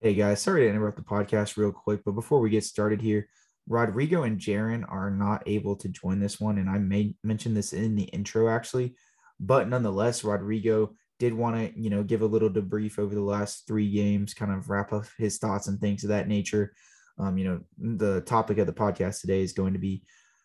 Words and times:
Hey 0.00 0.14
guys, 0.14 0.40
sorry 0.40 0.62
to 0.62 0.68
interrupt 0.68 0.96
the 0.96 1.02
podcast 1.02 1.56
real 1.56 1.72
quick, 1.72 2.02
but 2.04 2.12
before 2.12 2.38
we 2.38 2.50
get 2.50 2.62
started 2.62 3.02
here, 3.02 3.28
Rodrigo 3.68 4.22
and 4.22 4.38
Jaron 4.38 4.84
are 4.88 5.10
not 5.10 5.42
able 5.46 5.74
to 5.76 5.88
join 5.88 6.20
this 6.20 6.40
one, 6.40 6.58
and 6.58 6.70
I 6.70 6.78
may 6.78 7.16
mention 7.24 7.52
this 7.52 7.72
in 7.72 7.96
the 7.96 8.04
intro 8.04 8.48
actually, 8.48 8.94
but 9.40 9.68
nonetheless, 9.68 10.24
Rodrigo 10.24 10.94
did 11.18 11.34
want 11.34 11.56
to 11.56 11.80
you 11.80 11.90
know 11.90 12.02
give 12.04 12.22
a 12.22 12.26
little 12.26 12.48
debrief 12.48 12.98
over 12.98 13.14
the 13.14 13.20
last 13.20 13.66
three 13.66 13.90
games, 13.90 14.34
kind 14.34 14.52
of 14.52 14.70
wrap 14.70 14.92
up 14.92 15.06
his 15.18 15.38
thoughts 15.38 15.66
and 15.66 15.80
things 15.80 16.04
of 16.04 16.10
that 16.10 16.28
nature. 16.28 16.72
Um, 17.18 17.36
you 17.36 17.44
know, 17.44 17.60
the 17.98 18.20
topic 18.20 18.58
of 18.58 18.68
the 18.68 18.72
podcast 18.72 19.20
today 19.20 19.42
is 19.42 19.52
going 19.52 19.72
to 19.72 19.80
be 19.80 20.04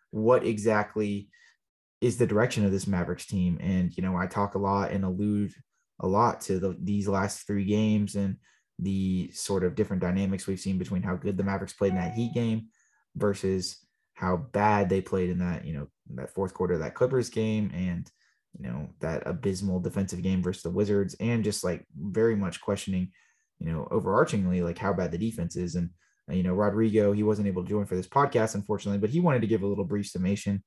what 0.10 0.44
exactly 0.44 1.30
is 2.02 2.18
the 2.18 2.28
direction 2.28 2.66
of 2.66 2.71
this 2.71 2.88
Mavericks 2.88 3.28
team, 3.28 3.60
and 3.62 3.96
you 3.96 4.02
know, 4.02 4.18
I 4.18 4.25
talk 4.25 4.55
a 4.55 4.60
lot 4.60 4.91
and 4.91 5.05
allude 5.05 5.54
a 6.00 6.07
lot 6.07 6.41
to 6.41 6.60
the, 6.60 6.78
these 6.82 7.07
last 7.07 7.46
three 7.48 7.66
games 7.66 8.16
and 8.16 8.38
the 8.80 9.30
sort 9.31 9.63
of 9.63 9.76
different 9.76 10.02
dynamics 10.02 10.48
we've 10.48 10.59
seen 10.59 10.77
between 10.77 11.02
how 11.02 11.16
good 11.16 11.38
the 11.38 11.44
Mavericks 11.44 11.73
played 11.73 11.91
in 11.91 11.98
that 11.98 12.13
Heat 12.13 12.34
game 12.34 12.68
versus 13.16 13.77
how 14.16 14.38
bad 14.38 14.90
they 14.90 15.02
played 15.02 15.30
in 15.30 15.40
that, 15.40 15.66
you 15.66 15.73
know, 15.73 15.88
that 16.16 16.34
fourth 16.34 16.54
quarter 16.54 16.76
of 16.76 16.80
that 16.80 16.95
Clippers 16.95 17.30
game 17.30 17.71
and, 17.73 18.09
you 18.59 18.68
know, 18.68 18.90
that 18.99 19.23
abysmal 19.26 19.80
defensive 19.80 20.21
game 20.21 20.41
versus 20.41 20.63
the 20.63 20.70
Wizards 20.70 21.16
and 21.20 21.44
just 21.44 21.63
like 21.63 21.85
very 21.96 22.35
much 22.35 22.62
questioning, 22.62 23.12
you 23.60 23.71
know, 23.71 23.88
overarchingly 23.91 24.63
like 24.63 24.77
how 24.77 24.94
bad 24.94 25.12
the 25.12 25.18
defense 25.18 25.55
is. 25.55 25.76
And, 25.76 25.90
you 26.30 26.44
know, 26.44 26.54
Rodrigo, 26.54 27.12
he 27.12 27.23
wasn't 27.23 27.48
able 27.48 27.63
to 27.63 27.70
join 27.70 27.85
for 27.85 27.96
this 27.96 28.07
podcast, 28.07 28.55
unfortunately, 28.55 28.99
but 28.99 29.10
he 29.10 29.20
wanted 29.20 29.41
to 29.41 29.48
give 29.48 29.63
a 29.63 29.68
little 29.68 29.85
brief 29.85 30.07
summation 30.07 30.63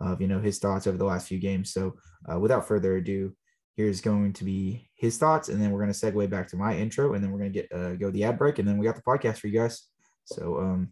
of, 0.00 0.20
you 0.20 0.28
know, 0.28 0.40
his 0.40 0.58
thoughts 0.58 0.86
over 0.86 0.96
the 0.98 1.04
last 1.04 1.28
few 1.28 1.38
games. 1.38 1.72
So 1.72 1.94
uh, 2.30 2.38
without 2.38 2.68
further 2.68 2.96
ado, 2.96 3.34
here's 3.80 4.02
going 4.02 4.30
to 4.34 4.44
be 4.44 4.90
his 4.94 5.16
thoughts, 5.16 5.48
and 5.48 5.60
then 5.60 5.70
we're 5.70 5.80
going 5.80 5.92
to 5.92 5.98
segue 5.98 6.28
back 6.28 6.48
to 6.48 6.56
my 6.56 6.76
intro, 6.76 7.14
and 7.14 7.24
then 7.24 7.30
we're 7.30 7.38
going 7.38 7.52
to 7.52 7.58
get 7.60 7.72
uh, 7.72 7.94
go 7.94 8.10
the 8.10 8.24
ad 8.24 8.38
break, 8.38 8.58
and 8.58 8.68
then 8.68 8.76
we 8.76 8.84
got 8.84 8.94
the 8.94 9.02
podcast 9.02 9.38
for 9.38 9.46
you 9.46 9.58
guys. 9.58 9.84
So 10.26 10.58
um, 10.58 10.90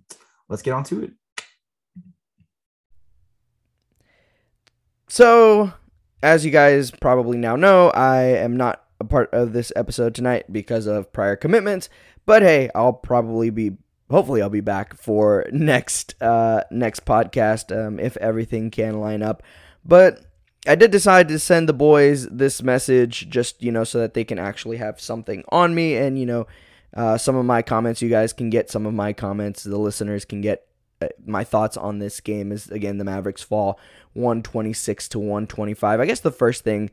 let's 0.48 0.62
get 0.62 0.72
on 0.72 0.84
to 0.84 1.04
it. 1.04 1.10
So, 5.06 5.72
as 6.22 6.46
you 6.46 6.50
guys 6.50 6.90
probably 6.90 7.36
now 7.36 7.56
know, 7.56 7.90
I 7.90 8.22
am 8.22 8.56
not 8.56 8.84
a 9.00 9.04
part 9.04 9.28
of 9.34 9.52
this 9.52 9.70
episode 9.76 10.14
tonight 10.14 10.50
because 10.50 10.86
of 10.86 11.12
prior 11.12 11.36
commitments. 11.36 11.90
But 12.24 12.42
hey, 12.42 12.70
I'll 12.74 12.94
probably 12.94 13.50
be 13.50 13.72
hopefully 14.10 14.40
I'll 14.40 14.48
be 14.48 14.62
back 14.62 14.94
for 14.96 15.44
next 15.52 16.20
uh 16.22 16.62
next 16.70 17.04
podcast 17.04 17.76
um 17.76 18.00
if 18.00 18.16
everything 18.16 18.70
can 18.70 19.00
line 19.00 19.22
up. 19.22 19.42
But 19.84 20.22
I 20.66 20.74
did 20.74 20.90
decide 20.90 21.28
to 21.28 21.38
send 21.38 21.68
the 21.68 21.72
boys 21.72 22.26
this 22.28 22.62
message 22.62 23.28
just, 23.30 23.62
you 23.62 23.72
know, 23.72 23.84
so 23.84 23.98
that 24.00 24.14
they 24.14 24.24
can 24.24 24.38
actually 24.38 24.76
have 24.78 25.00
something 25.00 25.44
on 25.50 25.74
me 25.74 25.96
and, 25.96 26.18
you 26.18 26.26
know, 26.26 26.46
uh, 26.94 27.16
some 27.16 27.36
of 27.36 27.44
my 27.44 27.62
comments. 27.62 28.02
You 28.02 28.08
guys 28.08 28.32
can 28.32 28.50
get 28.50 28.70
some 28.70 28.86
of 28.86 28.94
my 28.94 29.12
comments. 29.12 29.62
The 29.62 29.78
listeners 29.78 30.24
can 30.24 30.40
get 30.40 30.66
uh, 31.00 31.08
my 31.24 31.44
thoughts 31.44 31.76
on 31.76 31.98
this 31.98 32.20
game 32.20 32.50
is 32.50 32.68
again 32.70 32.98
the 32.98 33.04
Mavericks 33.04 33.42
fall 33.42 33.78
126 34.14 35.08
to 35.10 35.18
125. 35.18 36.00
I 36.00 36.06
guess 36.06 36.20
the 36.20 36.32
first 36.32 36.64
thing 36.64 36.90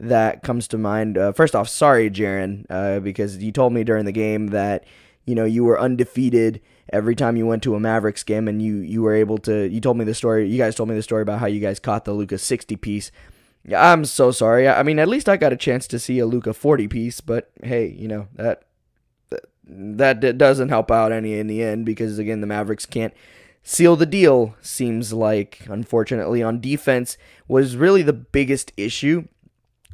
that 0.00 0.42
comes 0.42 0.66
to 0.68 0.78
mind, 0.78 1.16
uh, 1.16 1.32
first 1.32 1.54
off, 1.54 1.68
sorry, 1.68 2.10
Jaron, 2.10 2.66
uh, 2.68 2.98
because 3.00 3.36
you 3.38 3.52
told 3.52 3.72
me 3.72 3.84
during 3.84 4.06
the 4.06 4.12
game 4.12 4.48
that 4.48 4.84
you 5.24 5.34
know 5.34 5.44
you 5.44 5.64
were 5.64 5.80
undefeated 5.80 6.60
every 6.92 7.14
time 7.14 7.36
you 7.36 7.46
went 7.46 7.62
to 7.62 7.74
a 7.74 7.80
Mavericks 7.80 8.22
game 8.22 8.48
and 8.48 8.60
you 8.60 8.76
you 8.76 9.02
were 9.02 9.14
able 9.14 9.38
to 9.38 9.68
you 9.68 9.80
told 9.80 9.96
me 9.96 10.04
the 10.04 10.14
story 10.14 10.48
you 10.48 10.58
guys 10.58 10.74
told 10.74 10.88
me 10.88 10.94
the 10.94 11.02
story 11.02 11.22
about 11.22 11.40
how 11.40 11.46
you 11.46 11.60
guys 11.60 11.78
caught 11.78 12.04
the 12.04 12.12
Luka 12.12 12.38
60 12.38 12.76
piece. 12.76 13.10
I'm 13.74 14.04
so 14.04 14.30
sorry. 14.30 14.68
I 14.68 14.82
mean, 14.82 14.98
at 14.98 15.08
least 15.08 15.28
I 15.28 15.38
got 15.38 15.52
a 15.52 15.56
chance 15.56 15.86
to 15.88 15.98
see 15.98 16.18
a 16.18 16.26
Luka 16.26 16.52
40 16.52 16.86
piece, 16.86 17.22
but 17.22 17.50
hey, 17.62 17.86
you 17.86 18.08
know, 18.08 18.28
that 18.34 18.64
that, 19.66 20.20
that 20.20 20.36
doesn't 20.36 20.68
help 20.68 20.90
out 20.90 21.12
any 21.12 21.38
in 21.38 21.46
the 21.46 21.62
end 21.62 21.86
because 21.86 22.18
again, 22.18 22.40
the 22.42 22.46
Mavericks 22.46 22.84
can't 22.84 23.14
seal 23.62 23.96
the 23.96 24.04
deal 24.04 24.54
seems 24.60 25.12
like 25.12 25.66
unfortunately 25.68 26.42
on 26.42 26.60
defense 26.60 27.16
was 27.48 27.76
really 27.76 28.02
the 28.02 28.12
biggest 28.12 28.72
issue. 28.76 29.26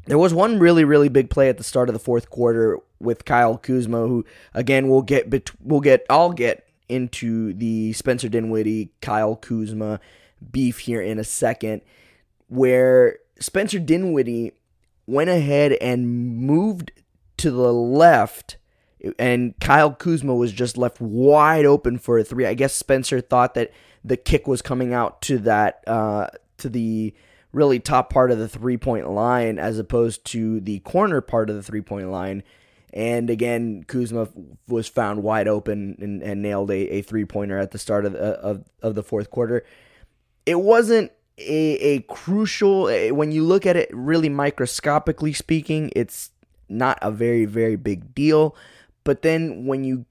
There 0.06 0.18
was 0.18 0.34
one 0.34 0.58
really 0.58 0.82
really 0.82 1.08
big 1.08 1.30
play 1.30 1.48
at 1.48 1.56
the 1.56 1.64
start 1.64 1.88
of 1.88 1.92
the 1.92 2.00
fourth 2.00 2.30
quarter 2.30 2.78
with 2.98 3.24
Kyle 3.24 3.56
Kuzma 3.56 4.08
who 4.08 4.24
again 4.52 4.88
we'll 4.88 5.02
get 5.02 5.52
we'll 5.60 5.80
get 5.80 6.04
I'll 6.10 6.32
get 6.32 6.66
into 6.90 7.52
the 7.54 7.92
Spencer 7.92 8.28
Dinwiddie, 8.28 8.90
Kyle 9.00 9.36
Kuzma 9.36 10.00
beef 10.50 10.80
here 10.80 11.00
in 11.00 11.18
a 11.18 11.24
second, 11.24 11.82
where 12.48 13.18
Spencer 13.38 13.78
Dinwiddie 13.78 14.52
went 15.06 15.30
ahead 15.30 15.72
and 15.74 16.36
moved 16.36 16.92
to 17.38 17.50
the 17.50 17.72
left, 17.72 18.56
and 19.18 19.54
Kyle 19.60 19.92
Kuzma 19.92 20.34
was 20.34 20.52
just 20.52 20.76
left 20.76 21.00
wide 21.00 21.64
open 21.64 21.98
for 21.98 22.18
a 22.18 22.24
three. 22.24 22.46
I 22.46 22.54
guess 22.54 22.74
Spencer 22.74 23.20
thought 23.20 23.54
that 23.54 23.72
the 24.04 24.16
kick 24.16 24.46
was 24.46 24.62
coming 24.62 24.92
out 24.92 25.22
to 25.22 25.38
that 25.38 25.82
uh, 25.86 26.28
to 26.58 26.68
the 26.68 27.14
really 27.52 27.80
top 27.80 28.10
part 28.12 28.30
of 28.30 28.38
the 28.38 28.48
three 28.48 28.76
point 28.76 29.10
line 29.10 29.58
as 29.58 29.78
opposed 29.78 30.24
to 30.24 30.60
the 30.60 30.78
corner 30.80 31.20
part 31.20 31.50
of 31.50 31.56
the 31.56 31.62
three 31.62 31.80
point 31.80 32.10
line. 32.10 32.42
And 32.92 33.30
again, 33.30 33.84
Kuzma 33.86 34.28
was 34.66 34.88
found 34.88 35.22
wide 35.22 35.46
open 35.46 35.96
and, 36.00 36.22
and 36.22 36.42
nailed 36.42 36.70
a, 36.70 36.96
a 36.96 37.02
three 37.02 37.24
pointer 37.24 37.58
at 37.58 37.70
the 37.70 37.78
start 37.78 38.04
of 38.04 38.12
the, 38.12 38.20
uh, 38.20 38.40
of, 38.40 38.64
of 38.82 38.94
the 38.94 39.02
fourth 39.02 39.30
quarter. 39.30 39.64
It 40.44 40.60
wasn't 40.60 41.12
a, 41.38 41.76
a 41.78 42.00
crucial, 42.02 42.88
eh, 42.88 43.10
when 43.10 43.30
you 43.30 43.44
look 43.44 43.64
at 43.64 43.76
it 43.76 43.88
really 43.92 44.28
microscopically 44.28 45.32
speaking, 45.32 45.92
it's 45.94 46.30
not 46.68 46.98
a 47.00 47.10
very, 47.10 47.44
very 47.44 47.76
big 47.76 48.14
deal. 48.14 48.56
But 49.04 49.22
then 49.22 49.66
when 49.66 49.84
you 49.84 50.04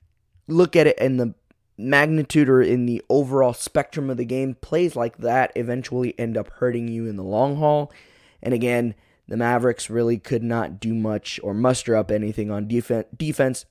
look 0.47 0.75
at 0.75 0.87
it 0.87 0.97
in 0.99 1.17
the 1.17 1.33
magnitude 1.77 2.49
or 2.49 2.61
in 2.61 2.85
the 2.85 3.01
overall 3.09 3.53
spectrum 3.53 4.09
of 4.09 4.17
the 4.17 4.25
game, 4.25 4.55
plays 4.55 4.95
like 4.95 5.17
that 5.17 5.51
eventually 5.55 6.17
end 6.17 6.37
up 6.37 6.49
hurting 6.49 6.87
you 6.87 7.07
in 7.07 7.17
the 7.17 7.23
long 7.23 7.57
haul. 7.57 7.91
And 8.41 8.53
again, 8.53 8.95
the 9.29 9.37
Mavericks 9.37 9.89
really 9.89 10.17
could 10.17 10.43
not 10.43 10.79
do 10.79 10.93
much 10.93 11.39
or 11.43 11.53
muster 11.53 11.95
up 11.95 12.09
anything 12.11 12.49
on 12.49 12.67
def- 12.67 13.05
defense. 13.15 13.65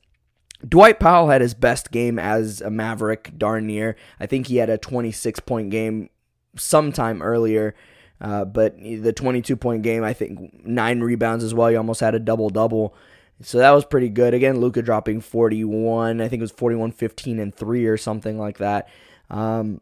Dwight 0.66 0.98
Powell 0.98 1.28
had 1.28 1.41
his 1.41 1.54
best 1.54 1.91
game 1.91 2.19
as 2.19 2.60
a 2.60 2.70
Maverick, 2.70 3.32
darn 3.36 3.66
near. 3.66 3.97
I 4.18 4.26
think 4.26 4.47
he 4.47 4.56
had 4.56 4.70
a 4.70 4.78
26 4.78 5.41
point 5.41 5.70
game 5.70 6.10
sometime 6.56 7.22
earlier. 7.22 7.74
Uh, 8.20 8.44
but 8.44 8.78
the 8.78 9.12
22 9.12 9.56
point 9.56 9.82
game, 9.82 10.02
I 10.02 10.12
think 10.12 10.64
nine 10.64 11.00
rebounds 11.00 11.44
as 11.44 11.54
well. 11.54 11.68
He 11.68 11.76
almost 11.76 12.00
had 12.00 12.14
a 12.14 12.20
double 12.20 12.50
double. 12.50 12.94
So 13.42 13.58
that 13.58 13.70
was 13.70 13.84
pretty 13.84 14.08
good. 14.08 14.34
Again, 14.34 14.60
Luka 14.60 14.82
dropping 14.82 15.20
41. 15.20 16.20
I 16.20 16.28
think 16.28 16.41
it 16.41 16.42
was 16.42 16.50
41, 16.50 16.92
15, 16.92 17.38
and 17.38 17.54
3 17.54 17.86
or 17.86 17.97
something 17.97 18.38
like 18.38 18.58
that. 18.58 18.88
Um, 19.30 19.80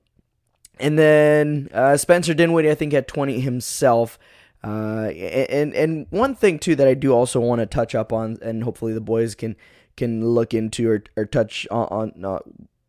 and 0.78 0.98
then 0.98 1.68
uh, 1.72 1.96
Spencer 1.96 2.34
Dinwiddie, 2.34 2.70
I 2.70 2.74
think, 2.74 2.92
had 2.92 3.08
20 3.08 3.40
himself. 3.40 4.18
Uh, 4.64 5.10
and 5.10 5.74
and 5.74 6.06
one 6.10 6.34
thing 6.34 6.58
too 6.58 6.74
that 6.76 6.88
I 6.88 6.94
do 6.94 7.12
also 7.12 7.40
want 7.40 7.60
to 7.60 7.66
touch 7.66 7.94
up 7.94 8.12
on, 8.12 8.38
and 8.42 8.64
hopefully 8.64 8.92
the 8.92 9.00
boys 9.00 9.34
can 9.34 9.56
can 9.96 10.26
look 10.26 10.52
into 10.52 10.90
or, 10.90 11.04
or 11.16 11.24
touch 11.24 11.66
on 11.70 11.86
on, 11.86 12.24
uh, 12.24 12.38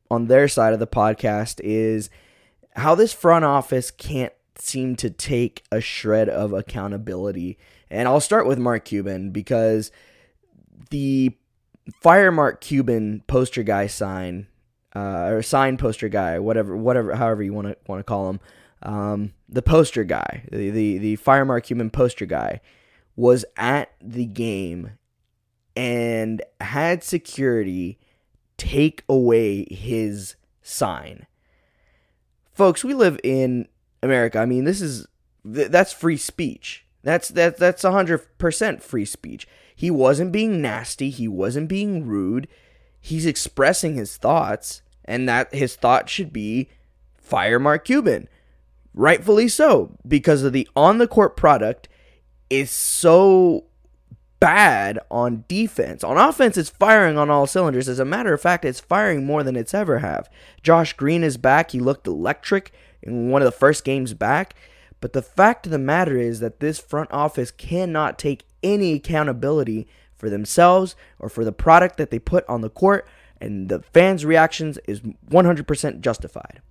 on 0.10 0.28
their 0.28 0.48
side 0.48 0.74
of 0.74 0.80
the 0.80 0.88
podcast 0.88 1.60
is 1.64 2.10
how 2.76 2.96
this 2.96 3.14
front 3.14 3.46
office 3.46 3.92
can't 3.92 4.34
seem 4.56 4.96
to 4.96 5.10
take 5.10 5.64
a 5.72 5.82
shred 5.82 6.30
of 6.30 6.54
accountability. 6.54 7.58
And 7.90 8.08
I'll 8.08 8.22
start 8.22 8.48
with 8.48 8.60
Mark 8.60 8.86
Cuban 8.86 9.32
because 9.32 9.92
the 10.90 11.36
fire 12.02 12.32
Mark 12.32 12.62
Cuban 12.62 13.24
poster 13.28 13.64
guy 13.64 13.88
sign 13.88 14.48
uh, 14.96 15.30
or 15.30 15.42
sign 15.42 15.78
poster 15.78 16.10
guy, 16.10 16.40
whatever, 16.40 16.76
whatever, 16.76 17.16
however 17.16 17.44
you 17.44 17.54
want 17.54 17.68
to 17.68 17.78
want 17.88 18.00
to 18.00 18.04
call 18.04 18.30
him 18.30 18.40
um, 18.84 19.34
the 19.50 19.62
poster 19.62 20.04
guy, 20.04 20.44
the, 20.52 20.70
the, 20.70 20.98
the 20.98 21.16
Fire 21.16 21.46
Mark 21.46 21.66
Cuban 21.66 21.90
poster 21.90 22.26
guy, 22.26 22.62
was 23.16 23.46
at 23.56 23.94
the 24.02 24.26
game 24.26 24.92
and 25.76 26.42
had 26.60 27.04
security 27.04 27.98
take 28.58 29.04
away 29.08 29.66
his 29.74 30.36
sign. 30.62 31.26
Folks, 32.54 32.84
we 32.84 32.94
live 32.94 33.20
in 33.24 33.68
America. 34.02 34.40
I 34.40 34.46
mean, 34.46 34.66
this 34.66 34.82
is 34.82 35.08
that's 35.46 35.94
free 35.94 36.18
speech. 36.18 36.86
That's 37.04 37.30
that 37.30 37.58
that's 37.58 37.84
100% 37.84 38.82
free 38.82 39.06
speech. 39.06 39.48
He 39.76 39.92
wasn't 39.92 40.32
being 40.32 40.62
nasty, 40.62 41.10
he 41.10 41.28
wasn't 41.28 41.70
being 41.70 42.06
rude. 42.06 42.48
He's 43.00 43.26
expressing 43.26 43.96
his 43.96 44.18
thoughts 44.18 44.82
and 45.06 45.30
that 45.30 45.54
his 45.54 45.76
thought 45.76 46.10
should 46.10 46.34
be 46.34 46.70
fire 47.16 47.60
Mark 47.60 47.86
Cuban. 47.86 48.28
Rightfully 48.98 49.48
so, 49.48 49.96
because 50.08 50.42
of 50.42 50.54
the 50.54 50.68
on 50.76 50.98
the 50.98 51.08
court 51.08 51.38
product 51.38 51.88
is 52.50 52.72
so 52.72 53.66
bad 54.40 54.98
on 55.12 55.46
defense. 55.48 56.04
On 56.04 56.18
offense, 56.18 56.58
it's 56.58 56.72
firing 56.72 57.16
on 57.16 57.30
all 57.30 57.46
cylinders. 57.46 57.88
As 57.88 58.00
a 58.00 58.06
matter 58.06 58.34
of 58.34 58.42
fact, 58.42 58.66
it's 58.66 58.80
firing 58.80 59.24
more 59.24 59.44
than 59.44 59.56
it's 59.56 59.76
ever 59.76 60.00
have. 60.00 60.28
Josh 60.64 60.94
Green 60.94 61.24
is 61.24 61.38
back. 61.38 61.70
He 61.72 61.80
looked 61.80 62.08
electric 62.08 62.72
in 63.04 63.30
one 63.30 63.44
of 63.44 63.46
the 63.46 63.52
first 63.52 63.86
games 63.86 64.16
back. 64.16 64.56
But 65.00 65.14
the 65.14 65.22
fact 65.22 65.68
of 65.68 65.72
the 65.72 65.78
matter 65.78 66.18
is 66.18 66.40
that 66.40 66.60
this 66.60 66.80
front 66.80 67.12
office 67.12 67.52
cannot 67.52 68.18
take 68.18 68.48
any 68.64 68.94
accountability 68.94 69.88
for 70.16 70.28
themselves 70.28 70.96
or 71.20 71.30
for 71.30 71.46
the 71.46 71.52
product 71.52 71.98
that 71.98 72.10
they 72.10 72.18
put 72.18 72.50
on 72.50 72.62
the 72.62 72.70
court, 72.72 73.08
and 73.40 73.70
the 73.70 73.84
fans' 73.94 74.26
reactions 74.26 74.80
is 74.88 75.02
100% 75.02 76.00
justified. 76.00 76.62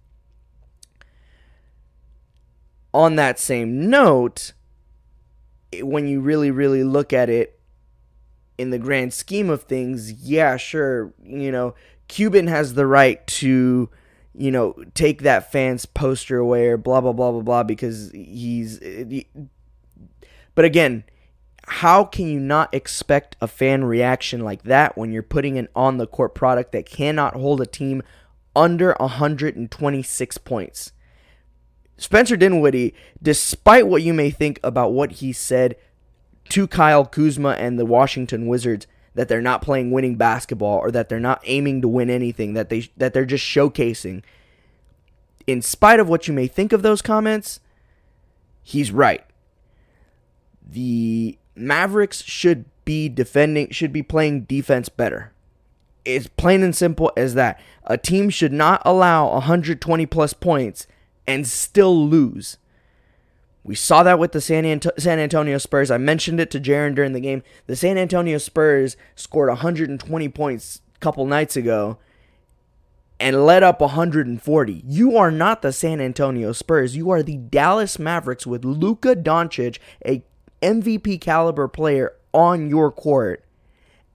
On 2.96 3.16
that 3.16 3.38
same 3.38 3.90
note, 3.90 4.54
when 5.82 6.08
you 6.08 6.22
really, 6.22 6.50
really 6.50 6.82
look 6.82 7.12
at 7.12 7.28
it 7.28 7.60
in 8.56 8.70
the 8.70 8.78
grand 8.78 9.12
scheme 9.12 9.50
of 9.50 9.64
things, 9.64 10.10
yeah, 10.12 10.56
sure, 10.56 11.12
you 11.22 11.52
know, 11.52 11.75
Cuban 12.08 12.46
has 12.46 12.72
the 12.72 12.87
right 12.87 13.25
to, 13.26 13.90
you 14.34 14.50
know, 14.50 14.75
take 14.94 15.20
that 15.20 15.52
fan's 15.52 15.84
poster 15.84 16.38
away 16.38 16.69
or 16.69 16.78
blah, 16.78 17.02
blah, 17.02 17.12
blah, 17.12 17.32
blah, 17.32 17.43
blah, 17.43 17.62
because 17.64 18.10
he's. 18.12 18.81
Eh, 18.81 19.25
but 20.54 20.64
again, 20.64 21.04
how 21.66 22.02
can 22.02 22.26
you 22.28 22.40
not 22.40 22.72
expect 22.72 23.37
a 23.43 23.46
fan 23.46 23.84
reaction 23.84 24.40
like 24.40 24.62
that 24.62 24.96
when 24.96 25.12
you're 25.12 25.22
putting 25.22 25.58
an 25.58 25.69
on 25.76 25.98
the 25.98 26.06
court 26.06 26.34
product 26.34 26.72
that 26.72 26.87
cannot 26.87 27.34
hold 27.34 27.60
a 27.60 27.66
team 27.66 28.02
under 28.54 28.96
126 28.98 30.38
points? 30.38 30.93
Spencer 31.98 32.37
Dinwiddie, 32.37 32.94
despite 33.22 33.87
what 33.87 34.02
you 34.02 34.12
may 34.12 34.31
think 34.31 34.60
about 34.62 34.93
what 34.93 35.12
he 35.12 35.32
said 35.32 35.76
to 36.50 36.66
Kyle 36.66 37.04
Kuzma 37.04 37.50
and 37.50 37.78
the 37.78 37.87
Washington 37.87 38.46
Wizards, 38.46 38.87
that 39.14 39.28
they're 39.28 39.40
not 39.40 39.62
playing 39.62 39.90
winning 39.90 40.16
basketball 40.16 40.78
or 40.78 40.90
that 40.90 41.08
they're 41.08 41.19
not 41.19 41.40
aiming 41.44 41.81
to 41.81 41.88
win 41.88 42.10
anything, 42.10 42.52
that 42.52 42.69
they 42.69 42.90
that 42.96 43.14
they're 43.14 43.25
just 43.25 43.44
showcasing. 43.44 44.22
In 45.46 45.62
spite 45.62 46.00
of 46.00 46.08
what 46.08 46.28
you 46.28 46.34
may 46.34 46.46
think 46.46 46.72
of 46.72 46.82
those 46.82 47.00
comments, 47.00 47.60
he's 48.62 48.93
right. 48.93 49.25
The 50.69 51.38
Mavericks 51.54 52.22
should 52.22 52.66
be 52.84 53.08
defending, 53.08 53.70
should 53.70 53.93
be 53.93 54.02
playing 54.02 54.43
defense 54.43 54.90
better. 54.90 55.32
It's 56.04 56.26
plain 56.26 56.62
and 56.62 56.76
simple 56.76 57.10
as 57.16 57.34
that. 57.34 57.58
A 57.84 57.96
team 57.96 58.28
should 58.28 58.52
not 58.52 58.82
allow 58.84 59.32
120 59.32 60.06
plus 60.06 60.34
points 60.34 60.87
and 61.26 61.46
still 61.46 62.06
lose. 62.06 62.58
We 63.64 63.75
saw 63.75 64.05
that 64.05 64.19
with 64.19 64.31
the 64.32 64.40
San, 64.40 64.64
Anto- 64.64 64.93
San 64.96 65.19
Antonio 65.19 65.58
Spurs. 65.58 65.90
I 65.90 65.99
mentioned 65.99 66.38
it 66.38 66.50
to 66.52 66.61
Jaron 66.61 66.94
during 66.94 67.12
the 67.12 67.20
game. 67.20 67.43
The 67.67 67.75
San 67.75 67.99
Antonio 67.99 68.38
Spurs 68.38 68.96
scored 69.17 69.49
120 69.49 70.28
points 70.28 70.81
a 70.94 70.99
couple 71.00 71.26
nights 71.26 71.56
ago 71.56 71.99
and 73.19 73.44
led 73.44 73.62
up 73.62 73.81
140. 73.81 74.82
You 74.87 75.17
are 75.17 75.31
not 75.31 75.62
the 75.62 75.73
San 75.73 76.00
Antonio 76.00 76.52
Spurs. 76.52 76.96
You 76.96 77.11
are 77.11 77.23
the 77.23 77.38
Dallas 77.38 77.99
Mavericks 77.99 78.46
with 78.46 78.64
Luka 78.64 79.17
Doncic, 79.17 79.79
a 80.06 80.22
MVP 80.62 81.20
caliber 81.20 81.67
player 81.67 82.12
on 82.32 82.69
your 82.69 82.93
court, 82.93 83.44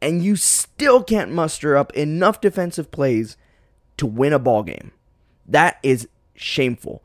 and 0.01 0.23
you 0.23 0.35
still 0.35 1.03
can't 1.03 1.31
muster 1.31 1.75
up 1.75 1.91
enough 1.93 2.39
defensive 2.39 2.91
plays 2.91 3.35
to 3.97 4.05
win 4.05 4.33
a 4.33 4.39
ball 4.39 4.63
game. 4.63 4.91
That 5.45 5.77
is 5.83 6.07
shameful. 6.41 7.03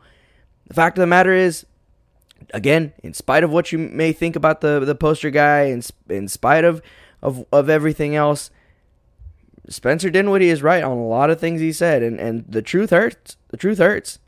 The 0.67 0.75
fact 0.75 0.99
of 0.99 1.03
the 1.03 1.07
matter 1.07 1.33
is, 1.33 1.67
again, 2.53 2.93
in 3.03 3.15
spite 3.15 3.45
of 3.45 3.53
what 3.53 3.73
you 3.73 3.79
may 3.79 4.13
think 4.13 4.37
about 4.37 4.61
the 4.61 4.81
the 4.81 4.95
poster 4.95 5.31
guy, 5.31 5.65
in 5.65 5.83
in 6.09 6.29
spite 6.29 6.65
of 6.65 6.83
of 7.23 7.45
of 7.53 7.71
everything 7.71 8.17
else, 8.17 8.51
Spencer 9.69 10.11
Dinwiddie 10.11 10.49
is 10.49 10.63
right 10.63 10.83
on 10.83 10.97
a 10.97 11.07
lot 11.07 11.31
of 11.31 11.41
things 11.41 11.61
he 11.61 11.73
said, 11.73 12.03
and 12.03 12.19
and 12.21 12.45
the 12.49 12.63
truth 12.63 12.91
hurts. 12.91 13.37
The 13.49 13.57
truth 13.57 13.79
hurts. 13.79 14.19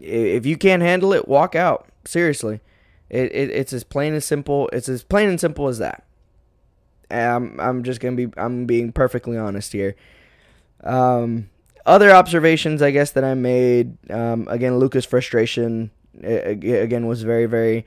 If 0.00 0.44
you 0.46 0.56
can't 0.56 0.82
handle 0.82 1.12
it, 1.12 1.26
walk 1.26 1.54
out. 1.54 1.88
Seriously. 2.04 2.60
It, 3.08 3.34
it 3.34 3.50
it's 3.50 3.72
as 3.72 3.84
plain 3.84 4.14
as 4.14 4.24
simple. 4.24 4.68
It's 4.72 4.88
as 4.88 5.02
plain 5.04 5.28
and 5.28 5.40
simple 5.40 5.68
as 5.68 5.78
that. 5.78 6.04
I'm 7.10 7.58
I'm 7.60 7.82
just 7.82 8.00
gonna 8.00 8.16
be 8.16 8.28
I'm 8.36 8.66
being 8.66 8.92
perfectly 8.92 9.36
honest 9.36 9.72
here. 9.72 9.94
Um, 10.82 11.48
other 11.86 12.10
observations, 12.10 12.82
I 12.82 12.90
guess 12.90 13.10
that 13.12 13.24
I 13.24 13.34
made. 13.34 13.96
Um, 14.10 14.46
again, 14.48 14.78
Luka's 14.78 15.04
frustration 15.04 15.90
again 16.22 17.06
was 17.06 17.22
very 17.22 17.46
very 17.46 17.86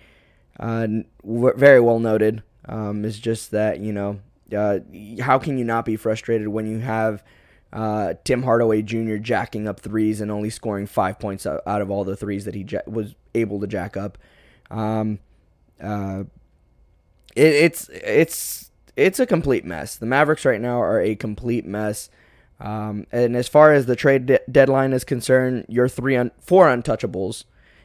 uh, 0.59 0.87
very 1.23 1.79
well 1.79 1.99
noted. 1.99 2.43
Um, 2.69 3.05
is 3.05 3.19
just 3.19 3.51
that 3.51 3.79
you 3.79 3.93
know 3.93 4.19
uh, 4.55 4.79
how 5.21 5.39
can 5.39 5.57
you 5.57 5.63
not 5.63 5.85
be 5.85 5.95
frustrated 5.95 6.49
when 6.49 6.67
you 6.67 6.79
have 6.79 7.23
uh, 7.73 8.13
Tim 8.23 8.43
Hardaway 8.43 8.81
Jr. 8.81 9.17
jacking 9.17 9.67
up 9.67 9.79
threes 9.79 10.21
and 10.21 10.31
only 10.31 10.49
scoring 10.49 10.85
five 10.85 11.19
points 11.19 11.45
out 11.45 11.81
of 11.81 11.91
all 11.91 12.03
the 12.03 12.15
threes 12.15 12.45
that 12.45 12.55
he 12.55 12.65
was 12.85 13.15
able 13.35 13.59
to 13.59 13.67
jack 13.67 13.97
up. 13.97 14.17
Um, 14.71 15.19
uh, 15.81 16.23
it, 17.35 17.53
it's 17.53 17.89
it's 17.89 18.71
it's 18.95 19.19
a 19.19 19.25
complete 19.25 19.65
mess. 19.65 19.95
The 19.95 20.05
Mavericks 20.05 20.45
right 20.45 20.61
now 20.61 20.81
are 20.81 21.01
a 21.01 21.15
complete 21.15 21.65
mess. 21.65 22.09
Um, 22.59 23.05
and 23.11 23.35
as 23.35 23.47
far 23.47 23.73
as 23.73 23.85
the 23.85 23.95
trade 23.95 24.25
de- 24.25 24.39
deadline 24.51 24.93
is 24.93 25.03
concerned, 25.03 25.65
your 25.69 25.87
three 25.87 26.15
un- 26.15 26.31
four 26.41 26.67
untouchables, 26.67 27.43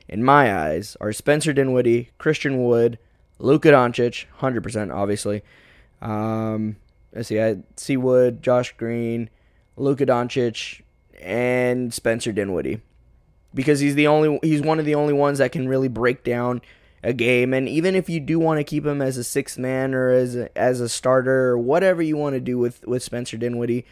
in 0.09 0.25
my 0.25 0.55
eyes, 0.57 0.97
are 1.01 1.13
Spencer 1.13 1.53
Dinwiddie, 1.53 2.11
Christian 2.19 2.65
Wood, 2.65 2.99
Luka 3.39 3.71
Doncic, 3.71 4.27
hundred 4.37 4.63
percent, 4.63 4.91
obviously. 4.91 5.43
Um, 6.01 6.77
let's 7.15 7.29
see, 7.29 7.41
I 7.41 7.59
see 7.77 7.97
Wood, 7.97 8.43
Josh 8.43 8.75
Green, 8.77 9.29
Luka 9.77 10.07
Doncic, 10.07 10.81
and 11.21 11.93
Spencer 11.93 12.33
Dinwiddie 12.33 12.81
because 13.55 13.81
he's 13.81 13.95
the 13.95 14.07
only 14.07 14.39
he's 14.43 14.63
one 14.63 14.79
of 14.79 14.85
the 14.85 14.95
only 14.95 15.13
ones 15.13 15.39
that 15.39 15.53
can 15.53 15.69
really 15.69 15.89
break 15.89 16.25
down 16.25 16.61
a 17.03 17.13
game 17.13 17.53
and 17.53 17.69
even 17.69 17.95
if 17.95 18.09
you 18.09 18.21
do 18.21 18.39
want 18.39 18.59
to 18.59 18.65
keep 18.65 18.87
him 18.87 19.03
as 19.03 19.17
a 19.17 19.25
sixth 19.25 19.59
man 19.59 19.93
or 19.93 20.11
as 20.11 20.37
a, 20.37 20.59
as 20.59 20.81
a 20.81 20.89
starter 20.89 21.49
or 21.49 21.59
whatever 21.59 22.01
you 22.01 22.17
want 22.17 22.35
to 22.35 22.41
do 22.41 22.59
with 22.59 22.87
with 22.87 23.03
Spencer 23.03 23.37
Dinwiddie 23.37 23.85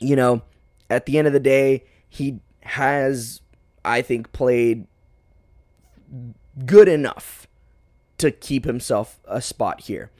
you 0.00 0.16
know 0.16 0.42
at 0.90 1.06
the 1.06 1.18
end 1.18 1.26
of 1.26 1.32
the 1.32 1.40
day 1.40 1.84
he 2.08 2.40
has 2.60 3.40
I 3.84 4.02
think 4.02 4.32
played 4.32 4.86
good 6.64 6.88
enough 6.88 7.46
to 8.18 8.30
keep 8.30 8.64
himself 8.64 9.20
a 9.26 9.40
spot 9.40 9.82
here 9.82 10.10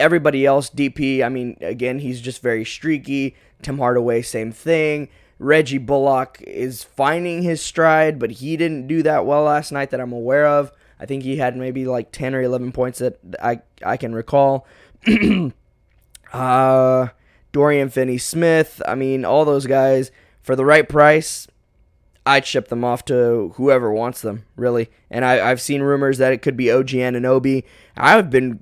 everybody 0.00 0.44
else 0.46 0.70
DP 0.70 1.24
I 1.24 1.28
mean 1.28 1.56
again 1.60 1.98
he's 1.98 2.20
just 2.20 2.42
very 2.42 2.64
streaky 2.64 3.36
Tim 3.62 3.78
Hardaway 3.78 4.22
same 4.22 4.52
thing 4.52 5.08
Reggie 5.38 5.78
Bullock 5.78 6.40
is 6.42 6.84
finding 6.84 7.42
his 7.42 7.60
stride, 7.60 8.18
but 8.18 8.30
he 8.30 8.56
didn't 8.56 8.86
do 8.86 9.02
that 9.02 9.26
well 9.26 9.42
last 9.42 9.72
night 9.72 9.90
that 9.90 10.00
I'm 10.00 10.12
aware 10.12 10.46
of. 10.46 10.72
I 11.00 11.06
think 11.06 11.22
he 11.22 11.36
had 11.36 11.56
maybe 11.56 11.84
like 11.86 12.12
10 12.12 12.34
or 12.34 12.42
11 12.42 12.72
points 12.72 13.00
that 13.00 13.18
I, 13.42 13.60
I 13.84 13.96
can 13.96 14.14
recall. 14.14 14.66
uh, 16.32 17.08
Dorian 17.54 17.88
Finney 17.88 18.18
Smith, 18.18 18.82
I 18.86 18.96
mean, 18.96 19.24
all 19.24 19.44
those 19.44 19.66
guys, 19.66 20.10
for 20.42 20.56
the 20.56 20.64
right 20.64 20.88
price, 20.88 21.46
I'd 22.26 22.44
ship 22.44 22.66
them 22.66 22.84
off 22.84 23.04
to 23.06 23.52
whoever 23.54 23.92
wants 23.92 24.20
them, 24.20 24.44
really. 24.56 24.90
And 25.08 25.24
I, 25.24 25.50
I've 25.50 25.60
seen 25.60 25.80
rumors 25.80 26.18
that 26.18 26.32
it 26.32 26.42
could 26.42 26.56
be 26.56 26.70
OG 26.70 26.88
Anunoby. 26.88 27.62
I've 27.96 28.28
been, 28.28 28.58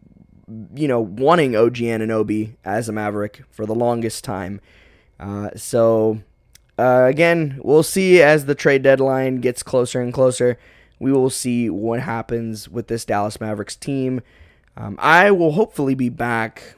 you 0.74 0.86
know, 0.86 1.00
wanting 1.00 1.56
OG 1.56 1.76
Anunoby 1.76 2.56
as 2.66 2.88
a 2.88 2.92
Maverick 2.92 3.42
for 3.50 3.64
the 3.64 3.74
longest 3.74 4.24
time. 4.24 4.60
Uh, 5.18 5.48
so 5.56 6.20
uh, 6.78 7.06
again, 7.08 7.58
we'll 7.62 7.82
see 7.82 8.20
as 8.20 8.44
the 8.44 8.54
trade 8.54 8.82
deadline 8.82 9.36
gets 9.36 9.62
closer 9.62 10.02
and 10.02 10.12
closer. 10.12 10.58
We 10.98 11.12
will 11.12 11.30
see 11.30 11.70
what 11.70 12.00
happens 12.00 12.68
with 12.68 12.88
this 12.88 13.06
Dallas 13.06 13.40
Mavericks 13.40 13.74
team. 13.74 14.20
Um, 14.76 14.96
I 15.00 15.30
will 15.30 15.52
hopefully 15.52 15.94
be 15.94 16.10
back. 16.10 16.74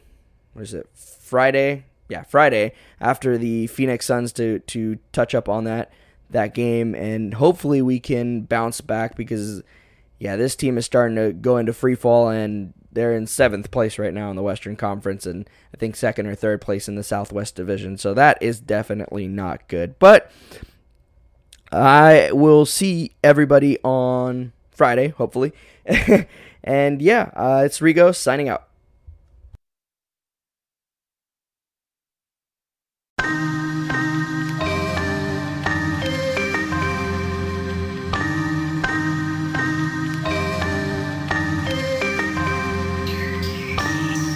What 0.53 0.63
is 0.63 0.75
it? 0.75 0.89
Friday? 0.95 1.87
Yeah, 2.15 2.23
Friday 2.23 2.75
after 3.01 3.37
the 3.37 3.67
Phoenix 3.67 4.07
Suns 4.07 4.33
to 4.35 4.61
to 4.61 4.99
touch 5.11 5.35
up 5.35 5.49
on 5.49 5.65
that 5.65 5.91
that 6.31 6.55
game, 6.55 6.95
and 6.95 7.35
hopefully 7.35 7.83
we 7.83 7.99
can 7.99 8.43
bounce 8.43 8.81
back 8.81 9.17
because 9.17 9.65
yeah, 10.21 10.37
this 10.37 10.55
team 10.55 10.79
is 10.79 10.87
starting 10.87 11.17
to 11.17 11.33
go 11.33 11.57
into 11.57 11.73
free 11.73 11.97
fall, 11.97 12.29
and 12.29 12.73
they're 12.93 13.17
in 13.17 13.27
seventh 13.27 13.73
place 13.73 13.99
right 13.99 14.15
now 14.15 14.31
in 14.31 14.37
the 14.37 14.45
Western 14.45 14.77
Conference, 14.77 15.27
and 15.27 15.51
I 15.75 15.77
think 15.77 15.97
second 15.97 16.29
or 16.29 16.37
third 16.37 16.61
place 16.61 16.87
in 16.87 16.95
the 16.95 17.03
Southwest 17.03 17.57
Division. 17.57 17.99
So 17.99 18.15
that 18.15 18.41
is 18.41 18.61
definitely 18.61 19.27
not 19.27 19.67
good. 19.67 19.99
But 19.99 20.31
I 21.73 22.31
will 22.31 22.65
see 22.65 23.17
everybody 23.25 23.79
on 23.83 24.53
Friday, 24.71 25.09
hopefully. 25.09 25.53
and 26.63 27.03
yeah, 27.03 27.33
uh, 27.35 27.63
it's 27.65 27.81
Rigo 27.81 28.15
signing 28.15 28.49
out. 28.49 28.69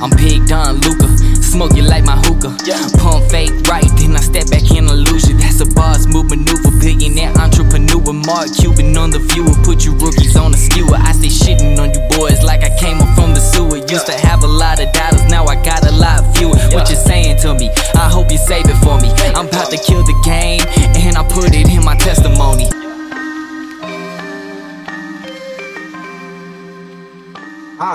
I'm 0.00 0.10
Big 0.10 0.46
Don 0.46 0.78
Luca, 0.86 1.10
smoking 1.42 1.86
like 1.86 2.04
my 2.04 2.14
hookah. 2.22 2.54
Pump 2.98 3.26
fake 3.30 3.50
right, 3.66 3.82
then 3.98 4.14
I 4.14 4.20
step 4.20 4.46
back 4.46 4.70
in 4.70 4.86
illusion. 4.86 5.38
That's 5.38 5.60
a 5.60 5.66
boss 5.66 6.06
move 6.06 6.30
maneuver, 6.30 6.70
billionaire 6.78 7.34
entrepreneur. 7.34 8.12
Mark 8.14 8.54
Cuban 8.54 8.96
on 8.96 9.10
the 9.10 9.18
viewer, 9.18 9.50
put 9.66 9.84
you 9.84 9.98
rookies 9.98 10.36
on 10.36 10.52
the 10.52 10.56
skewer. 10.56 10.94
I 10.94 11.10
stay 11.18 11.34
shitting 11.34 11.78
on 11.82 11.90
you 11.90 12.02
boys 12.14 12.44
like 12.44 12.62
I 12.62 12.70
came 12.78 12.98
up 13.02 13.10
from 13.18 13.34
the 13.34 13.40
sewer. 13.40 13.78
Used 13.90 14.06
to 14.06 14.14
have 14.14 14.44
a 14.44 14.46
lot 14.46 14.78
of 14.78 14.92
dollars, 14.92 15.26
now 15.26 15.44
I 15.46 15.56
got 15.64 15.84
a 15.84 15.90
lot 15.90 16.22
fewer. 16.36 16.54
what 16.70 16.86
you're 16.86 17.02
saying 17.02 17.38
to 17.42 17.54
me. 17.54 17.68
I 17.94 18.08
hope 18.08 18.30
you 18.30 18.38
save 18.38 18.70
it 18.70 18.78
for 18.86 19.02
me. 19.02 19.10
I'm 19.34 19.48
about 19.48 19.70
to 19.70 19.78
kill 19.78 20.04
the 20.04 20.14
game, 20.22 20.62
and 20.94 21.18
I 21.18 21.26
put 21.26 21.50
it 21.50 21.66
in 21.68 21.84
my 21.84 21.96
testimony. 21.96 22.70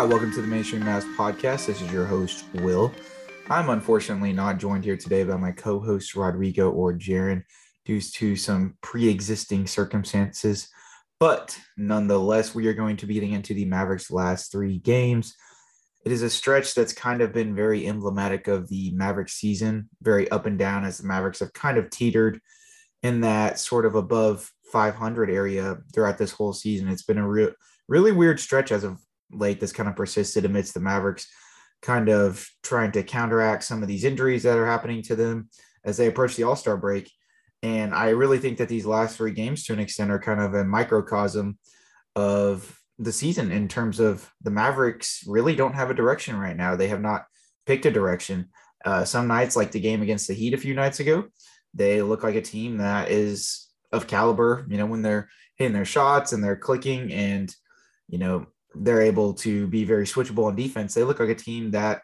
Hi, 0.04 0.10
welcome 0.10 0.34
to 0.34 0.42
the 0.42 0.48
Mainstream 0.48 0.82
Mavs 0.82 1.06
Podcast. 1.16 1.66
This 1.68 1.82
is 1.82 1.90
your 1.90 2.06
host, 2.06 2.44
Will. 2.56 2.94
I'm 3.50 3.70
unfortunately 3.70 4.34
not 4.34 4.58
joined 4.58 4.84
here 4.84 4.98
today 4.98 5.24
by 5.24 5.38
my 5.38 5.54
co 5.54 5.80
host, 5.80 6.14
Rodrigo 6.14 6.72
or 6.72 6.94
Jaron, 6.94 7.42
due 7.86 8.02
to 8.02 8.36
some 8.36 8.76
pre 8.82 9.08
existing 9.08 9.66
circumstances. 9.66 10.68
But 11.22 11.58
nonetheless, 11.78 12.54
we 12.54 12.68
are 12.68 12.74
going 12.74 12.98
to 12.98 13.06
be 13.06 13.14
getting 13.14 13.32
into 13.32 13.54
the 13.54 13.64
Mavericks' 13.64 14.12
last 14.12 14.52
three 14.52 14.78
games. 14.78 15.38
It 16.04 16.12
is 16.12 16.22
a 16.22 16.30
stretch 16.30 16.76
that's 16.76 16.92
kind 16.92 17.22
of 17.22 17.32
been 17.32 17.56
very 17.56 17.88
emblematic 17.88 18.50
of 18.50 18.68
the 18.68 18.92
Mavericks 18.92 19.36
season, 19.36 19.88
very 20.02 20.30
up 20.32 20.46
and 20.46 20.60
down 20.60 20.84
as 20.84 20.98
the 20.98 21.08
Mavericks 21.08 21.40
have 21.40 21.54
kind 21.54 21.78
of 21.78 21.90
teetered 21.90 22.42
in 23.04 23.22
that 23.22 23.58
sort 23.58 23.86
of 23.86 23.96
above 23.96 24.52
500 24.70 25.30
area 25.30 25.78
throughout 25.94 26.18
this 26.18 26.34
whole 26.34 26.52
season. 26.52 26.90
It's 26.90 27.04
been 27.04 27.20
a 27.20 27.26
real, 27.26 27.52
really 27.88 28.12
weird 28.12 28.42
stretch 28.42 28.74
as 28.74 28.84
of 28.84 29.00
late 29.34 29.60
that's 29.60 29.74
kind 29.74 29.90
of 29.90 29.96
persisted 29.96 30.46
amidst 30.46 30.74
the 30.74 30.80
Mavericks 30.80 31.28
kind 31.82 32.10
of 32.10 32.48
trying 32.64 32.92
to 32.94 33.04
counteract 33.04 33.64
some 33.64 33.82
of 33.82 33.88
these 33.88 34.06
injuries 34.06 34.44
that 34.44 34.58
are 34.58 34.66
happening 34.66 35.02
to 35.04 35.16
them 35.16 35.50
as 35.84 35.98
they 35.98 36.08
approach 36.08 36.36
the 36.36 36.44
All 36.44 36.56
Star 36.56 36.78
break. 36.78 37.12
And 37.62 37.94
I 37.94 38.10
really 38.10 38.40
think 38.40 38.58
that 38.58 38.70
these 38.70 38.86
last 38.86 39.18
three 39.18 39.32
games, 39.32 39.66
to 39.66 39.74
an 39.74 39.80
extent, 39.80 40.12
are 40.12 40.20
kind 40.20 40.42
of 40.42 40.54
a 40.54 40.64
microcosm 40.64 41.58
of 42.16 42.78
the 43.00 43.12
season 43.12 43.52
in 43.52 43.68
terms 43.68 44.00
of 44.00 44.30
the 44.42 44.52
Mavericks 44.52 45.24
really 45.28 45.56
don't 45.56 45.76
have 45.76 45.90
a 45.90 45.96
direction 45.96 46.38
right 46.38 46.56
now. 46.56 46.76
They 46.76 46.88
have 46.88 47.02
not 47.02 47.26
picked 47.66 47.86
a 47.86 47.92
direction. 47.92 48.50
Uh, 48.86 49.06
some 49.06 49.28
nights, 49.28 49.56
like 49.56 49.72
the 49.72 49.80
game 49.80 50.02
against 50.02 50.28
the 50.28 50.34
Heat 50.34 50.54
a 50.54 50.58
few 50.58 50.74
nights 50.74 51.00
ago, 51.00 51.26
they 51.74 52.02
look 52.02 52.24
like 52.24 52.36
a 52.36 52.42
team 52.42 52.78
that 52.78 53.10
is 53.10 53.70
of 53.92 54.08
caliber, 54.08 54.66
you 54.70 54.78
know, 54.78 54.86
when 54.86 55.02
they're 55.02 55.30
hitting 55.56 55.74
their 55.74 55.86
shots 55.86 56.34
and 56.34 56.44
they're 56.44 56.56
clicking 56.56 57.12
and, 57.14 57.54
you 58.08 58.18
know, 58.18 58.46
they're 58.76 59.02
able 59.02 59.34
to 59.34 59.68
be 59.68 59.84
very 59.84 60.06
switchable 60.06 60.46
on 60.46 60.56
defense. 60.56 60.94
They 60.94 61.04
look 61.04 61.20
like 61.20 61.30
a 61.30 61.36
team 61.36 61.72
that 61.72 62.02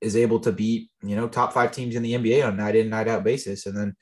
is 0.00 0.16
able 0.16 0.40
to 0.40 0.52
beat, 0.52 0.90
you 1.02 1.16
know, 1.16 1.28
top 1.28 1.52
five 1.52 1.72
teams 1.72 1.94
in 1.94 2.02
the 2.02 2.14
NBA 2.14 2.46
on 2.46 2.56
night 2.56 2.76
in, 2.76 2.90
night 2.90 3.08
out 3.08 3.24
basis. 3.24 3.66
And 3.66 3.76
then, 3.76 3.94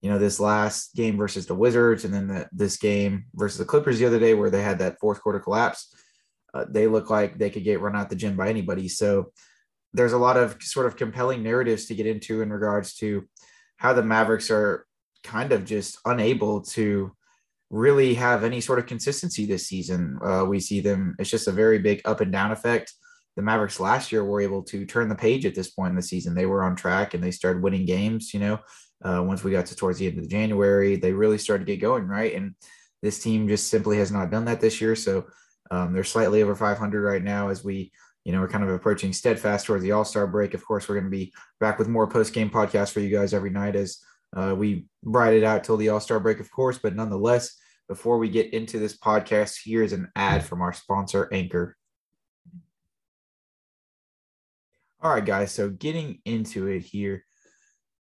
you 0.00 0.10
know, 0.10 0.18
this 0.18 0.40
last 0.40 0.94
game 0.94 1.16
versus 1.16 1.46
the 1.46 1.54
Wizards 1.54 2.04
and 2.04 2.12
then 2.12 2.28
the, 2.28 2.48
this 2.52 2.76
game 2.76 3.26
versus 3.34 3.58
the 3.58 3.64
Clippers 3.64 3.98
the 3.98 4.06
other 4.06 4.18
day 4.18 4.34
where 4.34 4.50
they 4.50 4.62
had 4.62 4.78
that 4.78 4.98
fourth 5.00 5.20
quarter 5.20 5.40
collapse, 5.40 5.94
uh, 6.54 6.64
they 6.68 6.86
look 6.86 7.10
like 7.10 7.38
they 7.38 7.50
could 7.50 7.64
get 7.64 7.80
run 7.80 7.96
out 7.96 8.10
the 8.10 8.16
gym 8.16 8.36
by 8.36 8.48
anybody. 8.48 8.88
So 8.88 9.32
there's 9.94 10.12
a 10.12 10.18
lot 10.18 10.36
of 10.36 10.62
sort 10.62 10.86
of 10.86 10.96
compelling 10.96 11.42
narratives 11.42 11.86
to 11.86 11.94
get 11.94 12.06
into 12.06 12.42
in 12.42 12.52
regards 12.52 12.94
to 12.96 13.26
how 13.76 13.92
the 13.92 14.02
Mavericks 14.02 14.50
are 14.50 14.86
kind 15.24 15.52
of 15.52 15.64
just 15.64 15.98
unable 16.04 16.62
to 16.62 17.12
really 17.70 18.14
have 18.14 18.44
any 18.44 18.60
sort 18.60 18.78
of 18.78 18.86
consistency 18.86 19.44
this 19.44 19.66
season. 19.66 20.18
Uh, 20.24 20.44
we 20.46 20.60
see 20.60 20.80
them, 20.80 21.14
it's 21.18 21.30
just 21.30 21.48
a 21.48 21.52
very 21.52 21.78
big 21.78 22.00
up 22.04 22.20
and 22.20 22.32
down 22.32 22.50
effect. 22.50 22.94
The 23.36 23.42
Mavericks 23.42 23.78
last 23.78 24.10
year 24.10 24.24
were 24.24 24.40
able 24.40 24.62
to 24.64 24.84
turn 24.84 25.08
the 25.08 25.14
page 25.14 25.46
at 25.46 25.54
this 25.54 25.70
point 25.70 25.90
in 25.90 25.96
the 25.96 26.02
season. 26.02 26.34
They 26.34 26.46
were 26.46 26.64
on 26.64 26.74
track 26.74 27.14
and 27.14 27.22
they 27.22 27.30
started 27.30 27.62
winning 27.62 27.84
games, 27.84 28.32
you 28.34 28.40
know. 28.40 28.58
Uh, 29.04 29.22
once 29.24 29.44
we 29.44 29.52
got 29.52 29.66
to 29.66 29.76
towards 29.76 29.98
the 29.98 30.08
end 30.08 30.18
of 30.18 30.28
January, 30.28 30.96
they 30.96 31.12
really 31.12 31.38
started 31.38 31.66
to 31.66 31.72
get 31.72 31.80
going, 31.80 32.08
right? 32.08 32.34
And 32.34 32.54
this 33.00 33.22
team 33.22 33.46
just 33.46 33.68
simply 33.68 33.98
has 33.98 34.10
not 34.10 34.30
done 34.30 34.46
that 34.46 34.60
this 34.60 34.80
year. 34.80 34.96
So 34.96 35.26
um, 35.70 35.92
they're 35.92 36.02
slightly 36.02 36.42
over 36.42 36.56
500 36.56 37.00
right 37.00 37.22
now 37.22 37.48
as 37.48 37.62
we, 37.62 37.92
you 38.24 38.32
know, 38.32 38.40
we're 38.40 38.48
kind 38.48 38.64
of 38.64 38.70
approaching 38.70 39.12
steadfast 39.12 39.66
towards 39.66 39.84
the 39.84 39.92
All 39.92 40.04
Star 40.04 40.26
break. 40.26 40.54
Of 40.54 40.64
course, 40.64 40.88
we're 40.88 40.96
going 40.96 41.04
to 41.04 41.16
be 41.16 41.32
back 41.60 41.78
with 41.78 41.88
more 41.88 42.08
post 42.08 42.32
game 42.32 42.50
podcasts 42.50 42.92
for 42.92 43.00
you 43.00 43.10
guys 43.10 43.34
every 43.34 43.50
night 43.50 43.76
as 43.76 43.98
uh, 44.36 44.54
we 44.56 44.86
ride 45.02 45.34
it 45.34 45.44
out 45.44 45.64
till 45.64 45.76
the 45.76 45.88
All 45.88 46.00
Star 46.00 46.20
break, 46.20 46.40
of 46.40 46.50
course, 46.50 46.78
but 46.78 46.94
nonetheless, 46.94 47.56
before 47.88 48.18
we 48.18 48.28
get 48.28 48.52
into 48.52 48.78
this 48.78 48.96
podcast, 48.96 49.60
here's 49.64 49.92
an 49.92 50.08
ad 50.14 50.44
from 50.44 50.60
our 50.60 50.72
sponsor, 50.72 51.28
Anchor. 51.32 51.76
All 55.00 55.12
right, 55.12 55.24
guys. 55.24 55.52
So 55.52 55.70
getting 55.70 56.20
into 56.24 56.66
it 56.66 56.80
here, 56.80 57.24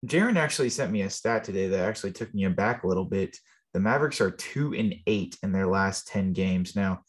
Jaron 0.05 0.37
actually 0.37 0.69
sent 0.69 0.91
me 0.91 1.01
a 1.01 1.09
stat 1.09 1.43
today 1.43 1.67
that 1.67 1.79
actually 1.87 2.11
took 2.11 2.33
me 2.33 2.45
aback 2.45 2.83
a 2.83 2.87
little 2.87 3.05
bit. 3.05 3.37
The 3.73 3.79
Mavericks 3.79 4.21
are 4.21 4.31
two 4.31 4.73
and 4.73 4.95
eight 5.07 5.37
in 5.43 5.51
their 5.51 5.67
last 5.67 6.07
10 6.07 6.31
games. 6.33 6.75
Now, 6.75 7.01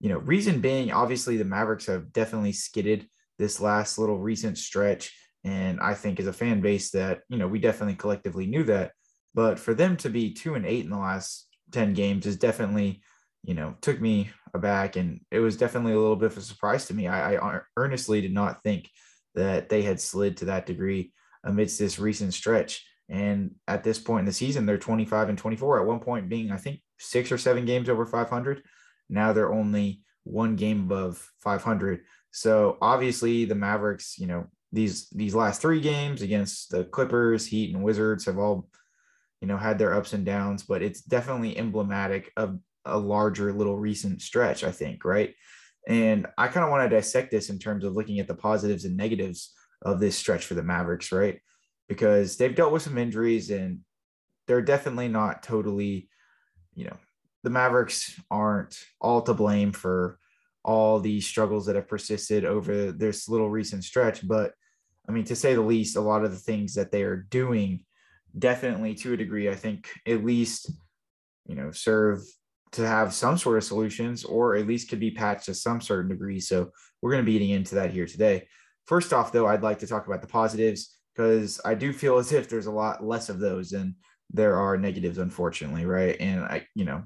you 0.00 0.08
know, 0.08 0.18
reason 0.18 0.60
being, 0.60 0.92
obviously, 0.92 1.36
the 1.36 1.44
Mavericks 1.44 1.86
have 1.86 2.12
definitely 2.12 2.52
skidded 2.52 3.06
this 3.38 3.60
last 3.60 3.98
little 3.98 4.18
recent 4.18 4.56
stretch. 4.56 5.12
And 5.44 5.80
I 5.80 5.94
think 5.94 6.18
as 6.18 6.26
a 6.26 6.32
fan 6.32 6.60
base 6.60 6.90
that, 6.92 7.20
you 7.28 7.36
know, 7.36 7.46
we 7.46 7.58
definitely 7.58 7.96
collectively 7.96 8.46
knew 8.46 8.64
that. 8.64 8.92
But 9.34 9.58
for 9.58 9.74
them 9.74 9.96
to 9.98 10.08
be 10.08 10.32
two 10.32 10.54
and 10.54 10.64
eight 10.64 10.84
in 10.84 10.90
the 10.90 10.98
last 10.98 11.46
10 11.72 11.92
games 11.92 12.24
is 12.24 12.36
definitely, 12.36 13.02
you 13.42 13.54
know, 13.54 13.76
took 13.82 14.00
me 14.00 14.30
aback. 14.54 14.96
And 14.96 15.20
it 15.30 15.40
was 15.40 15.56
definitely 15.56 15.92
a 15.92 15.98
little 15.98 16.16
bit 16.16 16.32
of 16.32 16.38
a 16.38 16.40
surprise 16.40 16.86
to 16.86 16.94
me. 16.94 17.08
I, 17.08 17.36
I 17.36 17.60
earnestly 17.76 18.20
did 18.20 18.32
not 18.32 18.62
think 18.62 18.88
that 19.34 19.68
they 19.68 19.82
had 19.82 20.00
slid 20.00 20.38
to 20.38 20.46
that 20.46 20.66
degree 20.66 21.12
amidst 21.42 21.78
this 21.78 21.98
recent 21.98 22.32
stretch. 22.32 22.86
And 23.08 23.56
at 23.68 23.84
this 23.84 23.98
point 23.98 24.20
in 24.20 24.26
the 24.26 24.32
season, 24.32 24.64
they're 24.64 24.78
25 24.78 25.28
and 25.28 25.36
24. 25.36 25.80
At 25.80 25.86
one 25.86 26.00
point, 26.00 26.28
being, 26.28 26.50
I 26.50 26.56
think, 26.56 26.80
six 26.98 27.30
or 27.30 27.36
seven 27.36 27.66
games 27.66 27.88
over 27.88 28.06
500. 28.06 28.62
Now 29.10 29.32
they're 29.32 29.52
only 29.52 30.02
one 30.22 30.56
game 30.56 30.84
above 30.84 31.30
500. 31.40 32.00
So 32.30 32.78
obviously, 32.80 33.44
the 33.44 33.54
Mavericks, 33.54 34.18
you 34.18 34.26
know, 34.26 34.46
these 34.74 35.08
these 35.10 35.34
last 35.34 35.62
three 35.62 35.80
games 35.80 36.20
against 36.20 36.70
the 36.70 36.84
Clippers, 36.84 37.46
Heat, 37.46 37.74
and 37.74 37.84
Wizards 37.84 38.24
have 38.26 38.38
all, 38.38 38.68
you 39.40 39.46
know, 39.46 39.56
had 39.56 39.78
their 39.78 39.94
ups 39.94 40.12
and 40.12 40.26
downs, 40.26 40.64
but 40.64 40.82
it's 40.82 41.00
definitely 41.00 41.56
emblematic 41.56 42.32
of 42.36 42.58
a 42.84 42.98
larger 42.98 43.52
little 43.52 43.78
recent 43.78 44.20
stretch, 44.20 44.64
I 44.64 44.72
think, 44.72 45.04
right? 45.04 45.34
And 45.86 46.26
I 46.36 46.48
kind 46.48 46.64
of 46.64 46.70
want 46.70 46.90
to 46.90 46.94
dissect 46.94 47.30
this 47.30 47.50
in 47.50 47.58
terms 47.58 47.84
of 47.84 47.94
looking 47.94 48.18
at 48.18 48.26
the 48.26 48.34
positives 48.34 48.84
and 48.84 48.96
negatives 48.96 49.52
of 49.82 50.00
this 50.00 50.16
stretch 50.16 50.44
for 50.44 50.54
the 50.54 50.62
Mavericks, 50.62 51.12
right? 51.12 51.40
Because 51.88 52.36
they've 52.36 52.54
dealt 52.54 52.72
with 52.72 52.82
some 52.82 52.98
injuries 52.98 53.50
and 53.50 53.80
they're 54.46 54.62
definitely 54.62 55.08
not 55.08 55.42
totally, 55.42 56.08
you 56.74 56.84
know, 56.86 56.96
the 57.44 57.50
Mavericks 57.50 58.18
aren't 58.30 58.78
all 59.00 59.22
to 59.22 59.34
blame 59.34 59.72
for 59.72 60.18
all 60.64 60.98
the 60.98 61.20
struggles 61.20 61.66
that 61.66 61.76
have 61.76 61.88
persisted 61.88 62.44
over 62.44 62.90
this 62.90 63.28
little 63.28 63.50
recent 63.50 63.84
stretch. 63.84 64.26
But 64.26 64.52
I 65.08 65.12
mean, 65.12 65.24
to 65.24 65.36
say 65.36 65.54
the 65.54 65.60
least, 65.60 65.96
a 65.96 66.00
lot 66.00 66.24
of 66.24 66.30
the 66.30 66.38
things 66.38 66.74
that 66.74 66.90
they 66.90 67.02
are 67.02 67.16
doing 67.16 67.84
definitely 68.38 68.94
to 68.94 69.12
a 69.12 69.16
degree, 69.16 69.48
I 69.48 69.54
think 69.54 69.88
at 70.06 70.24
least, 70.24 70.70
you 71.46 71.54
know, 71.54 71.70
serve 71.70 72.22
to 72.72 72.86
have 72.86 73.14
some 73.14 73.38
sort 73.38 73.56
of 73.56 73.64
solutions 73.64 74.24
or 74.24 74.56
at 74.56 74.66
least 74.66 74.88
could 74.88 75.00
be 75.00 75.10
patched 75.10 75.46
to 75.46 75.54
some 75.54 75.80
certain 75.80 76.10
degree. 76.10 76.40
So 76.40 76.70
we're 77.00 77.12
going 77.12 77.22
to 77.22 77.26
be 77.26 77.34
getting 77.34 77.50
into 77.50 77.76
that 77.76 77.90
here 77.90 78.06
today. 78.06 78.48
First 78.86 79.12
off, 79.12 79.30
though, 79.30 79.46
I'd 79.46 79.62
like 79.62 79.78
to 79.80 79.86
talk 79.86 80.06
about 80.06 80.22
the 80.22 80.28
positives 80.28 80.96
because 81.14 81.60
I 81.64 81.74
do 81.74 81.92
feel 81.92 82.18
as 82.18 82.32
if 82.32 82.48
there's 82.48 82.66
a 82.66 82.72
lot 82.72 83.04
less 83.04 83.28
of 83.28 83.38
those 83.38 83.70
than 83.70 83.96
there 84.30 84.56
are 84.56 84.76
negatives, 84.76 85.18
unfortunately, 85.18 85.86
right? 85.86 86.16
And 86.18 86.44
I, 86.44 86.66
you 86.74 86.84
know, 86.84 87.04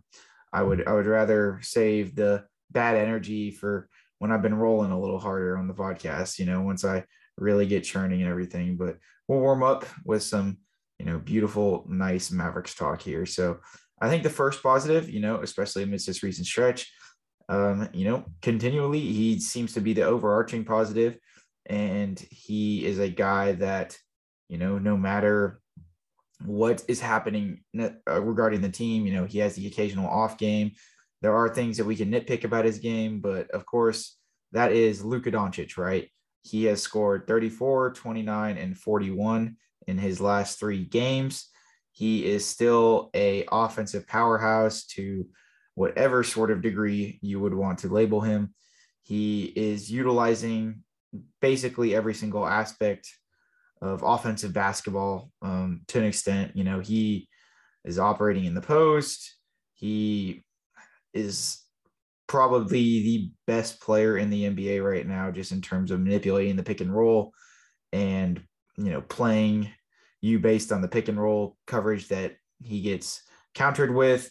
I 0.53 0.63
would 0.63 0.87
I 0.87 0.95
would 0.95 1.07
rather 1.07 1.61
save 1.63 2.15
the 2.15 2.45
bad 2.71 2.97
energy 2.97 3.51
for 3.51 3.89
when 4.19 4.33
I've 4.33 4.43
been 4.43 4.55
rolling 4.55 4.93
a 4.93 4.99
little 4.99 5.19
harder 5.19 5.59
on 5.59 5.69
the 5.69 5.75
podcast, 5.75 6.39
you 6.39 6.47
know, 6.47 6.63
once 6.63 6.85
I 6.85 7.05
really 7.39 7.67
get 7.67 7.85
churning 7.85 8.23
and 8.23 8.31
everything. 8.31 8.77
But 8.77 8.99
we'll 9.27 9.41
warm 9.41 9.63
up 9.63 9.87
with 10.05 10.23
some, 10.23 10.59
you 10.99 11.07
know, 11.07 11.19
beautiful, 11.19 11.87
nice 11.89 12.31
Mavericks 12.31 12.75
talk 12.75 13.01
here. 13.01 13.27
So 13.27 13.61
I 14.01 14.09
think 14.09 14.23
the 14.23 14.31
first 14.31 14.63
positive, 14.63 15.09
you 15.09 15.21
know, 15.21 15.41
especially 15.43 15.83
amidst 15.83 16.07
this 16.07 16.23
recent 16.23 16.47
stretch, 16.47 16.91
um, 17.49 17.89
you 17.93 18.05
know, 18.05 18.25
continually 18.43 19.01
he 19.01 19.41
seems 19.41 19.73
to 19.75 19.81
be 19.81 19.93
the 19.93 20.03
overarching 20.03 20.65
positive, 20.65 21.17
and 21.67 22.19
he 22.31 22.85
is 22.85 22.99
a 22.99 23.09
guy 23.09 23.53
that, 23.53 23.97
you 24.49 24.59
know, 24.59 24.79
no 24.79 24.97
matter 24.97 25.61
what 26.45 26.83
is 26.89 27.01
happening 27.01 27.63
uh, 27.79 28.23
regarding 28.23 28.61
the 28.61 28.69
team, 28.69 29.07
you 29.07 29.13
know, 29.13 29.25
he 29.25 29.39
has 29.39 29.55
the 29.55 29.67
occasional 29.67 30.09
off 30.09 30.39
game. 30.39 30.73
There 31.21 31.35
are 31.35 31.49
things 31.49 31.77
that 31.77 31.85
we 31.85 31.97
can 31.97 32.11
nitpick 32.13 32.45
about 32.45 32.65
his 32.65 32.79
game, 32.79 33.21
but 33.21 33.51
of 33.51 33.67
course, 33.67 34.17
that 34.53 34.73
is 34.73 35.05
Luka 35.05 35.33
Doncic, 35.33 35.77
right? 35.77 36.09
He 36.43 36.65
has 36.65 36.83
scored 36.83 37.27
34, 37.27 37.93
29, 37.93 38.59
and 38.59 38.79
41 38.79 39.57
in 39.87 39.99
his 39.99 40.21
last 40.21 40.59
three 40.59 40.85
games. 40.85 41.49
He 41.93 42.25
is 42.27 42.47
still 42.47 43.11
a 43.15 43.45
offensive 43.51 44.07
powerhouse 44.07 44.87
to 44.89 45.27
whatever 45.75 46.23
sort 46.23 46.51
of 46.51 46.63
degree 46.63 47.19
you 47.23 47.41
would 47.41 47.55
want 47.55 47.81
to 47.81 47.89
label 47.89 48.21
him. 48.21 48.55
He 49.03 49.45
is 49.45 49.91
utilizing 49.91 50.83
basically 51.41 51.95
every 51.95 52.15
single 52.15 52.47
aspect 52.47 53.09
of 53.81 54.03
offensive 54.03 54.53
basketball 54.53 55.31
um, 55.41 55.83
to 55.89 55.99
an 55.99 56.05
extent. 56.05 56.57
You 56.57 56.65
know, 56.65 56.81
he 56.81 57.29
is 57.85 57.99
operating 57.99 58.45
in 58.45 58.55
the 58.55 58.61
post. 58.61 59.37
He 59.75 60.45
is 61.15 61.59
probably 62.29 63.03
the 63.03 63.31
best 63.47 63.81
player 63.81 64.19
in 64.19 64.31
the 64.31 64.45
NBA 64.45 64.85
right 64.85 65.07
now, 65.07 65.31
just 65.31 65.51
in 65.51 65.61
terms 65.61 65.91
of 65.91 66.01
manipulating 66.01 66.57
the 66.57 66.63
pick 66.63 66.81
and 66.81 66.95
roll 66.95 67.33
and 67.93 68.41
you 68.79 68.91
know, 68.91 69.03
playing 69.03 69.69
you 70.21 70.39
based 70.39 70.73
on 70.73 70.81
the 70.81 70.89
pick 70.89 71.09
and 71.09 71.21
roll 71.21 71.57
coverage 71.67 72.09
that 72.09 72.37
he 72.63 72.81
gets 72.81 73.23
countered 73.55 73.95
with. 73.95 74.31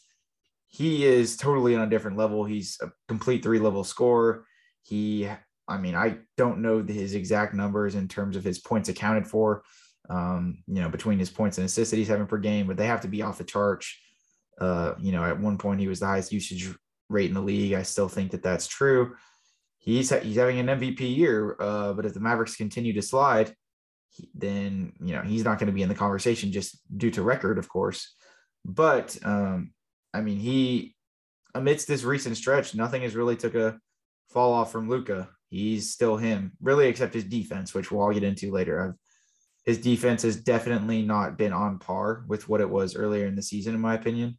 He 0.68 1.06
is 1.06 1.38
totally 1.38 1.76
on 1.76 1.82
a 1.82 1.90
different 1.90 2.18
level. 2.18 2.44
He's 2.46 2.78
a 2.82 2.90
complete 3.08 3.44
three 3.44 3.60
level 3.60 3.84
scorer. 3.84 4.46
He, 4.84 5.30
I 5.68 5.78
mean, 5.78 5.96
I 5.96 6.20
don't 6.38 6.62
know 6.62 6.82
his 6.82 7.14
exact 7.14 7.54
numbers 7.54 7.96
in 7.96 8.08
terms 8.08 8.36
of 8.36 8.44
his 8.44 8.60
points 8.60 8.90
accounted 8.90 9.28
for, 9.28 9.64
um, 10.10 10.64
you 10.68 10.82
know, 10.82 10.90
between 10.90 11.20
his 11.20 11.30
points 11.30 11.58
and 11.58 11.66
assists 11.66 11.92
that 11.92 11.98
he's 11.98 12.08
having 12.08 12.28
per 12.28 12.38
game, 12.38 12.68
but 12.68 12.78
they 12.78 12.88
have 12.88 13.02
to 13.02 13.08
be 13.08 13.22
off 13.22 13.38
the 13.38 13.44
charts. 13.44 13.94
Uh, 14.60 14.94
you 15.00 15.12
know, 15.12 15.24
at 15.24 15.40
one 15.40 15.58
point 15.58 15.80
he 15.80 15.88
was 15.88 16.00
the 16.00 16.06
highest 16.06 16.32
usage 16.32 16.74
rate 17.10 17.30
in 17.30 17.34
the 17.34 17.42
league. 17.42 17.74
I 17.74 17.84
still 17.84 18.10
think 18.10 18.32
that 18.32 18.44
that's 18.44 18.68
true. 18.68 19.16
He's 19.78 20.10
he's 20.22 20.36
having 20.36 20.60
an 20.60 20.68
MVP 20.68 21.16
year, 21.16 21.56
uh, 21.60 21.94
but 21.94 22.06
if 22.06 22.14
the 22.14 22.20
Mavericks 22.20 22.56
continue 22.56 22.94
to 22.94 23.02
slide, 23.02 23.54
he, 24.10 24.30
then 24.36 24.94
you 25.00 25.16
know 25.16 25.22
he's 25.22 25.46
not 25.46 25.60
going 25.60 25.68
to 25.68 25.74
be 25.74 25.84
in 25.84 25.90
the 25.90 25.96
conversation 25.96 26.52
just 26.52 26.80
due 26.98 27.12
to 27.12 27.22
record, 27.22 27.58
of 27.58 27.70
course. 27.70 28.14
But 28.66 29.18
um, 29.24 29.72
I 30.14 30.22
mean, 30.22 30.40
he 30.40 30.96
amidst 31.54 31.88
this 31.88 32.04
recent 32.04 32.38
stretch, 32.38 32.76
nothing 32.76 33.04
has 33.04 33.16
really 33.16 33.38
took 33.38 33.56
a 33.56 33.80
fall 34.30 34.54
off 34.54 34.72
from 34.72 34.90
Luka. 34.90 35.30
He's 35.50 35.94
still 35.94 36.18
him, 36.18 36.52
really, 36.62 36.88
except 36.88 37.14
his 37.14 37.24
defense, 37.24 37.74
which 37.74 37.90
we'll 37.90 38.02
all 38.02 38.14
get 38.14 38.24
into 38.24 38.52
later. 38.52 38.90
I've, 38.90 38.96
his 39.66 39.78
defense 39.78 40.24
has 40.24 40.36
definitely 40.36 41.02
not 41.02 41.38
been 41.38 41.54
on 41.54 41.80
par 41.80 42.26
with 42.28 42.50
what 42.50 42.62
it 42.62 42.70
was 42.70 42.96
earlier 42.96 43.26
in 43.26 43.36
the 43.36 43.42
season, 43.42 43.74
in 43.74 43.82
my 43.82 43.96
opinion 43.96 44.38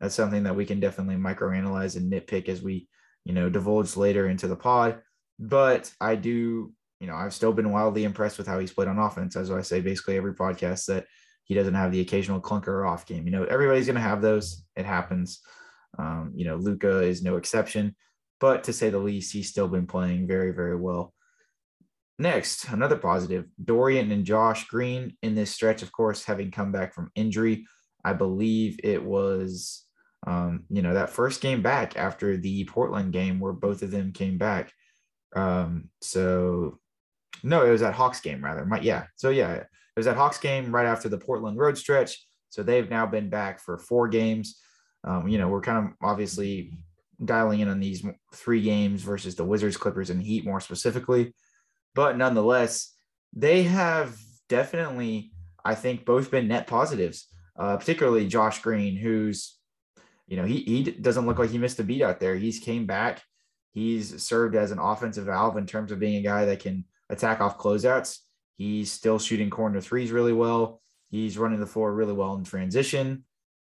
that's 0.00 0.14
something 0.14 0.44
that 0.44 0.56
we 0.56 0.64
can 0.64 0.80
definitely 0.80 1.16
microanalyze 1.16 1.96
and 1.96 2.12
nitpick 2.12 2.48
as 2.48 2.62
we, 2.62 2.88
you 3.24 3.32
know, 3.32 3.50
divulge 3.50 3.96
later 3.96 4.28
into 4.28 4.46
the 4.46 4.56
pod. 4.56 5.00
But 5.38 5.92
I 6.00 6.14
do, 6.14 6.72
you 7.00 7.06
know, 7.06 7.14
I've 7.14 7.34
still 7.34 7.52
been 7.52 7.72
wildly 7.72 8.04
impressed 8.04 8.38
with 8.38 8.46
how 8.46 8.58
he's 8.58 8.72
played 8.72 8.88
on 8.88 8.98
offense. 8.98 9.36
As 9.36 9.50
I 9.50 9.62
say, 9.62 9.80
basically 9.80 10.16
every 10.16 10.34
podcast 10.34 10.86
that 10.86 11.06
he 11.44 11.54
doesn't 11.54 11.74
have 11.74 11.92
the 11.92 12.00
occasional 12.00 12.40
clunker 12.40 12.88
off 12.88 13.06
game. 13.06 13.24
You 13.24 13.32
know, 13.32 13.44
everybody's 13.44 13.86
going 13.86 13.96
to 13.96 14.00
have 14.00 14.22
those. 14.22 14.64
It 14.76 14.84
happens. 14.84 15.40
Um, 15.98 16.32
you 16.34 16.44
know, 16.44 16.56
Luka 16.56 17.00
is 17.02 17.22
no 17.22 17.36
exception. 17.36 17.96
But 18.40 18.64
to 18.64 18.72
say 18.72 18.90
the 18.90 18.98
least, 18.98 19.32
he's 19.32 19.48
still 19.48 19.68
been 19.68 19.86
playing 19.86 20.28
very, 20.28 20.52
very 20.52 20.76
well. 20.76 21.14
Next, 22.20 22.68
another 22.68 22.96
positive 22.96 23.46
Dorian 23.64 24.12
and 24.12 24.24
Josh 24.24 24.66
Green 24.68 25.16
in 25.22 25.34
this 25.34 25.50
stretch, 25.50 25.82
of 25.82 25.92
course, 25.92 26.24
having 26.24 26.50
come 26.50 26.72
back 26.72 26.92
from 26.92 27.10
injury. 27.14 27.66
I 28.04 28.12
believe 28.12 28.78
it 28.82 29.02
was 29.02 29.84
um, 30.26 30.64
you 30.68 30.82
know, 30.82 30.94
that 30.94 31.10
first 31.10 31.40
game 31.40 31.62
back 31.62 31.96
after 31.96 32.36
the 32.36 32.64
Portland 32.64 33.12
game 33.12 33.40
where 33.40 33.52
both 33.52 33.82
of 33.82 33.90
them 33.90 34.12
came 34.12 34.38
back. 34.38 34.72
Um, 35.34 35.90
so 36.00 36.78
no, 37.42 37.64
it 37.64 37.70
was 37.70 37.80
that 37.80 37.94
Hawks 37.94 38.20
game 38.20 38.44
rather. 38.44 38.64
My, 38.64 38.80
yeah. 38.80 39.04
So 39.16 39.30
yeah, 39.30 39.54
it 39.54 39.66
was 39.96 40.06
that 40.06 40.16
Hawks 40.16 40.38
game 40.38 40.74
right 40.74 40.86
after 40.86 41.08
the 41.08 41.18
Portland 41.18 41.58
road 41.58 41.78
stretch. 41.78 42.26
So 42.50 42.62
they've 42.62 42.88
now 42.88 43.06
been 43.06 43.28
back 43.28 43.60
for 43.60 43.78
four 43.78 44.08
games. 44.08 44.58
Um, 45.04 45.28
you 45.28 45.38
know, 45.38 45.48
we're 45.48 45.60
kind 45.60 45.86
of 45.86 45.92
obviously 46.02 46.72
dialing 47.24 47.60
in 47.60 47.68
on 47.68 47.80
these 47.80 48.04
three 48.34 48.62
games 48.62 49.02
versus 49.02 49.34
the 49.34 49.44
Wizards, 49.44 49.76
Clippers, 49.76 50.10
and 50.10 50.22
Heat 50.22 50.44
more 50.44 50.60
specifically. 50.60 51.34
But 51.94 52.16
nonetheless, 52.16 52.94
they 53.34 53.64
have 53.64 54.16
definitely, 54.48 55.32
I 55.64 55.74
think, 55.74 56.04
both 56.04 56.30
been 56.30 56.48
net 56.48 56.66
positives, 56.66 57.26
uh, 57.58 57.76
particularly 57.76 58.26
Josh 58.26 58.62
Green, 58.62 58.96
who's 58.96 59.57
you 60.28 60.36
know, 60.36 60.44
he 60.44 60.58
he 60.60 60.82
doesn't 60.82 61.26
look 61.26 61.38
like 61.38 61.50
he 61.50 61.58
missed 61.58 61.80
a 61.80 61.84
beat 61.84 62.02
out 62.02 62.20
there. 62.20 62.36
He's 62.36 62.60
came 62.60 62.86
back. 62.86 63.22
He's 63.72 64.22
served 64.22 64.54
as 64.54 64.70
an 64.70 64.78
offensive 64.78 65.24
valve 65.24 65.56
in 65.56 65.66
terms 65.66 65.90
of 65.90 65.98
being 65.98 66.16
a 66.16 66.22
guy 66.22 66.44
that 66.44 66.60
can 66.60 66.84
attack 67.08 67.40
off 67.40 67.58
closeouts. 67.58 68.18
He's 68.56 68.92
still 68.92 69.18
shooting 69.18 69.50
corner 69.50 69.80
threes 69.80 70.12
really 70.12 70.32
well. 70.32 70.80
He's 71.10 71.38
running 71.38 71.60
the 71.60 71.66
floor 71.66 71.94
really 71.94 72.12
well 72.12 72.34
in 72.34 72.44
transition. 72.44 73.24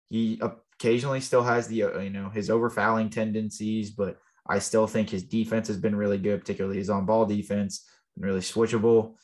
He 0.08 0.40
occasionally 0.40 1.20
still 1.20 1.42
has 1.42 1.66
the 1.66 1.82
uh, 1.82 1.98
you 1.98 2.10
know 2.10 2.28
his 2.28 2.48
over 2.48 2.70
fouling 2.70 3.10
tendencies, 3.10 3.90
but 3.90 4.18
I 4.46 4.60
still 4.60 4.86
think 4.86 5.10
his 5.10 5.24
defense 5.24 5.66
has 5.66 5.78
been 5.78 5.96
really 5.96 6.18
good, 6.18 6.40
particularly 6.40 6.78
his 6.78 6.90
on 6.90 7.06
ball 7.06 7.26
defense, 7.26 7.84
been 8.16 8.26
really 8.26 8.40
switchable. 8.40 9.14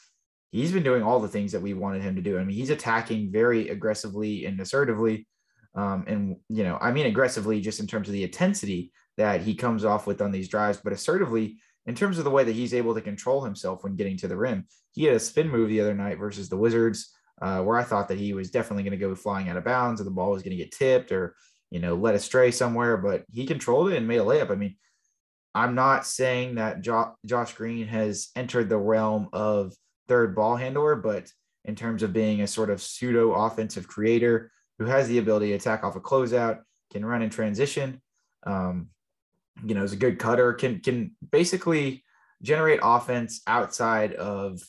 He's 0.51 0.73
been 0.73 0.83
doing 0.83 1.03
all 1.03 1.21
the 1.21 1.29
things 1.29 1.53
that 1.53 1.63
we 1.63 1.75
wanted 1.75 2.03
him 2.03 2.17
to 2.17 2.23
do. 2.23 2.39
I 2.39 2.45
mean, 2.45 2.57
he's 2.57 2.71
attacking 2.71 3.31
very 3.31 3.69
aggressively 3.69 4.47
and 4.47 4.59
assertively 4.59 5.29
um, 5.79 6.05
and, 6.09 6.37
you 6.49 6.65
know, 6.65 6.77
I 6.81 6.91
mean, 6.91 7.07
aggressively 7.07 7.61
just 7.61 7.79
in 7.79 7.87
terms 7.87 8.09
of 8.09 8.13
the 8.13 8.25
intensity 8.25 8.91
that 9.17 9.43
he 9.43 9.55
comes 9.55 9.85
off 9.85 10.09
with 10.09 10.21
on 10.21 10.33
these 10.33 10.49
drives, 10.49 10.81
but 10.83 10.93
assertively 10.93 11.59
in 11.87 11.95
terms 11.95 12.19
of 12.19 12.25
the 12.25 12.31
way 12.31 12.43
that 12.43 12.57
he's 12.57 12.75
able 12.75 12.97
to 12.97 13.01
control 13.01 13.45
himself 13.45 13.85
when 13.85 13.95
getting 13.95 14.17
to 14.17 14.27
the 14.27 14.37
rim. 14.37 14.67
He 14.91 15.05
had 15.05 15.15
a 15.15 15.21
spin 15.21 15.49
move 15.49 15.69
the 15.69 15.81
other 15.81 15.95
night 15.95 16.19
versus 16.19 16.49
the 16.49 16.57
Wizards, 16.57 17.15
uh, 17.41 17.63
where 17.63 17.79
I 17.79 17.85
thought 17.85 18.09
that 18.09 18.19
he 18.19 18.35
was 18.35 18.51
definitely 18.51 18.83
going 18.83 18.99
to 18.99 19.07
go 19.07 19.15
flying 19.15 19.49
out 19.49 19.57
of 19.57 19.65
bounds 19.65 20.01
or 20.01 20.05
the 20.05 20.11
ball 20.11 20.33
was 20.33 20.43
going 20.43 20.57
to 20.57 20.65
get 20.65 20.73
tipped 20.73 21.13
or, 21.13 21.37
you 21.71 21.79
know, 21.79 21.95
led 21.95 22.17
astray 22.17 22.51
somewhere, 22.51 22.97
but 22.97 23.23
he 23.33 23.47
controlled 23.47 23.93
it 23.93 23.97
and 23.97 24.09
made 24.09 24.19
a 24.19 24.25
layup. 24.25 24.51
I 24.51 24.57
mean, 24.57 24.75
I'm 25.55 25.77
not 25.77 26.07
saying 26.07 26.57
that 26.57 26.81
jo- 26.81 27.15
Josh 27.25 27.55
Green 27.55 27.87
has 27.87 28.31
entered 28.35 28.69
the 28.69 28.79
realm 28.79 29.29
of 29.33 29.75
third 30.09 30.35
ball 30.35 30.57
handler, 30.57 30.97
but 30.97 31.31
in 31.65 31.77
terms 31.77 32.03
of 32.03 32.13
being 32.13 32.41
a 32.41 32.49
sort 32.49 32.69
of 32.69 32.83
pseudo 32.83 33.33
offensive 33.33 33.87
creator, 33.87 34.51
who 34.79 34.85
has 34.85 35.09
the 35.09 35.19
ability 35.19 35.49
to 35.49 35.55
attack 35.55 35.85
off 35.85 35.97
a 35.97 36.01
closeout, 36.01 36.61
can 36.93 37.05
run 37.05 37.23
in 37.23 37.31
transition. 37.31 38.01
Um, 38.45 38.89
you 39.65 39.75
know, 39.75 39.83
is 39.83 39.93
a 39.93 39.97
good 39.97 40.19
cutter, 40.19 40.53
can 40.53 40.81
can 40.81 41.17
basically 41.33 42.05
generate 42.43 42.81
offense 42.83 43.43
outside 43.47 44.15
of 44.15 44.61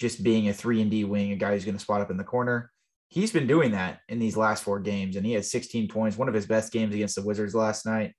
just 0.00 0.22
being 0.22 0.48
a 0.48 0.54
three 0.54 0.80
and 0.80 0.90
D 0.90 1.04
wing, 1.04 1.32
a 1.32 1.36
guy 1.36 1.52
who's 1.52 1.64
going 1.64 1.76
to 1.76 1.82
spot 1.82 2.00
up 2.00 2.10
in 2.10 2.16
the 2.16 2.24
corner. 2.24 2.70
He's 3.08 3.32
been 3.32 3.46
doing 3.46 3.72
that 3.72 4.00
in 4.08 4.18
these 4.18 4.36
last 4.36 4.62
four 4.62 4.80
games, 4.80 5.16
and 5.16 5.24
he 5.24 5.32
had 5.32 5.44
16 5.44 5.88
points, 5.88 6.16
one 6.16 6.28
of 6.28 6.34
his 6.34 6.46
best 6.46 6.72
games 6.72 6.94
against 6.94 7.16
the 7.16 7.22
Wizards 7.22 7.54
last 7.54 7.86
night. 7.86 8.14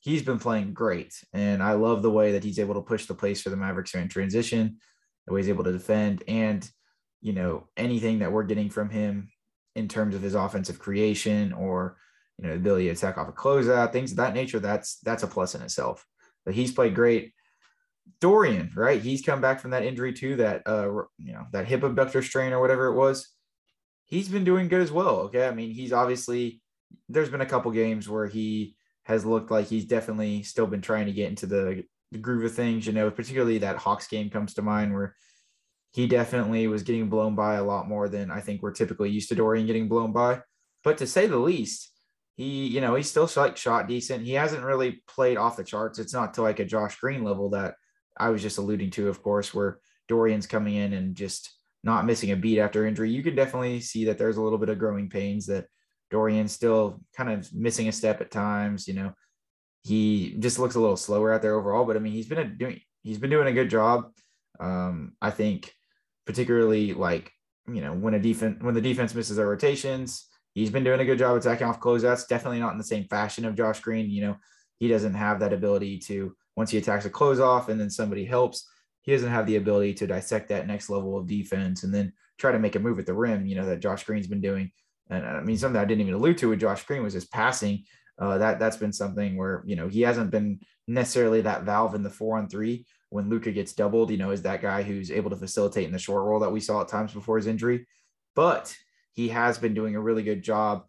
He's 0.00 0.22
been 0.22 0.38
playing 0.38 0.72
great, 0.72 1.14
and 1.32 1.62
I 1.62 1.72
love 1.72 2.02
the 2.02 2.10
way 2.10 2.32
that 2.32 2.44
he's 2.44 2.58
able 2.58 2.74
to 2.74 2.80
push 2.80 3.06
the 3.06 3.14
pace 3.14 3.42
for 3.42 3.50
the 3.50 3.56
Mavericks 3.56 3.94
in 3.94 4.08
transition, 4.08 4.78
the 5.26 5.32
way 5.32 5.40
he's 5.40 5.50
able 5.50 5.64
to 5.64 5.72
defend, 5.72 6.22
and 6.28 6.68
you 7.22 7.32
know 7.32 7.68
anything 7.76 8.18
that 8.20 8.32
we're 8.32 8.44
getting 8.44 8.70
from 8.70 8.90
him 8.90 9.30
in 9.80 9.88
terms 9.88 10.14
of 10.14 10.22
his 10.22 10.34
offensive 10.34 10.78
creation 10.78 11.52
or 11.52 11.96
you 12.38 12.46
know 12.46 12.54
ability 12.54 12.84
to 12.84 12.90
attack 12.90 13.18
off 13.18 13.28
a 13.28 13.32
closeout, 13.32 13.92
things 13.92 14.12
of 14.12 14.18
that 14.18 14.34
nature. 14.34 14.60
That's 14.60 14.98
that's 14.98 15.24
a 15.24 15.26
plus 15.26 15.54
in 15.54 15.62
itself. 15.62 16.06
But 16.44 16.54
he's 16.54 16.72
played 16.72 16.94
great. 16.94 17.32
Dorian, 18.20 18.72
right? 18.74 19.00
He's 19.00 19.22
come 19.22 19.40
back 19.40 19.60
from 19.60 19.70
that 19.72 19.84
injury 19.84 20.12
too, 20.12 20.36
that 20.36 20.62
uh 20.66 20.86
you 21.18 21.32
know 21.32 21.46
that 21.52 21.66
hip 21.66 21.82
abductor 21.82 22.22
strain 22.22 22.52
or 22.52 22.60
whatever 22.60 22.86
it 22.86 22.94
was. 22.94 23.28
He's 24.06 24.28
been 24.28 24.44
doing 24.44 24.68
good 24.68 24.82
as 24.82 24.92
well. 24.92 25.20
Okay, 25.20 25.46
I 25.46 25.52
mean 25.52 25.70
he's 25.70 25.92
obviously 25.92 26.60
there's 27.08 27.30
been 27.30 27.40
a 27.40 27.46
couple 27.46 27.70
games 27.70 28.08
where 28.08 28.26
he 28.26 28.76
has 29.04 29.24
looked 29.24 29.50
like 29.50 29.66
he's 29.66 29.84
definitely 29.84 30.42
still 30.42 30.66
been 30.66 30.80
trying 30.80 31.06
to 31.06 31.12
get 31.12 31.28
into 31.28 31.46
the, 31.46 31.84
the 32.12 32.18
groove 32.18 32.44
of 32.44 32.54
things. 32.54 32.86
You 32.86 32.92
know, 32.92 33.10
particularly 33.10 33.58
that 33.58 33.76
Hawks 33.76 34.06
game 34.06 34.30
comes 34.30 34.54
to 34.54 34.62
mind 34.62 34.92
where 34.92 35.14
he 35.92 36.06
definitely 36.06 36.66
was 36.68 36.82
getting 36.82 37.08
blown 37.08 37.34
by 37.34 37.54
a 37.54 37.64
lot 37.64 37.88
more 37.88 38.08
than 38.08 38.30
I 38.30 38.40
think 38.40 38.62
we're 38.62 38.72
typically 38.72 39.10
used 39.10 39.28
to 39.30 39.34
Dorian 39.34 39.66
getting 39.66 39.88
blown 39.88 40.12
by. 40.12 40.40
But 40.84 40.98
to 40.98 41.06
say 41.06 41.26
the 41.26 41.36
least, 41.36 41.90
he, 42.36 42.68
you 42.68 42.80
know, 42.80 42.94
he's 42.94 43.10
still 43.10 43.28
like 43.36 43.56
shot 43.56 43.88
decent. 43.88 44.24
He 44.24 44.32
hasn't 44.32 44.64
really 44.64 45.02
played 45.08 45.36
off 45.36 45.56
the 45.56 45.64
charts. 45.64 45.98
It's 45.98 46.14
not 46.14 46.34
to 46.34 46.42
like 46.42 46.60
a 46.60 46.64
Josh 46.64 46.98
Green 46.98 47.24
level 47.24 47.50
that 47.50 47.74
I 48.16 48.30
was 48.30 48.40
just 48.40 48.58
alluding 48.58 48.90
to, 48.92 49.08
of 49.08 49.22
course, 49.22 49.52
where 49.52 49.78
Dorian's 50.08 50.46
coming 50.46 50.76
in 50.76 50.92
and 50.92 51.14
just 51.14 51.50
not 51.82 52.06
missing 52.06 52.30
a 52.30 52.36
beat 52.36 52.60
after 52.60 52.86
injury. 52.86 53.10
You 53.10 53.22
can 53.22 53.34
definitely 53.34 53.80
see 53.80 54.06
that 54.06 54.18
there's 54.18 54.36
a 54.36 54.42
little 54.42 54.58
bit 54.58 54.68
of 54.68 54.78
growing 54.78 55.08
pains 55.08 55.46
that 55.46 55.66
Dorian's 56.10 56.52
still 56.52 57.00
kind 57.16 57.30
of 57.30 57.52
missing 57.52 57.88
a 57.88 57.92
step 57.92 58.20
at 58.20 58.30
times. 58.30 58.86
You 58.86 58.94
know, 58.94 59.12
he 59.82 60.36
just 60.38 60.58
looks 60.58 60.76
a 60.76 60.80
little 60.80 60.96
slower 60.96 61.32
out 61.32 61.42
there 61.42 61.54
overall. 61.54 61.84
But 61.84 61.96
I 61.96 62.00
mean, 62.00 62.12
he's 62.12 62.28
been 62.28 62.38
a, 62.38 62.44
doing 62.44 62.80
he's 63.02 63.18
been 63.18 63.30
doing 63.30 63.48
a 63.48 63.52
good 63.52 63.70
job. 63.70 64.12
Um, 64.58 65.12
I 65.20 65.30
think 65.30 65.72
particularly 66.30 66.94
like 66.94 67.32
you 67.66 67.80
know 67.80 67.92
when 67.92 68.14
a 68.14 68.20
defense 68.20 68.62
when 68.62 68.74
the 68.74 68.80
defense 68.80 69.14
misses 69.14 69.36
their 69.36 69.48
rotations. 69.48 70.26
He's 70.54 70.70
been 70.70 70.84
doing 70.84 71.00
a 71.00 71.04
good 71.04 71.18
job 71.18 71.36
attacking 71.36 71.66
off 71.66 71.80
closeouts. 71.80 72.28
Definitely 72.28 72.60
not 72.60 72.72
in 72.72 72.78
the 72.78 72.84
same 72.84 73.04
fashion 73.04 73.44
of 73.44 73.56
Josh 73.56 73.80
Green. 73.80 74.10
You 74.10 74.22
know, 74.22 74.36
he 74.78 74.88
doesn't 74.88 75.14
have 75.14 75.40
that 75.40 75.52
ability 75.52 75.98
to 76.06 76.34
once 76.56 76.70
he 76.70 76.78
attacks 76.78 77.04
a 77.04 77.10
close 77.10 77.38
off 77.38 77.68
and 77.68 77.80
then 77.80 77.90
somebody 77.90 78.24
helps. 78.24 78.68
He 79.02 79.12
doesn't 79.12 79.30
have 79.30 79.46
the 79.46 79.56
ability 79.56 79.94
to 79.94 80.06
dissect 80.06 80.48
that 80.48 80.66
next 80.66 80.90
level 80.90 81.16
of 81.16 81.28
defense 81.28 81.84
and 81.84 81.94
then 81.94 82.12
try 82.38 82.52
to 82.52 82.58
make 82.58 82.74
a 82.74 82.80
move 82.80 82.98
at 82.98 83.06
the 83.06 83.14
rim. 83.14 83.46
You 83.46 83.56
know 83.56 83.66
that 83.66 83.80
Josh 83.80 84.04
Green's 84.04 84.26
been 84.26 84.40
doing. 84.40 84.70
And 85.08 85.24
I 85.24 85.40
mean, 85.40 85.58
something 85.58 85.80
I 85.80 85.84
didn't 85.84 86.02
even 86.02 86.14
allude 86.14 86.38
to 86.38 86.48
with 86.48 86.60
Josh 86.60 86.84
Green 86.84 87.02
was 87.02 87.14
his 87.14 87.26
passing. 87.26 87.84
Uh, 88.18 88.38
that 88.38 88.58
that's 88.58 88.76
been 88.76 88.92
something 88.92 89.36
where 89.36 89.62
you 89.66 89.76
know 89.76 89.88
he 89.88 90.02
hasn't 90.02 90.30
been 90.30 90.60
necessarily 90.86 91.40
that 91.40 91.64
valve 91.64 91.94
in 91.94 92.02
the 92.02 92.10
four 92.10 92.38
on 92.38 92.48
three, 92.48 92.86
when 93.10 93.28
Luka 93.28 93.52
gets 93.52 93.72
doubled, 93.72 94.10
you 94.10 94.16
know, 94.16 94.30
is 94.30 94.42
that 94.42 94.62
guy 94.62 94.82
who's 94.82 95.10
able 95.10 95.30
to 95.30 95.36
facilitate 95.36 95.84
in 95.84 95.92
the 95.92 95.98
short 95.98 96.24
roll 96.24 96.40
that 96.40 96.52
we 96.52 96.60
saw 96.60 96.80
at 96.80 96.88
times 96.88 97.12
before 97.12 97.36
his 97.36 97.46
injury. 97.46 97.86
But 98.34 98.74
he 99.12 99.28
has 99.28 99.58
been 99.58 99.74
doing 99.74 99.96
a 99.96 100.00
really 100.00 100.22
good 100.22 100.42
job 100.42 100.84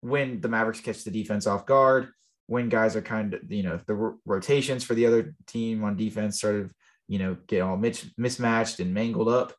when 0.00 0.40
the 0.40 0.48
Mavericks 0.48 0.80
catch 0.80 1.04
the 1.04 1.10
defense 1.10 1.46
off 1.46 1.66
guard, 1.66 2.08
when 2.46 2.68
guys 2.68 2.96
are 2.96 3.02
kind 3.02 3.34
of, 3.34 3.52
you 3.52 3.62
know, 3.62 3.78
the 3.86 4.16
rotations 4.24 4.84
for 4.84 4.94
the 4.94 5.06
other 5.06 5.34
team 5.46 5.84
on 5.84 5.96
defense 5.96 6.40
sort 6.40 6.56
of, 6.56 6.72
you 7.08 7.18
know, 7.18 7.36
get 7.46 7.60
all 7.60 7.76
mismatched 7.76 8.80
and 8.80 8.94
mangled 8.94 9.28
up. 9.28 9.52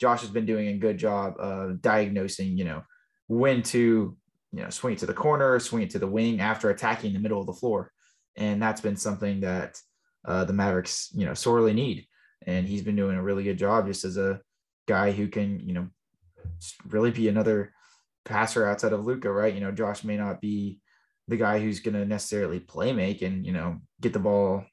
Josh 0.00 0.20
has 0.20 0.30
been 0.30 0.46
doing 0.46 0.68
a 0.68 0.78
good 0.78 0.98
job 0.98 1.34
of 1.38 1.80
diagnosing, 1.80 2.56
you 2.56 2.64
know, 2.64 2.82
when 3.26 3.62
to, 3.62 4.16
you 4.52 4.62
know, 4.62 4.70
swing 4.70 4.94
it 4.94 4.98
to 5.00 5.06
the 5.06 5.14
corner, 5.14 5.58
swing 5.58 5.82
it 5.82 5.90
to 5.90 5.98
the 5.98 6.06
wing 6.06 6.40
after 6.40 6.70
attacking 6.70 7.12
the 7.12 7.18
middle 7.18 7.40
of 7.40 7.46
the 7.46 7.52
floor. 7.52 7.90
And 8.36 8.62
that's 8.62 8.80
been 8.80 8.96
something 8.96 9.40
that 9.40 9.80
uh, 10.24 10.44
the 10.44 10.52
Mavericks, 10.52 11.10
you 11.14 11.26
know, 11.26 11.34
sorely 11.34 11.72
need. 11.72 12.06
And 12.46 12.66
he's 12.66 12.82
been 12.82 12.96
doing 12.96 13.16
a 13.16 13.22
really 13.22 13.42
good 13.42 13.58
job 13.58 13.86
just 13.86 14.04
as 14.04 14.16
a 14.16 14.40
guy 14.86 15.12
who 15.12 15.28
can, 15.28 15.60
you 15.60 15.72
know, 15.74 15.88
really 16.88 17.10
be 17.10 17.28
another 17.28 17.72
passer 18.24 18.66
outside 18.66 18.92
of 18.92 19.04
Luka, 19.04 19.30
right? 19.30 19.54
You 19.54 19.60
know, 19.60 19.72
Josh 19.72 20.04
may 20.04 20.16
not 20.16 20.40
be 20.40 20.80
the 21.28 21.36
guy 21.36 21.58
who's 21.58 21.80
going 21.80 21.94
to 21.94 22.04
necessarily 22.04 22.60
play 22.60 22.92
make 22.92 23.22
and, 23.22 23.46
you 23.46 23.52
know, 23.52 23.80
get 24.00 24.12
the 24.12 24.18
ball 24.18 24.64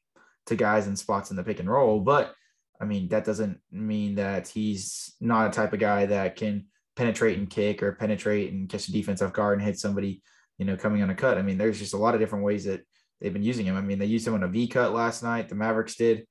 to 0.48 0.56
guys 0.56 0.88
in 0.88 0.96
spots 0.96 1.32
in 1.32 1.38
the 1.38 1.44
pick 1.44 1.60
and 1.60 1.70
roll. 1.70 2.02
But 2.02 2.34
I 2.80 2.86
mean, 2.86 3.10
that 3.10 3.26
doesn't 3.26 3.60
mean 3.72 4.16
that 4.16 4.48
he's 4.48 5.14
not 5.22 5.48
a 5.48 5.52
type 5.52 5.72
of 5.72 5.80
guy 5.80 6.08
that 6.08 6.36
can 6.36 6.66
penetrate 6.96 7.38
and 7.38 7.50
kick 7.50 7.84
or 7.84 7.94
penetrate 7.94 8.52
and 8.52 8.68
catch 8.68 8.88
a 8.88 8.92
defense 8.92 9.22
off 9.22 9.34
guard 9.34 9.60
and 9.60 9.66
hit 9.66 9.80
somebody, 9.80 10.22
you 10.58 10.66
know, 10.66 10.76
coming 10.76 11.04
on 11.04 11.10
a 11.10 11.16
cut. 11.16 11.38
I 11.38 11.42
mean, 11.42 11.58
there's 11.58 11.80
just 11.80 11.94
a 11.94 11.98
lot 11.98 12.16
of 12.16 12.20
different 12.20 12.44
ways 12.44 12.66
that 12.66 12.82
they've 13.22 13.34
been 13.34 13.44
using 13.44 13.66
him. 13.66 13.78
I 13.78 13.82
mean, 13.82 14.00
they 14.00 14.06
used 14.06 14.28
him 14.28 14.34
on 14.34 14.44
a 14.44 14.48
V 14.48 14.68
cut 14.68 14.94
last 14.94 15.24
night. 15.24 15.48
The 15.48 15.56
Mavericks 15.56 15.96
did. 15.96 16.26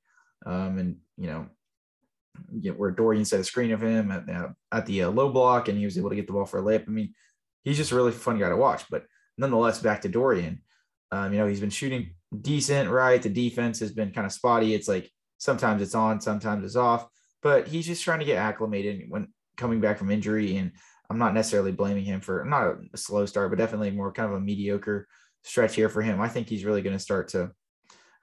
Um, 0.45 0.77
and, 0.77 0.97
you 1.17 1.27
know, 1.27 1.47
you 2.53 2.71
know, 2.71 2.77
where 2.77 2.91
Dorian 2.91 3.25
set 3.25 3.39
a 3.39 3.43
screen 3.43 3.71
of 3.71 3.81
him 3.81 4.11
at, 4.11 4.49
at 4.71 4.85
the 4.85 5.03
uh, 5.03 5.09
low 5.09 5.29
block 5.29 5.67
and 5.67 5.77
he 5.77 5.85
was 5.85 5.97
able 5.97 6.09
to 6.09 6.15
get 6.15 6.27
the 6.27 6.33
ball 6.33 6.45
for 6.45 6.59
a 6.59 6.63
layup. 6.63 6.87
I 6.87 6.91
mean, 6.91 7.13
he's 7.63 7.77
just 7.77 7.91
a 7.91 7.95
really 7.95 8.11
fun 8.11 8.39
guy 8.39 8.49
to 8.49 8.55
watch. 8.55 8.83
But 8.89 9.05
nonetheless, 9.37 9.79
back 9.79 10.01
to 10.01 10.09
Dorian, 10.09 10.61
um, 11.11 11.33
you 11.33 11.39
know, 11.39 11.47
he's 11.47 11.59
been 11.59 11.69
shooting 11.69 12.15
decent, 12.41 12.89
right? 12.89 13.21
The 13.21 13.29
defense 13.29 13.79
has 13.79 13.91
been 13.91 14.11
kind 14.11 14.25
of 14.25 14.31
spotty. 14.31 14.73
It's 14.73 14.87
like 14.87 15.11
sometimes 15.37 15.81
it's 15.81 15.95
on, 15.95 16.21
sometimes 16.21 16.63
it's 16.65 16.75
off, 16.75 17.07
but 17.43 17.67
he's 17.67 17.85
just 17.85 18.03
trying 18.03 18.19
to 18.19 18.25
get 18.25 18.37
acclimated 18.37 19.05
when 19.09 19.27
coming 19.57 19.81
back 19.81 19.97
from 19.97 20.09
injury. 20.09 20.57
And 20.57 20.71
I'm 21.09 21.17
not 21.17 21.33
necessarily 21.33 21.73
blaming 21.73 22.05
him 22.05 22.21
for 22.21 22.45
not 22.45 22.77
a 22.93 22.97
slow 22.97 23.25
start, 23.25 23.51
but 23.51 23.59
definitely 23.59 23.91
more 23.91 24.13
kind 24.13 24.31
of 24.31 24.37
a 24.37 24.41
mediocre 24.41 25.07
stretch 25.43 25.75
here 25.75 25.89
for 25.89 26.01
him. 26.01 26.21
I 26.21 26.27
think 26.27 26.47
he's 26.47 26.65
really 26.65 26.81
going 26.81 26.95
to 26.95 27.03
start 27.03 27.29
to 27.29 27.51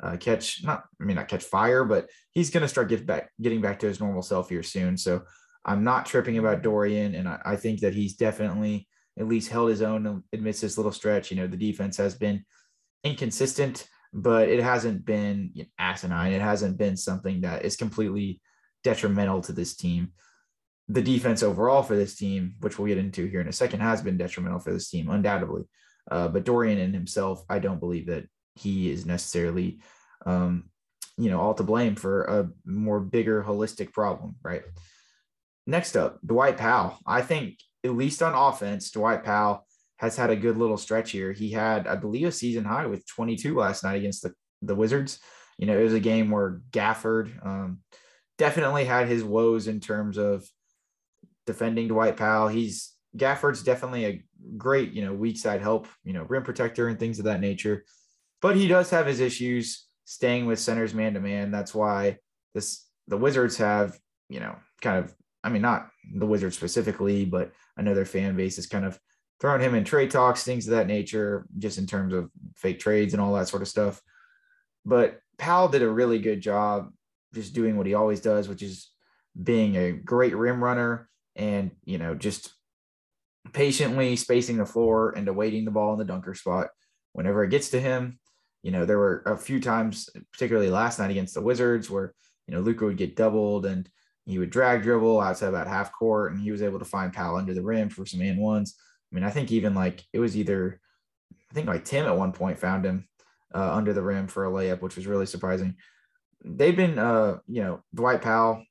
uh, 0.02 0.16
catch 0.16 0.62
not 0.62 0.84
I 1.00 1.04
mean 1.04 1.16
not 1.16 1.28
catch 1.28 1.44
fire, 1.44 1.84
but 1.84 2.08
he's 2.32 2.50
going 2.50 2.62
to 2.62 2.68
start 2.68 2.88
get 2.88 3.06
back 3.06 3.30
getting 3.40 3.60
back 3.60 3.80
to 3.80 3.86
his 3.86 4.00
normal 4.00 4.22
self 4.22 4.48
here 4.48 4.62
soon. 4.62 4.96
So 4.96 5.22
I'm 5.64 5.84
not 5.84 6.06
tripping 6.06 6.38
about 6.38 6.62
Dorian, 6.62 7.14
and 7.14 7.28
I, 7.28 7.40
I 7.44 7.56
think 7.56 7.80
that 7.80 7.94
he's 7.94 8.14
definitely 8.14 8.88
at 9.18 9.26
least 9.26 9.50
held 9.50 9.70
his 9.70 9.82
own 9.82 10.22
amidst 10.32 10.62
this 10.62 10.78
little 10.78 10.92
stretch. 10.92 11.30
You 11.30 11.36
know, 11.36 11.46
the 11.46 11.56
defense 11.56 11.96
has 11.96 12.14
been 12.14 12.44
inconsistent, 13.02 13.88
but 14.12 14.48
it 14.48 14.62
hasn't 14.62 15.04
been 15.04 15.52
asinine. 15.78 16.32
It 16.32 16.40
hasn't 16.40 16.78
been 16.78 16.96
something 16.96 17.40
that 17.40 17.64
is 17.64 17.76
completely 17.76 18.40
detrimental 18.84 19.40
to 19.42 19.52
this 19.52 19.76
team. 19.76 20.12
The 20.88 21.02
defense 21.02 21.42
overall 21.42 21.82
for 21.82 21.96
this 21.96 22.16
team, 22.16 22.54
which 22.60 22.78
we'll 22.78 22.88
get 22.88 22.98
into 22.98 23.26
here 23.26 23.40
in 23.40 23.48
a 23.48 23.52
second, 23.52 23.80
has 23.80 24.00
been 24.00 24.16
detrimental 24.16 24.60
for 24.60 24.72
this 24.72 24.88
team, 24.88 25.10
undoubtedly. 25.10 25.64
Uh, 26.10 26.28
but 26.28 26.44
Dorian 26.44 26.78
and 26.78 26.94
himself, 26.94 27.44
I 27.48 27.58
don't 27.58 27.80
believe 27.80 28.06
that 28.06 28.26
he 28.54 28.90
is 28.90 29.06
necessarily, 29.06 29.80
um, 30.26 30.64
you 31.16 31.30
know, 31.30 31.40
all 31.40 31.54
to 31.54 31.62
blame 31.62 31.96
for 31.96 32.24
a 32.24 32.50
more 32.64 33.00
bigger 33.00 33.42
holistic 33.42 33.92
problem, 33.92 34.36
right? 34.42 34.62
Next 35.66 35.96
up, 35.96 36.18
Dwight 36.24 36.56
Powell. 36.56 36.98
I 37.06 37.22
think 37.22 37.58
at 37.84 37.94
least 37.94 38.22
on 38.22 38.34
offense, 38.34 38.90
Dwight 38.90 39.24
Powell 39.24 39.66
has 39.98 40.16
had 40.16 40.30
a 40.30 40.36
good 40.36 40.56
little 40.56 40.76
stretch 40.76 41.10
here. 41.10 41.32
He 41.32 41.50
had, 41.50 41.86
I 41.86 41.96
believe, 41.96 42.26
a 42.26 42.32
season 42.32 42.64
high 42.64 42.86
with 42.86 43.06
22 43.06 43.54
last 43.56 43.84
night 43.84 43.96
against 43.96 44.22
the, 44.22 44.32
the 44.62 44.74
Wizards. 44.74 45.18
You 45.58 45.66
know, 45.66 45.78
it 45.78 45.82
was 45.82 45.94
a 45.94 46.00
game 46.00 46.30
where 46.30 46.60
Gafford 46.70 47.44
um, 47.44 47.80
definitely 48.38 48.84
had 48.84 49.08
his 49.08 49.24
woes 49.24 49.66
in 49.66 49.80
terms 49.80 50.16
of 50.16 50.48
defending 51.46 51.88
Dwight 51.88 52.16
Powell. 52.16 52.48
He's 52.48 52.92
Gafford's 53.18 53.62
definitely 53.62 54.04
a 54.06 54.24
great, 54.56 54.92
you 54.92 55.04
know, 55.04 55.12
weak 55.12 55.36
side 55.36 55.60
help, 55.60 55.86
you 56.04 56.12
know, 56.12 56.22
rim 56.24 56.42
protector 56.42 56.88
and 56.88 56.98
things 56.98 57.18
of 57.18 57.24
that 57.26 57.40
nature 57.40 57.84
but 58.40 58.56
he 58.56 58.68
does 58.68 58.90
have 58.90 59.06
his 59.06 59.20
issues 59.20 59.86
staying 60.04 60.46
with 60.46 60.58
centers 60.58 60.94
man 60.94 61.14
to 61.14 61.20
man. 61.20 61.50
That's 61.50 61.74
why 61.74 62.18
this 62.54 62.86
the 63.08 63.16
Wizards 63.16 63.56
have, 63.56 63.98
you 64.28 64.40
know, 64.40 64.56
kind 64.80 65.04
of 65.04 65.14
I 65.42 65.48
mean 65.48 65.62
not 65.62 65.88
the 66.14 66.26
Wizards 66.26 66.56
specifically, 66.56 67.24
but 67.24 67.52
another 67.76 68.04
fan 68.04 68.36
base 68.36 68.58
is 68.58 68.66
kind 68.66 68.84
of 68.84 68.98
throwing 69.40 69.60
him 69.60 69.74
in 69.74 69.84
trade 69.84 70.10
talks, 70.10 70.42
things 70.42 70.66
of 70.66 70.74
that 70.74 70.86
nature, 70.86 71.46
just 71.58 71.78
in 71.78 71.86
terms 71.86 72.12
of 72.12 72.30
fake 72.56 72.80
trades 72.80 73.14
and 73.14 73.20
all 73.20 73.34
that 73.34 73.48
sort 73.48 73.62
of 73.62 73.68
stuff. 73.68 74.00
But 74.84 75.20
Powell 75.36 75.68
did 75.68 75.82
a 75.82 75.88
really 75.88 76.18
good 76.18 76.40
job 76.40 76.90
just 77.34 77.54
doing 77.54 77.76
what 77.76 77.86
he 77.86 77.94
always 77.94 78.20
does, 78.20 78.48
which 78.48 78.62
is 78.62 78.90
being 79.40 79.76
a 79.76 79.92
great 79.92 80.34
rim 80.34 80.64
runner 80.64 81.08
and, 81.36 81.70
you 81.84 81.98
know, 81.98 82.14
just 82.16 82.52
patiently 83.52 84.16
spacing 84.16 84.56
the 84.56 84.66
floor 84.66 85.12
and 85.16 85.28
awaiting 85.28 85.64
the 85.64 85.70
ball 85.70 85.92
in 85.92 85.98
the 85.98 86.04
dunker 86.04 86.34
spot 86.34 86.68
whenever 87.12 87.44
it 87.44 87.50
gets 87.50 87.70
to 87.70 87.80
him. 87.80 88.18
You 88.62 88.72
know, 88.72 88.84
there 88.84 88.98
were 88.98 89.22
a 89.26 89.36
few 89.36 89.60
times, 89.60 90.08
particularly 90.32 90.70
last 90.70 90.98
night 90.98 91.10
against 91.10 91.34
the 91.34 91.40
Wizards, 91.40 91.88
where 91.88 92.14
you 92.46 92.54
know 92.54 92.60
Luka 92.60 92.84
would 92.84 92.96
get 92.96 93.16
doubled 93.16 93.66
and 93.66 93.88
he 94.26 94.38
would 94.38 94.50
drag 94.50 94.82
dribble 94.82 95.20
outside 95.20 95.48
about 95.48 95.68
half 95.68 95.92
court, 95.92 96.32
and 96.32 96.40
he 96.40 96.50
was 96.50 96.62
able 96.62 96.78
to 96.78 96.84
find 96.84 97.12
Powell 97.12 97.36
under 97.36 97.54
the 97.54 97.62
rim 97.62 97.88
for 97.88 98.04
some 98.04 98.20
and 98.20 98.38
ones. 98.38 98.76
I 99.10 99.14
mean, 99.14 99.24
I 99.24 99.30
think 99.30 99.50
even 99.50 99.74
like 99.74 100.04
it 100.12 100.18
was 100.18 100.36
either, 100.36 100.80
I 101.50 101.54
think 101.54 101.66
like 101.66 101.84
Tim 101.84 102.06
at 102.06 102.16
one 102.16 102.32
point 102.32 102.58
found 102.58 102.84
him 102.84 103.08
uh, 103.54 103.74
under 103.74 103.94
the 103.94 104.02
rim 104.02 104.26
for 104.26 104.44
a 104.44 104.50
layup, 104.50 104.82
which 104.82 104.96
was 104.96 105.06
really 105.06 105.24
surprising. 105.24 105.76
They've 106.44 106.76
been, 106.76 106.98
uh, 106.98 107.38
you 107.46 107.62
know, 107.62 107.82
Dwight 107.94 108.20
Powell. 108.20 108.64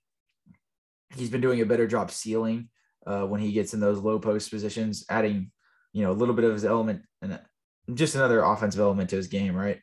He's 1.15 1.29
been 1.29 1.41
doing 1.41 1.61
a 1.61 1.65
better 1.65 1.87
job 1.87 2.11
sealing 2.11 2.69
uh, 3.07 3.25
when 3.25 3.41
he 3.41 3.51
gets 3.51 3.73
in 3.73 3.79
those 3.79 3.99
low 3.99 4.19
post 4.19 4.51
positions, 4.51 5.05
adding, 5.09 5.51
you 5.93 6.03
know, 6.03 6.11
a 6.11 6.13
little 6.13 6.35
bit 6.35 6.45
of 6.45 6.53
his 6.53 6.65
element 6.65 7.03
and 7.21 7.39
just 7.93 8.15
another 8.15 8.43
offensive 8.43 8.81
element 8.81 9.09
to 9.09 9.15
his 9.15 9.27
game, 9.27 9.55
right? 9.55 9.79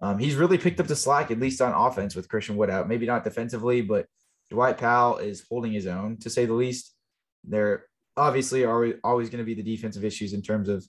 Um, 0.00 0.18
he's 0.18 0.34
really 0.34 0.58
picked 0.58 0.80
up 0.80 0.86
the 0.86 0.96
slack, 0.96 1.30
at 1.30 1.38
least 1.38 1.60
on 1.60 1.72
offense, 1.72 2.16
with 2.16 2.28
Christian 2.28 2.56
Wood 2.56 2.70
out. 2.70 2.88
Maybe 2.88 3.06
not 3.06 3.24
defensively, 3.24 3.82
but 3.82 4.06
Dwight 4.50 4.78
Powell 4.78 5.18
is 5.18 5.44
holding 5.48 5.72
his 5.72 5.86
own, 5.86 6.16
to 6.18 6.30
say 6.30 6.46
the 6.46 6.54
least. 6.54 6.94
There 7.44 7.86
obviously 8.16 8.64
are 8.64 8.94
always 9.04 9.30
going 9.30 9.38
to 9.38 9.44
be 9.44 9.54
the 9.54 9.62
defensive 9.62 10.04
issues 10.04 10.32
in 10.32 10.42
terms 10.42 10.68
of, 10.68 10.84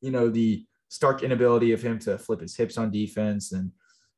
you 0.00 0.10
know, 0.10 0.30
the 0.30 0.64
stark 0.88 1.22
inability 1.22 1.72
of 1.72 1.82
him 1.82 1.98
to 2.00 2.18
flip 2.18 2.40
his 2.40 2.56
hips 2.56 2.78
on 2.78 2.90
defense 2.90 3.52
and 3.52 3.70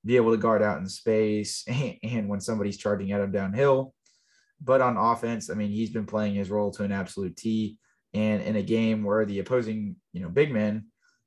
be 0.04 0.16
able 0.16 0.30
to 0.30 0.36
guard 0.36 0.62
out 0.62 0.78
in 0.78 0.88
space 0.88 1.64
and, 1.66 1.96
and 2.02 2.28
when 2.28 2.40
somebody's 2.40 2.78
charging 2.78 3.12
at 3.12 3.20
him 3.20 3.32
downhill. 3.32 3.92
But 4.62 4.80
on 4.80 4.96
offense, 4.96 5.50
I 5.50 5.54
mean, 5.54 5.70
he's 5.70 5.90
been 5.90 6.06
playing 6.06 6.34
his 6.34 6.50
role 6.50 6.70
to 6.72 6.84
an 6.84 6.92
absolute 6.92 7.36
T. 7.36 7.78
And 8.12 8.42
in 8.42 8.56
a 8.56 8.62
game 8.62 9.04
where 9.04 9.24
the 9.24 9.38
opposing, 9.38 9.96
you 10.12 10.20
know, 10.20 10.28
big 10.28 10.52
man 10.52 10.86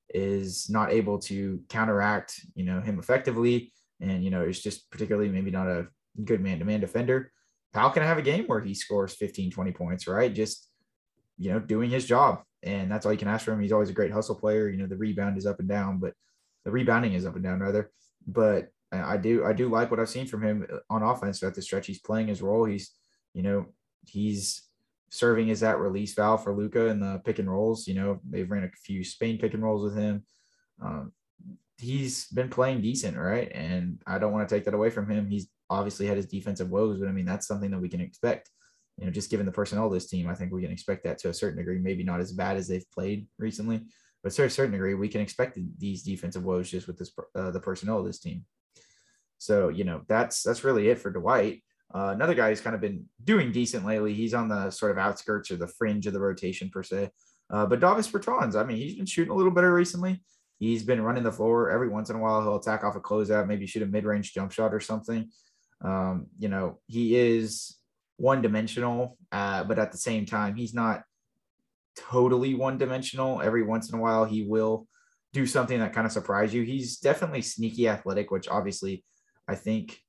is 0.10 0.70
not 0.70 0.92
able 0.92 1.18
to 1.18 1.62
counteract, 1.70 2.40
you 2.56 2.66
know, 2.66 2.82
him 2.82 3.00
effectively. 3.00 3.74
And, 4.02 4.24
you 4.24 4.30
know, 4.30 4.42
it's 4.42 4.60
just 4.60 4.92
particularly 4.92 5.30
maybe 5.30 5.50
not 5.50 5.68
a 5.68 5.88
good 6.24 6.42
man 6.42 6.60
to 6.60 6.66
man 6.66 6.82
defender. 6.82 7.32
How 7.74 7.90
can 7.90 8.04
I 8.04 8.06
have 8.06 8.18
a 8.18 8.24
game 8.24 8.46
where 8.46 8.60
he 8.60 8.74
scores 8.74 9.14
15, 9.14 9.50
20 9.52 9.72
points, 9.72 10.08
right? 10.08 10.32
Just, 10.32 10.70
you 11.38 11.52
know, 11.52 11.60
doing 11.60 11.90
his 11.90 12.06
job. 12.06 12.44
And 12.62 12.92
that's 12.92 13.06
all 13.06 13.12
you 13.12 13.18
can 13.18 13.28
ask 13.28 13.46
for 13.46 13.54
him. 13.54 13.62
He's 13.62 13.72
always 13.72 13.90
a 13.90 13.94
great 13.94 14.12
hustle 14.12 14.36
player. 14.36 14.70
You 14.70 14.78
know, 14.78 14.88
the 14.88 14.98
rebound 14.98 15.38
is 15.38 15.46
up 15.46 15.60
and 15.60 15.68
down, 15.68 15.98
but 15.98 16.14
the 16.66 16.72
rebounding 16.72 17.14
is 17.14 17.26
up 17.26 17.36
and 17.36 17.44
down 17.44 17.60
rather. 17.60 17.92
But 18.28 18.70
I 18.92 19.18
do, 19.18 19.44
I 19.44 19.54
do 19.54 19.70
like 19.70 19.90
what 19.90 20.00
I've 20.00 20.10
seen 20.10 20.28
from 20.28 20.44
him 20.44 20.68
on 20.90 21.02
offense 21.02 21.40
throughout 21.40 21.56
the 21.56 21.62
stretch. 21.62 21.88
He's 21.88 22.00
playing 22.00 22.28
his 22.28 22.42
role. 22.42 22.66
He's, 22.66 22.92
you 23.34 23.42
know, 23.42 23.68
he's 24.06 24.64
serving 25.10 25.52
as 25.52 25.60
that 25.60 25.80
release 25.80 26.14
valve 26.14 26.44
for 26.44 26.56
Luka 26.56 26.88
in 26.88 27.00
the 27.00 27.22
pick 27.24 27.40
and 27.40 27.50
rolls. 27.50 27.88
You 27.88 27.96
know, 27.96 28.20
they've 28.28 28.50
ran 28.50 28.64
a 28.64 28.72
few 28.84 29.04
Spain 29.04 29.38
pick 29.38 29.54
and 29.54 29.64
rolls 29.64 29.84
with 29.84 29.96
him. 29.96 30.24
Um, 30.82 31.12
he's 31.78 32.28
been 32.28 32.50
playing 32.50 32.82
decent, 32.82 33.18
right? 33.18 33.52
And 33.54 34.02
I 34.08 34.18
don't 34.18 34.32
want 34.32 34.48
to 34.48 34.56
take 34.56 34.66
that 34.66 34.74
away 34.74 34.90
from 34.90 35.10
him. 35.10 35.28
He's 35.28 35.48
obviously 35.70 36.08
had 36.08 36.18
his 36.18 36.26
defensive 36.26 36.70
woes, 36.70 37.00
but 37.00 37.10
I 37.10 37.12
mean, 37.12 37.26
that's 37.26 37.48
something 37.48 37.72
that 37.72 37.82
we 37.82 37.90
can 37.90 38.02
expect. 38.02 38.50
You 38.98 39.06
know, 39.06 39.12
just 39.12 39.32
given 39.32 39.46
the 39.46 39.52
personnel 39.52 39.88
of 39.88 39.94
this 39.94 40.08
team, 40.08 40.30
I 40.30 40.36
think 40.36 40.52
we 40.52 40.62
can 40.62 40.72
expect 40.72 41.04
that 41.04 41.18
to 41.20 41.30
a 41.30 41.34
certain 41.34 41.58
degree. 41.58 41.80
Maybe 41.80 42.04
not 42.04 42.20
as 42.20 42.32
bad 42.32 42.58
as 42.58 42.68
they've 42.68 42.90
played 42.92 43.28
recently, 43.40 43.82
but 44.24 44.32
to 44.34 44.44
a 44.46 44.50
certain 44.50 44.72
degree, 44.72 44.94
we 44.94 45.10
can 45.10 45.22
expect 45.22 45.58
these 45.80 46.04
defensive 46.04 46.44
woes 46.44 46.70
just 46.70 46.88
with 46.88 46.98
this 46.98 47.12
uh, 47.36 47.52
the 47.52 47.60
personnel 47.60 48.00
of 48.00 48.06
this 48.06 48.20
team. 48.20 48.46
So 49.40 49.70
you 49.70 49.84
know, 49.84 50.02
that's 50.08 50.44
that's 50.44 50.64
really 50.64 50.90
it 50.90 51.00
for 51.00 51.12
Dwight. 51.12 51.64
Uh, 51.94 52.12
another 52.14 52.34
guy 52.34 52.50
who's 52.50 52.62
kind 52.62 52.76
of 52.76 52.82
been 52.82 53.06
doing 53.24 53.52
decent 53.52 53.86
lately. 53.86 54.14
He's 54.14 54.34
on 54.34 54.48
the 54.48 54.72
sort 54.72 54.92
of 54.92 54.98
outskirts 54.98 55.52
or 55.52 55.58
the 55.58 55.68
fringe 55.68 56.08
of 56.08 56.14
the 56.14 56.20
rotation 56.20 56.70
per 56.70 56.82
se. 56.82 57.10
Uh, 57.52 57.66
but 57.66 57.80
Davis 57.80 58.10
Bertans, 58.10 58.56
I 58.56 58.64
mean, 58.64 58.78
he's 58.78 58.96
been 58.96 59.06
shooting 59.06 59.32
a 59.32 59.36
little 59.36 59.52
better 59.52 59.74
recently. 59.74 60.24
He's 60.58 60.84
been 60.84 61.02
running 61.02 61.24
the 61.24 61.32
floor 61.32 61.70
every 61.70 61.90
once 61.90 62.10
in 62.10 62.16
a 62.16 62.20
while. 62.20 62.42
He'll 62.42 62.56
attack 62.56 62.84
off 62.84 62.96
a 62.96 63.02
closeout, 63.02 63.48
maybe 63.48 63.68
shoot 63.68 63.84
a 63.84 63.86
mid-range 63.86 64.34
jump 64.34 64.52
shot 64.52 64.74
or 64.74 64.80
something. 64.80 65.30
Um, 65.82 66.28
you 66.40 66.48
know, 66.48 66.80
he 66.88 67.16
is 67.16 67.76
one-dimensional, 68.18 69.18
uh, 69.32 69.66
but 69.66 69.78
at 69.78 69.92
the 69.92 69.98
same 69.98 70.26
time, 70.26 70.56
he's 70.56 70.74
not 70.74 71.04
totally 71.96 72.56
one-dimensional. 72.56 73.42
Every 73.42 73.64
once 73.64 73.92
in 73.92 74.00
a 74.00 74.02
while, 74.02 74.26
he 74.26 74.44
will 74.44 74.88
do 75.34 75.46
something 75.46 75.80
that 75.80 75.94
kind 75.94 76.08
of 76.08 76.14
surprise 76.14 76.54
you. 76.54 76.64
He's 76.64 76.98
definitely 76.98 77.42
sneaky 77.42 77.88
athletic, 77.88 78.32
which 78.32 78.48
obviously 78.48 79.04
I 79.48 79.56
think 79.56 80.00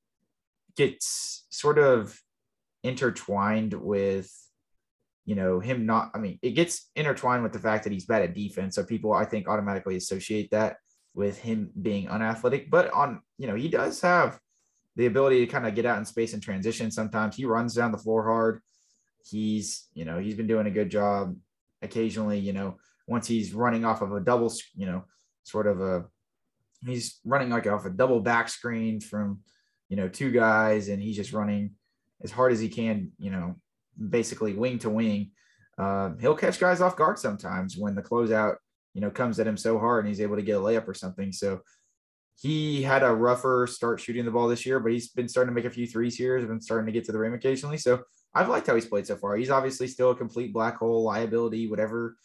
gets 0.76 1.46
sort 1.50 1.78
of 1.78 2.18
intertwined 2.82 3.72
with 3.74 4.30
you 5.24 5.34
know 5.34 5.58
him 5.58 5.86
not 5.86 6.10
i 6.14 6.18
mean 6.18 6.38
it 6.42 6.50
gets 6.50 6.90
intertwined 6.96 7.42
with 7.42 7.52
the 7.52 7.58
fact 7.58 7.84
that 7.84 7.92
he's 7.92 8.04
bad 8.04 8.22
at 8.22 8.34
defense. 8.34 8.74
So 8.74 8.84
people 8.84 9.12
i 9.12 9.24
think 9.24 9.48
automatically 9.48 9.96
associate 9.96 10.50
that 10.50 10.76
with 11.14 11.38
him 11.38 11.70
being 11.80 12.08
unathletic. 12.08 12.70
But 12.70 12.92
on 12.92 13.20
you 13.38 13.46
know 13.46 13.54
he 13.54 13.68
does 13.68 14.00
have 14.00 14.38
the 14.96 15.06
ability 15.06 15.40
to 15.40 15.50
kind 15.50 15.66
of 15.66 15.74
get 15.74 15.86
out 15.86 15.98
in 15.98 16.04
space 16.04 16.34
and 16.34 16.42
transition 16.42 16.90
sometimes. 16.90 17.36
He 17.36 17.44
runs 17.44 17.74
down 17.74 17.92
the 17.92 17.98
floor 17.98 18.24
hard. 18.24 18.60
He's 19.24 19.88
you 19.94 20.04
know 20.04 20.18
he's 20.18 20.34
been 20.34 20.46
doing 20.46 20.66
a 20.66 20.72
good 20.72 20.90
job. 20.90 21.36
Occasionally 21.82 22.38
you 22.38 22.52
know 22.52 22.76
once 23.06 23.26
he's 23.26 23.54
running 23.54 23.84
off 23.84 24.02
of 24.02 24.12
a 24.12 24.20
double 24.20 24.52
you 24.76 24.86
know 24.86 25.04
sort 25.44 25.66
of 25.66 25.80
a 25.80 26.04
he's 26.84 27.20
running 27.24 27.50
like 27.50 27.66
off 27.66 27.86
a 27.86 27.90
double 27.90 28.20
back 28.20 28.48
screen 28.48 29.00
from 29.00 29.40
you 29.94 30.00
know 30.00 30.08
two 30.08 30.32
guys 30.32 30.88
and 30.88 31.00
he's 31.00 31.14
just 31.14 31.32
running 31.32 31.70
as 32.24 32.32
hard 32.32 32.52
as 32.52 32.58
he 32.58 32.68
can 32.68 33.12
you 33.16 33.30
know 33.30 33.54
basically 34.10 34.54
wing 34.54 34.78
to 34.80 34.90
wing. 34.90 35.30
Uh, 35.78 36.10
he'll 36.20 36.36
catch 36.36 36.58
guys 36.58 36.80
off 36.80 36.96
guard 36.96 37.16
sometimes 37.18 37.76
when 37.76 37.94
the 37.94 38.02
closeout, 38.02 38.56
you 38.92 39.00
know, 39.00 39.10
comes 39.10 39.38
at 39.40 39.46
him 39.46 39.56
so 39.56 39.78
hard 39.78 40.04
and 40.04 40.08
he's 40.08 40.20
able 40.20 40.36
to 40.36 40.42
get 40.42 40.56
a 40.56 40.60
layup 40.60 40.86
or 40.86 40.94
something. 40.94 41.32
So 41.32 41.60
he 42.36 42.82
had 42.82 43.02
a 43.02 43.14
rougher 43.14 43.68
start 43.68 44.00
shooting 44.00 44.24
the 44.24 44.30
ball 44.30 44.48
this 44.48 44.66
year, 44.66 44.80
but 44.80 44.92
he's 44.92 45.08
been 45.08 45.28
starting 45.28 45.52
to 45.52 45.54
make 45.54 45.70
a 45.70 45.74
few 45.74 45.86
threes 45.86 46.16
here. 46.16 46.38
He's 46.38 46.48
been 46.48 46.60
starting 46.60 46.86
to 46.86 46.92
get 46.92 47.04
to 47.04 47.12
the 47.12 47.18
rim 47.18 47.34
occasionally. 47.34 47.78
So 47.78 48.02
I've 48.34 48.48
liked 48.48 48.66
how 48.66 48.74
he's 48.74 48.86
played 48.86 49.06
so 49.06 49.16
far. 49.16 49.36
He's 49.36 49.50
obviously 49.50 49.86
still 49.86 50.10
a 50.10 50.16
complete 50.16 50.52
black 50.52 50.78
hole 50.78 51.04
liability, 51.04 51.68
whatever 51.68 52.16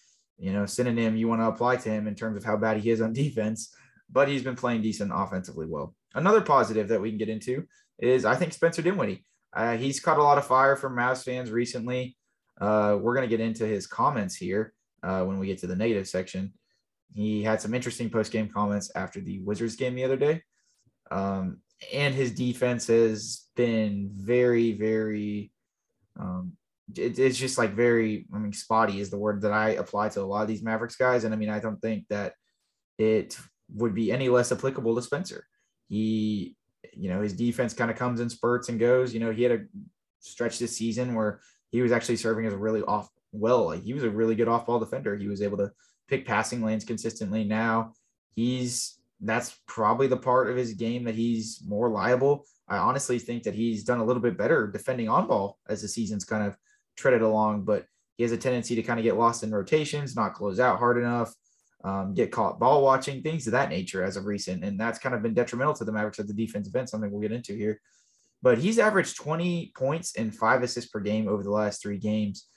you 0.41 0.53
know 0.53 0.65
synonym 0.65 1.17
you 1.17 1.27
want 1.27 1.41
to 1.41 1.47
apply 1.47 1.75
to 1.75 1.89
him 1.89 2.07
in 2.07 2.15
terms 2.15 2.37
of 2.37 2.45
how 2.45 2.55
bad 2.55 2.77
he 2.77 2.89
is 2.89 3.01
on 3.01 3.13
defense. 3.25 3.73
But 4.11 4.27
he's 4.27 4.41
been 4.41 4.55
playing 4.55 4.81
decent 4.81 5.11
offensively 5.13 5.67
well. 5.67 5.93
Another 6.15 6.41
positive 6.41 6.87
that 6.87 7.01
we 7.01 7.09
can 7.09 7.17
get 7.17 7.29
into 7.29 7.65
is 7.99 8.25
I 8.25 8.35
think 8.35 8.53
Spencer 8.53 8.81
Dinwiddie. 8.81 9.25
Uh, 9.53 9.77
he's 9.77 9.99
caught 9.99 10.19
a 10.19 10.23
lot 10.23 10.37
of 10.37 10.45
fire 10.45 10.75
from 10.75 10.95
Mavs 10.95 11.23
fans 11.23 11.51
recently. 11.51 12.15
Uh, 12.59 12.97
we're 12.99 13.15
going 13.15 13.27
to 13.27 13.37
get 13.37 13.43
into 13.43 13.65
his 13.65 13.87
comments 13.87 14.35
here 14.35 14.73
uh, 15.03 15.23
when 15.23 15.39
we 15.39 15.47
get 15.47 15.59
to 15.59 15.67
the 15.67 15.75
negative 15.75 16.07
section. 16.07 16.53
He 17.13 17.41
had 17.43 17.61
some 17.61 17.73
interesting 17.73 18.09
post 18.09 18.31
game 18.31 18.49
comments 18.49 18.91
after 18.95 19.19
the 19.19 19.39
Wizards 19.39 19.75
game 19.75 19.95
the 19.95 20.03
other 20.03 20.17
day. 20.17 20.43
Um, 21.09 21.61
and 21.93 22.13
his 22.13 22.31
defense 22.31 22.87
has 22.87 23.47
been 23.55 24.11
very, 24.13 24.73
very, 24.73 25.51
um, 26.19 26.53
it, 26.95 27.17
it's 27.17 27.37
just 27.37 27.57
like 27.57 27.73
very, 27.73 28.27
I 28.33 28.37
mean, 28.37 28.53
spotty 28.53 28.99
is 28.99 29.09
the 29.09 29.17
word 29.17 29.41
that 29.41 29.53
I 29.53 29.69
apply 29.71 30.09
to 30.09 30.21
a 30.21 30.23
lot 30.23 30.41
of 30.41 30.47
these 30.47 30.61
Mavericks 30.61 30.95
guys. 30.95 31.23
And 31.23 31.33
I 31.33 31.37
mean, 31.37 31.49
I 31.49 31.59
don't 31.59 31.81
think 31.81 32.05
that 32.09 32.33
it 32.97 33.37
would 33.73 33.95
be 33.95 34.11
any 34.11 34.29
less 34.29 34.51
applicable 34.51 34.95
to 34.95 35.01
Spencer. 35.01 35.45
He 35.89 36.55
you 36.93 37.09
know, 37.09 37.21
his 37.21 37.33
defense 37.33 37.73
kind 37.73 37.91
of 37.91 37.97
comes 37.97 38.19
in 38.19 38.29
spurts 38.29 38.69
and 38.69 38.79
goes. 38.79 39.13
You 39.13 39.19
know, 39.19 39.31
he 39.31 39.43
had 39.43 39.51
a 39.51 39.65
stretch 40.19 40.59
this 40.59 40.75
season 40.75 41.15
where 41.15 41.41
he 41.71 41.81
was 41.81 41.91
actually 41.91 42.17
serving 42.17 42.45
as 42.45 42.53
a 42.53 42.57
really 42.57 42.81
off 42.81 43.09
well, 43.31 43.67
like 43.67 43.83
he 43.83 43.93
was 43.93 44.03
a 44.03 44.09
really 44.09 44.35
good 44.35 44.47
off 44.47 44.65
ball 44.65 44.79
defender. 44.79 45.15
He 45.15 45.27
was 45.27 45.41
able 45.41 45.57
to 45.57 45.71
pick 46.07 46.25
passing 46.25 46.63
lanes 46.63 46.83
consistently. 46.83 47.43
Now 47.43 47.93
he's 48.35 48.99
that's 49.21 49.59
probably 49.67 50.07
the 50.07 50.17
part 50.17 50.49
of 50.49 50.55
his 50.55 50.73
game 50.73 51.03
that 51.03 51.15
he's 51.15 51.61
more 51.67 51.89
liable. 51.89 52.45
I 52.67 52.77
honestly 52.77 53.19
think 53.19 53.43
that 53.43 53.55
he's 53.55 53.83
done 53.83 53.99
a 53.99 54.05
little 54.05 54.21
bit 54.21 54.37
better 54.37 54.67
defending 54.67 55.09
on 55.09 55.27
ball 55.27 55.57
as 55.67 55.81
the 55.81 55.87
season's 55.87 56.23
kind 56.23 56.45
of 56.45 56.55
treaded 56.95 57.21
along, 57.21 57.63
but 57.63 57.85
he 58.17 58.23
has 58.23 58.31
a 58.31 58.37
tendency 58.37 58.75
to 58.75 58.83
kind 58.83 58.99
of 58.99 59.03
get 59.03 59.17
lost 59.17 59.43
in 59.43 59.51
rotations, 59.51 60.15
not 60.15 60.33
close 60.33 60.59
out 60.59 60.79
hard 60.79 60.97
enough 60.97 61.33
um, 61.83 62.13
get 62.13 62.31
caught 62.31 62.59
ball 62.59 62.83
watching, 62.83 63.21
things 63.21 63.47
of 63.47 63.53
that 63.53 63.69
nature 63.69 64.03
as 64.03 64.17
of 64.17 64.25
recent. 64.25 64.63
And 64.63 64.79
that's 64.79 64.99
kind 64.99 65.15
of 65.15 65.21
been 65.21 65.33
detrimental 65.33 65.73
to 65.75 65.85
the 65.85 65.91
Mavericks 65.91 66.19
at 66.19 66.27
the 66.27 66.33
defensive 66.33 66.75
end, 66.75 66.89
something 66.89 67.09
we'll 67.09 67.21
get 67.21 67.31
into 67.31 67.53
here. 67.53 67.79
But 68.41 68.57
he's 68.57 68.79
averaged 68.79 69.17
20 69.17 69.73
points 69.75 70.15
and 70.15 70.35
five 70.35 70.63
assists 70.63 70.89
per 70.89 70.99
game 70.99 71.27
over 71.27 71.43
the 71.43 71.51
last 71.51 71.81
three 71.81 71.97
games. 71.97 72.47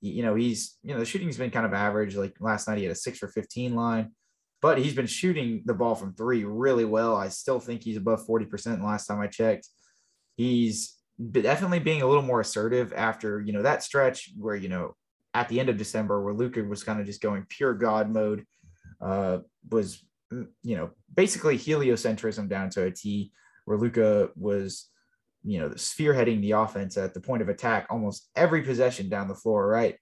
You 0.00 0.22
know, 0.22 0.34
he's, 0.34 0.78
you 0.82 0.94
know, 0.94 1.00
the 1.00 1.06
shooting's 1.06 1.36
been 1.36 1.50
kind 1.50 1.66
of 1.66 1.74
average. 1.74 2.16
Like 2.16 2.36
last 2.40 2.68
night, 2.68 2.78
he 2.78 2.84
had 2.84 2.92
a 2.92 2.96
six 2.96 3.18
for 3.18 3.28
15 3.28 3.74
line, 3.74 4.12
but 4.62 4.78
he's 4.78 4.94
been 4.94 5.06
shooting 5.06 5.62
the 5.66 5.74
ball 5.74 5.94
from 5.94 6.14
three 6.14 6.44
really 6.44 6.86
well. 6.86 7.16
I 7.16 7.28
still 7.28 7.60
think 7.60 7.82
he's 7.82 7.98
above 7.98 8.26
40% 8.26 8.82
last 8.82 9.06
time 9.06 9.20
I 9.20 9.26
checked. 9.26 9.68
He's 10.36 10.96
definitely 11.30 11.80
being 11.80 12.00
a 12.00 12.06
little 12.06 12.22
more 12.22 12.40
assertive 12.40 12.94
after, 12.94 13.40
you 13.40 13.52
know, 13.52 13.62
that 13.62 13.82
stretch 13.82 14.30
where, 14.38 14.56
you 14.56 14.70
know, 14.70 14.94
at 15.34 15.48
the 15.48 15.60
end 15.60 15.68
of 15.68 15.76
December 15.76 16.22
where 16.22 16.34
Luka 16.34 16.62
was 16.62 16.82
kind 16.82 16.98
of 16.98 17.06
just 17.06 17.20
going 17.20 17.44
pure 17.48 17.74
God 17.74 18.10
mode 18.10 18.44
uh, 19.00 19.38
was, 19.70 20.04
mm, 20.32 20.48
you 20.62 20.76
know, 20.76 20.90
basically 21.14 21.58
heliocentrism 21.58 22.48
down 22.48 22.70
to 22.70 22.84
a 22.84 22.90
T, 22.90 23.32
where 23.64 23.78
Luka 23.78 24.30
was, 24.36 24.88
you 25.42 25.58
know, 25.58 25.70
spearheading 25.70 26.40
the 26.40 26.52
offense 26.52 26.96
at 26.96 27.14
the 27.14 27.20
point 27.20 27.42
of 27.42 27.48
attack 27.48 27.86
almost 27.90 28.28
every 28.36 28.62
possession 28.62 29.08
down 29.08 29.28
the 29.28 29.34
floor, 29.34 29.66
right? 29.66 29.96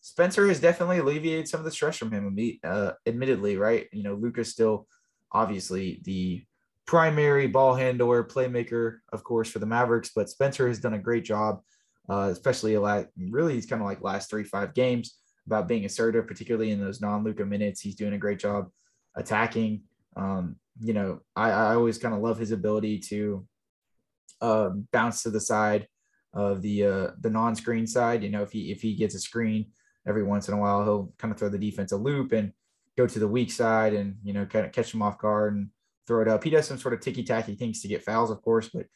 Spencer 0.00 0.48
has 0.48 0.60
definitely 0.60 0.98
alleviated 0.98 1.46
some 1.46 1.60
of 1.60 1.64
the 1.64 1.70
stress 1.70 1.96
from 1.96 2.10
him, 2.10 2.36
uh, 2.64 2.92
admittedly, 3.06 3.56
right? 3.56 3.86
You 3.92 4.02
know, 4.02 4.14
Luka's 4.14 4.50
still 4.50 4.88
obviously 5.30 6.00
the 6.04 6.44
primary 6.86 7.46
ball 7.46 7.74
handler, 7.74 8.24
playmaker, 8.24 8.98
of 9.12 9.22
course, 9.22 9.48
for 9.48 9.60
the 9.60 9.66
Mavericks, 9.66 10.10
but 10.14 10.28
Spencer 10.28 10.66
has 10.66 10.80
done 10.80 10.94
a 10.94 10.98
great 10.98 11.24
job, 11.24 11.60
uh, 12.10 12.28
especially 12.32 12.74
a 12.74 12.80
lot, 12.80 13.06
really, 13.16 13.54
he's 13.54 13.66
kind 13.66 13.80
of 13.80 13.86
like 13.86 14.02
last 14.02 14.28
three, 14.28 14.44
five 14.44 14.74
games 14.74 15.21
about 15.46 15.68
being 15.68 15.84
assertive, 15.84 16.26
particularly 16.26 16.70
in 16.70 16.80
those 16.80 17.00
non-Luka 17.00 17.44
minutes. 17.44 17.80
He's 17.80 17.96
doing 17.96 18.14
a 18.14 18.18
great 18.18 18.38
job 18.38 18.70
attacking. 19.16 19.82
Um, 20.16 20.56
you 20.80 20.92
know, 20.92 21.20
I, 21.36 21.50
I 21.50 21.74
always 21.74 21.98
kind 21.98 22.14
of 22.14 22.20
love 22.20 22.38
his 22.38 22.52
ability 22.52 22.98
to 23.10 23.46
uh, 24.40 24.70
bounce 24.92 25.22
to 25.22 25.30
the 25.30 25.40
side 25.40 25.88
of 26.34 26.62
the 26.62 26.84
uh, 26.84 27.10
the 27.20 27.30
non-screen 27.30 27.86
side. 27.86 28.22
You 28.22 28.30
know, 28.30 28.42
if 28.42 28.52
he 28.52 28.72
if 28.72 28.80
he 28.80 28.94
gets 28.94 29.14
a 29.14 29.20
screen 29.20 29.66
every 30.06 30.22
once 30.22 30.48
in 30.48 30.54
a 30.54 30.58
while, 30.58 30.84
he'll 30.84 31.12
kind 31.18 31.32
of 31.32 31.38
throw 31.38 31.48
the 31.48 31.58
defense 31.58 31.92
a 31.92 31.96
loop 31.96 32.32
and 32.32 32.52
go 32.96 33.06
to 33.06 33.18
the 33.18 33.28
weak 33.28 33.50
side 33.50 33.94
and 33.94 34.16
you 34.22 34.32
know 34.32 34.44
kind 34.46 34.66
of 34.66 34.72
catch 34.72 34.92
him 34.92 35.02
off 35.02 35.18
guard 35.18 35.54
and 35.54 35.68
throw 36.06 36.22
it 36.22 36.28
up. 36.28 36.42
He 36.42 36.50
does 36.50 36.66
some 36.66 36.78
sort 36.78 36.94
of 36.94 37.00
ticky 37.00 37.22
tacky 37.22 37.54
things 37.54 37.80
to 37.82 37.88
get 37.88 38.04
fouls, 38.04 38.30
of 38.30 38.42
course, 38.42 38.68
but 38.72 38.86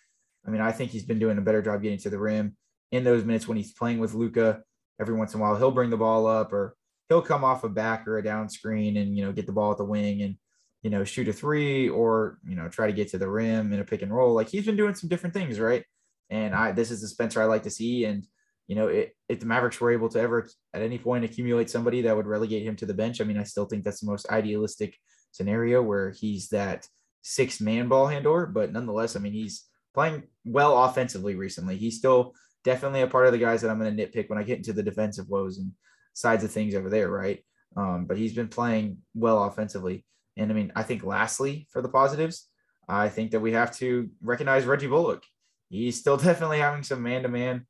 I 0.46 0.50
mean, 0.50 0.60
I 0.60 0.72
think 0.72 0.90
he's 0.90 1.04
been 1.04 1.18
doing 1.18 1.38
a 1.38 1.42
better 1.42 1.62
job 1.62 1.82
getting 1.82 1.98
to 1.98 2.10
the 2.10 2.18
rim 2.18 2.56
in 2.92 3.04
those 3.04 3.24
minutes 3.24 3.48
when 3.48 3.56
he's 3.56 3.72
playing 3.72 3.98
with 3.98 4.14
Luka 4.14 4.62
every 5.00 5.14
once 5.14 5.34
in 5.34 5.40
a 5.40 5.42
while 5.42 5.56
he'll 5.56 5.70
bring 5.70 5.90
the 5.90 5.96
ball 5.96 6.26
up 6.26 6.52
or 6.52 6.76
he'll 7.08 7.22
come 7.22 7.44
off 7.44 7.64
a 7.64 7.68
back 7.68 8.06
or 8.06 8.18
a 8.18 8.24
down 8.24 8.48
screen 8.48 8.96
and 8.96 9.16
you 9.16 9.24
know 9.24 9.32
get 9.32 9.46
the 9.46 9.52
ball 9.52 9.72
at 9.72 9.78
the 9.78 9.84
wing 9.84 10.22
and 10.22 10.36
you 10.82 10.90
know 10.90 11.04
shoot 11.04 11.28
a 11.28 11.32
three 11.32 11.88
or 11.88 12.38
you 12.46 12.56
know 12.56 12.68
try 12.68 12.86
to 12.86 12.92
get 12.92 13.08
to 13.08 13.18
the 13.18 13.28
rim 13.28 13.72
in 13.72 13.80
a 13.80 13.84
pick 13.84 14.02
and 14.02 14.14
roll. 14.14 14.34
Like 14.34 14.48
he's 14.48 14.66
been 14.66 14.76
doing 14.76 14.94
some 14.94 15.08
different 15.08 15.34
things 15.34 15.58
right? 15.60 15.84
And 16.30 16.54
i 16.54 16.72
this 16.72 16.90
is 16.90 17.00
the 17.00 17.08
spencer 17.08 17.40
i 17.40 17.44
like 17.44 17.62
to 17.64 17.70
see. 17.70 18.04
And 18.04 18.26
you 18.66 18.76
know 18.76 18.88
it, 18.88 19.14
if 19.28 19.40
the 19.40 19.46
mavericks 19.46 19.80
were 19.80 19.92
able 19.92 20.08
to 20.10 20.20
ever 20.20 20.48
at 20.74 20.82
any 20.82 20.98
point 20.98 21.24
accumulate 21.24 21.70
somebody 21.70 22.02
that 22.02 22.16
would 22.16 22.26
relegate 22.26 22.66
him 22.66 22.74
to 22.74 22.86
the 22.86 22.94
bench 22.94 23.20
i 23.20 23.24
mean 23.24 23.38
i 23.38 23.44
still 23.44 23.64
think 23.64 23.84
that's 23.84 24.00
the 24.00 24.10
most 24.10 24.28
idealistic 24.28 24.96
scenario 25.30 25.80
where 25.80 26.10
he's 26.10 26.48
that 26.48 26.88
six 27.22 27.60
man 27.60 27.86
ball 27.88 28.08
handler. 28.08 28.46
But 28.46 28.72
nonetheless 28.72 29.16
i 29.16 29.20
mean 29.20 29.32
he's 29.32 29.66
playing 29.96 30.24
well 30.44 30.84
offensively 30.84 31.34
recently. 31.34 31.76
He's 31.78 31.96
still 31.96 32.34
definitely 32.66 33.02
a 33.02 33.06
part 33.06 33.26
of 33.26 33.32
the 33.32 33.38
guys 33.38 33.62
that 33.62 33.70
I'm 33.70 33.78
going 33.78 33.96
to 33.96 34.06
nitpick 34.06 34.28
when 34.28 34.40
I 34.40 34.42
get 34.42 34.58
into 34.58 34.72
the 34.72 34.82
defensive 34.82 35.28
woes 35.28 35.58
and 35.58 35.70
sides 36.14 36.42
of 36.42 36.50
things 36.50 36.74
over 36.74 36.90
there, 36.90 37.08
right? 37.08 37.38
Um, 37.76 38.06
but 38.06 38.18
he's 38.18 38.34
been 38.34 38.48
playing 38.48 38.98
well 39.14 39.44
offensively. 39.44 40.04
And 40.36 40.50
I 40.50 40.54
mean, 40.54 40.72
I 40.74 40.82
think 40.82 41.04
lastly 41.04 41.68
for 41.70 41.80
the 41.80 41.88
positives, 41.88 42.48
I 42.88 43.08
think 43.08 43.30
that 43.30 43.40
we 43.40 43.52
have 43.52 43.74
to 43.78 44.10
recognize 44.20 44.64
Reggie 44.64 44.88
Bullock. 44.88 45.22
He's 45.70 45.96
still 45.96 46.16
definitely 46.28 46.58
having 46.58 46.82
some 46.82 47.04
man 47.04 47.22
to 47.22 47.28
man 47.28 47.66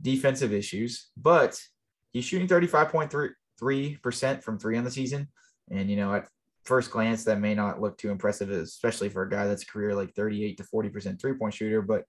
defensive 0.00 0.52
issues, 0.52 1.08
but 1.16 1.60
he's 2.12 2.24
shooting 2.24 2.46
35.3% 2.46 4.42
from 4.44 4.58
three 4.60 4.78
on 4.78 4.84
the 4.84 4.90
season. 4.92 5.28
And, 5.72 5.90
you 5.90 5.96
know, 5.96 6.14
at 6.14 6.28
first 6.64 6.92
glance, 6.92 7.24
that 7.24 7.40
may 7.40 7.54
not 7.54 7.80
look 7.80 7.98
too 7.98 8.10
impressive, 8.10 8.50
especially 8.50 9.08
for 9.08 9.22
a 9.22 9.30
guy 9.30 9.48
that's 9.48 9.64
career 9.64 9.96
like 9.96 10.14
38 10.14 10.56
to 10.58 10.62
40% 10.62 11.20
three 11.20 11.34
point 11.34 11.54
shooter. 11.54 11.82
But 11.82 12.04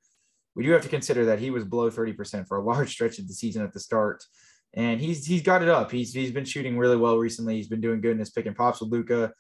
we 0.55 0.63
do 0.63 0.71
have 0.71 0.81
to 0.81 0.89
consider 0.89 1.25
that 1.25 1.39
he 1.39 1.51
was 1.51 1.63
below 1.63 1.89
30% 1.89 2.47
for 2.47 2.57
a 2.57 2.63
large 2.63 2.91
stretch 2.91 3.19
of 3.19 3.27
the 3.27 3.33
season 3.33 3.63
at 3.63 3.73
the 3.73 3.79
start. 3.79 4.23
And 4.73 5.01
he's 5.01 5.25
he's 5.25 5.41
got 5.41 5.63
it 5.63 5.69
up. 5.69 5.91
He's 5.91 6.13
he's 6.13 6.31
been 6.31 6.45
shooting 6.45 6.77
really 6.77 6.97
well 6.97 7.17
recently. 7.17 7.55
He's 7.55 7.67
been 7.67 7.81
doing 7.81 8.01
good 8.01 8.11
in 8.11 8.19
his 8.19 8.29
pick 8.29 8.45
and 8.45 8.55
pops 8.55 8.81
with 8.81 8.91
Luka. 8.91 9.31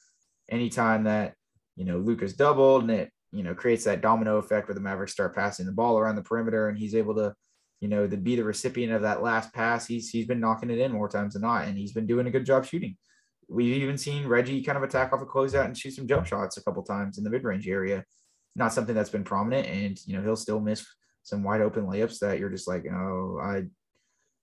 Anytime 0.49 1.03
that 1.03 1.35
you 1.75 1.85
know 1.85 1.97
Luka's 1.97 2.33
doubled 2.33 2.83
and 2.83 2.91
it 2.91 3.11
you 3.31 3.43
know 3.43 3.53
creates 3.53 3.83
that 3.83 4.01
domino 4.01 4.37
effect 4.37 4.67
where 4.67 4.75
the 4.75 4.81
Mavericks 4.81 5.11
start 5.11 5.35
passing 5.35 5.67
the 5.67 5.71
ball 5.71 5.99
around 5.99 6.15
the 6.15 6.23
perimeter 6.23 6.67
and 6.67 6.79
he's 6.79 6.95
able 6.95 7.13
to 7.15 7.35
you 7.79 7.87
know 7.87 8.07
to 8.07 8.17
be 8.17 8.35
the 8.35 8.43
recipient 8.43 8.91
of 8.91 9.03
that 9.03 9.21
last 9.21 9.53
pass. 9.53 9.85
He's 9.85 10.09
he's 10.09 10.25
been 10.25 10.39
knocking 10.39 10.71
it 10.71 10.79
in 10.79 10.91
more 10.91 11.09
times 11.09 11.33
than 11.33 11.43
not, 11.43 11.65
and 11.67 11.77
he's 11.77 11.93
been 11.93 12.07
doing 12.07 12.25
a 12.25 12.31
good 12.31 12.45
job 12.45 12.65
shooting. 12.65 12.97
We've 13.47 13.81
even 13.81 13.97
seen 13.97 14.27
Reggie 14.27 14.63
kind 14.63 14.77
of 14.77 14.83
attack 14.83 15.13
off 15.13 15.21
a 15.21 15.25
closeout 15.25 15.65
and 15.65 15.77
shoot 15.77 15.93
some 15.93 16.07
jump 16.07 16.25
shots 16.25 16.57
a 16.57 16.63
couple 16.63 16.83
times 16.83 17.17
in 17.17 17.23
the 17.23 17.29
mid 17.29 17.43
range 17.43 17.67
area. 17.67 18.03
Not 18.55 18.73
something 18.73 18.95
that's 18.95 19.09
been 19.11 19.23
prominent, 19.23 19.67
and 19.67 19.99
you 20.07 20.17
know 20.17 20.23
he'll 20.23 20.35
still 20.35 20.59
miss 20.59 20.87
some 21.23 21.43
wide 21.43 21.61
open 21.61 21.85
layups 21.85 22.19
that 22.19 22.39
you're 22.39 22.49
just 22.49 22.67
like, 22.67 22.85
oh, 22.91 23.39
I 23.41 23.63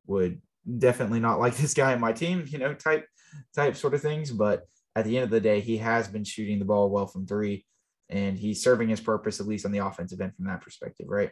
would 0.07 0.41
definitely 0.79 1.21
not 1.21 1.41
like 1.41 1.57
this 1.59 1.75
guy 1.75 1.93
on 1.93 2.01
my 2.01 2.12
team, 2.12 2.45
you 2.47 2.59
know, 2.59 2.75
type 2.75 3.07
type 3.55 3.77
sort 3.77 3.95
of 3.95 4.03
things. 4.03 4.31
But 4.31 4.65
at 4.95 5.05
the 5.05 5.17
end 5.17 5.25
of 5.25 5.31
the 5.31 5.41
day, 5.41 5.61
he 5.61 5.77
has 5.79 6.09
been 6.09 6.25
shooting 6.25 6.59
the 6.59 6.65
ball 6.65 6.91
well 6.91 7.07
from 7.07 7.27
three, 7.27 7.67
and 8.09 8.39
he's 8.39 8.62
serving 8.62 8.89
his 8.89 9.01
purpose 9.01 9.41
at 9.41 9.47
least 9.47 9.67
on 9.67 9.73
the 9.73 9.85
offensive 9.87 10.21
end 10.21 10.35
from 10.35 10.47
that 10.47 10.62
perspective, 10.62 11.07
right? 11.09 11.31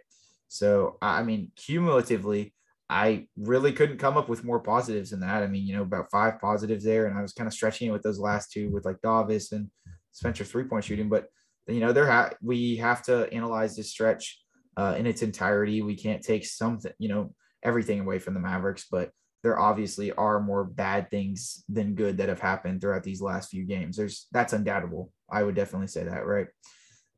So, 0.48 0.98
I 1.00 1.22
mean, 1.22 1.50
cumulatively, 1.56 2.54
I 2.90 3.26
really 3.36 3.72
couldn't 3.72 3.98
come 3.98 4.16
up 4.16 4.28
with 4.28 4.44
more 4.44 4.60
positives 4.60 5.10
than 5.10 5.20
that. 5.20 5.42
I 5.42 5.46
mean, 5.46 5.66
you 5.66 5.74
know, 5.74 5.82
about 5.82 6.10
five 6.10 6.38
positives 6.40 6.84
there, 6.84 7.06
and 7.06 7.18
I 7.18 7.22
was 7.22 7.32
kind 7.32 7.48
of 7.48 7.54
stretching 7.54 7.88
it 7.88 7.92
with 7.92 8.02
those 8.02 8.18
last 8.18 8.52
two 8.52 8.70
with 8.70 8.84
like 8.84 9.00
Davis 9.02 9.52
and 9.52 9.70
Spencer 10.12 10.44
three 10.44 10.64
point 10.64 10.84
shooting. 10.84 11.08
But 11.08 11.28
you 11.66 11.80
know, 11.80 11.92
there 11.92 12.10
ha- 12.10 12.34
we 12.42 12.76
have 12.76 13.02
to 13.04 13.32
analyze 13.32 13.74
this 13.74 13.90
stretch 13.90 14.43
uh, 14.76 14.94
in 14.98 15.06
its 15.06 15.22
entirety. 15.22 15.82
We 15.82 15.96
can't 15.96 16.22
take 16.22 16.44
something, 16.44 16.92
you 16.98 17.08
know, 17.08 17.34
everything 17.62 18.00
away 18.00 18.18
from 18.18 18.34
the 18.34 18.40
Mavericks, 18.40 18.86
but 18.90 19.10
there 19.42 19.58
obviously 19.58 20.10
are 20.12 20.40
more 20.40 20.64
bad 20.64 21.10
things 21.10 21.64
than 21.68 21.94
good 21.94 22.16
that 22.16 22.28
have 22.28 22.40
happened 22.40 22.80
throughout 22.80 23.02
these 23.02 23.20
last 23.20 23.50
few 23.50 23.64
games. 23.64 23.96
There's 23.96 24.26
that's 24.32 24.52
undoubtable. 24.52 25.12
I 25.30 25.42
would 25.42 25.54
definitely 25.54 25.88
say 25.88 26.04
that, 26.04 26.26
right? 26.26 26.46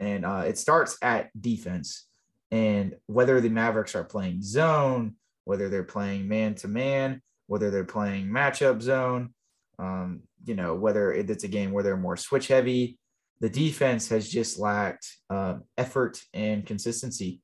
And 0.01 0.25
uh, 0.25 0.45
it 0.47 0.59
starts 0.59 0.99
at 1.03 1.31
defense, 1.41 2.07
and 2.51 2.97
whether 3.07 3.41
the 3.41 3.49
Mavericks 3.49 3.95
are 3.95 4.05
playing 4.05 4.43
zone 4.43 5.15
whether 5.47 5.69
they're 5.69 5.85
playing 5.85 6.29
man 6.29 6.57
to 6.57 6.69
man, 6.69 7.23
whether 7.47 7.71
they're 7.71 7.85
playing 7.85 8.27
matchup 8.27 8.83
zone, 8.83 9.33
um, 9.79 10.23
you 10.45 10.57
know, 10.57 10.75
whether 10.75 11.13
it's 11.13 11.45
a 11.45 11.49
game 11.49 11.71
where 11.71 11.85
they're 11.85 11.97
more 11.97 12.17
switch 12.17 12.49
heavy. 12.49 12.99
The 13.41 13.49
defense 13.49 14.09
has 14.09 14.29
just 14.29 14.59
lacked 14.59 15.07
uh, 15.31 15.59
effort 15.79 16.21
and 16.35 16.67
consistency. 16.67 17.41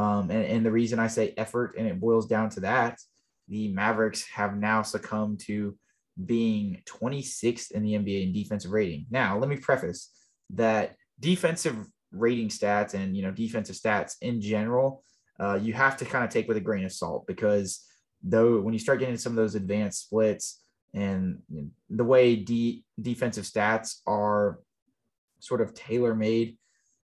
Um, 0.00 0.30
and, 0.30 0.44
and 0.44 0.66
the 0.66 0.70
reason 0.70 0.98
I 0.98 1.08
say 1.08 1.34
effort, 1.36 1.74
and 1.76 1.86
it 1.86 2.00
boils 2.00 2.26
down 2.26 2.48
to 2.50 2.60
that, 2.60 2.98
the 3.48 3.68
Mavericks 3.68 4.24
have 4.28 4.56
now 4.56 4.80
succumbed 4.82 5.40
to 5.40 5.76
being 6.24 6.82
26th 6.86 7.72
in 7.72 7.82
the 7.82 7.92
NBA 7.94 8.28
in 8.28 8.32
defensive 8.32 8.70
rating. 8.70 9.06
Now, 9.10 9.38
let 9.38 9.48
me 9.48 9.56
preface 9.56 10.10
that 10.54 10.96
defensive 11.18 11.76
rating 12.12 12.48
stats 12.48 12.94
and 12.94 13.16
you 13.16 13.22
know 13.22 13.30
defensive 13.30 13.76
stats 13.76 14.16
in 14.20 14.40
general 14.40 15.04
uh, 15.38 15.54
you 15.62 15.72
have 15.72 15.96
to 15.96 16.04
kind 16.04 16.24
of 16.24 16.30
take 16.30 16.48
with 16.48 16.56
a 16.56 16.60
grain 16.60 16.84
of 16.84 16.92
salt 16.92 17.24
because 17.28 17.86
though 18.22 18.60
when 18.60 18.72
you 18.72 18.80
start 18.80 18.98
getting 18.98 19.16
some 19.16 19.32
of 19.32 19.36
those 19.36 19.54
advanced 19.54 20.06
splits 20.06 20.60
and 20.92 21.38
the 21.88 22.02
way 22.02 22.34
de- 22.34 22.82
defensive 23.00 23.44
stats 23.44 24.00
are 24.08 24.58
sort 25.38 25.60
of 25.60 25.72
tailor 25.72 26.16
made, 26.16 26.58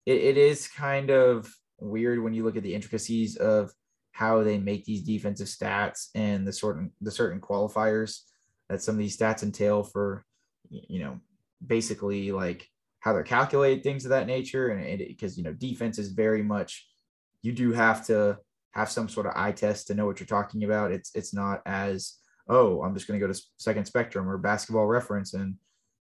it, 0.06 0.17
it 0.17 0.38
is 0.38 0.69
kind 0.69 1.12
of 1.12 1.53
weird 1.83 2.21
when 2.21 2.33
you 2.33 2.43
look 2.43 2.57
at 2.57 2.63
the 2.63 2.73
intricacies 2.73 3.35
of 3.35 3.71
how 4.11 4.43
they 4.43 4.57
make 4.57 4.85
these 4.85 5.01
defensive 5.01 5.47
stats 5.47 6.09
and 6.15 6.47
the 6.47 6.53
certain 6.53 6.91
the 7.01 7.11
certain 7.11 7.41
qualifiers 7.41 8.21
that 8.69 8.81
some 8.81 8.95
of 8.95 8.99
these 8.99 9.17
stats 9.17 9.43
entail 9.43 9.83
for 9.83 10.25
you 10.69 10.99
know 10.99 11.19
basically 11.65 12.31
like 12.31 12.67
how 12.99 13.11
they're 13.11 13.23
calculated 13.23 13.83
things 13.83 14.05
of 14.05 14.09
that 14.09 14.27
nature 14.27 14.69
and 14.69 14.99
because 14.99 15.37
you 15.37 15.43
know 15.43 15.53
defense 15.53 15.97
is 15.97 16.09
very 16.09 16.43
much 16.43 16.87
you 17.41 17.51
do 17.51 17.73
have 17.73 18.05
to 18.05 18.37
have 18.73 18.89
some 18.89 19.07
sort 19.07 19.27
of 19.27 19.33
eye 19.35 19.51
test 19.51 19.87
to 19.87 19.93
know 19.93 20.05
what 20.05 20.19
you're 20.19 20.27
talking 20.27 20.63
about. 20.63 20.91
It's 20.91 21.11
it's 21.13 21.33
not 21.33 21.61
as 21.65 22.15
oh 22.49 22.81
I'm 22.81 22.93
just 22.93 23.07
going 23.07 23.19
to 23.19 23.25
go 23.25 23.31
to 23.31 23.41
Second 23.57 23.85
Spectrum 23.85 24.27
or 24.27 24.37
Basketball 24.37 24.87
Reference 24.87 25.33
and 25.33 25.55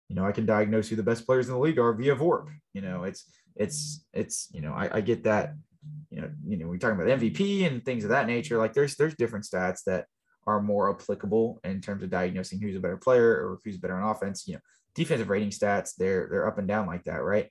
you 0.08 0.16
know 0.16 0.24
I 0.24 0.32
can 0.32 0.46
diagnose 0.46 0.88
who 0.88 0.96
the 0.96 1.02
best 1.02 1.26
players 1.26 1.48
in 1.48 1.54
the 1.54 1.60
league 1.60 1.78
are 1.78 1.92
via 1.92 2.16
VORP. 2.16 2.48
You 2.72 2.82
know 2.82 3.04
it's 3.04 3.30
it's 3.56 4.04
it's 4.12 4.48
you 4.52 4.62
know 4.62 4.72
I, 4.72 4.96
I 4.96 5.00
get 5.00 5.24
that 5.24 5.54
you 6.10 6.20
know 6.20 6.30
you 6.46 6.56
know 6.56 6.66
we're 6.66 6.78
talking 6.78 7.00
about 7.00 7.18
MVP 7.18 7.66
and 7.66 7.84
things 7.84 8.04
of 8.04 8.10
that 8.10 8.26
nature. 8.26 8.58
Like 8.58 8.72
there's 8.72 8.96
there's 8.96 9.14
different 9.14 9.44
stats 9.44 9.84
that 9.86 10.06
are 10.46 10.60
more 10.60 10.90
applicable 10.90 11.60
in 11.64 11.80
terms 11.80 12.02
of 12.02 12.10
diagnosing 12.10 12.60
who's 12.60 12.76
a 12.76 12.80
better 12.80 12.96
player 12.96 13.28
or 13.28 13.58
who's 13.64 13.78
better 13.78 13.94
on 14.00 14.10
offense. 14.10 14.46
You 14.46 14.54
know 14.54 14.60
defensive 14.94 15.30
rating 15.30 15.48
stats 15.48 15.94
they're 15.96 16.28
they're 16.30 16.46
up 16.46 16.58
and 16.58 16.68
down 16.68 16.86
like 16.86 17.04
that, 17.04 17.22
right? 17.22 17.48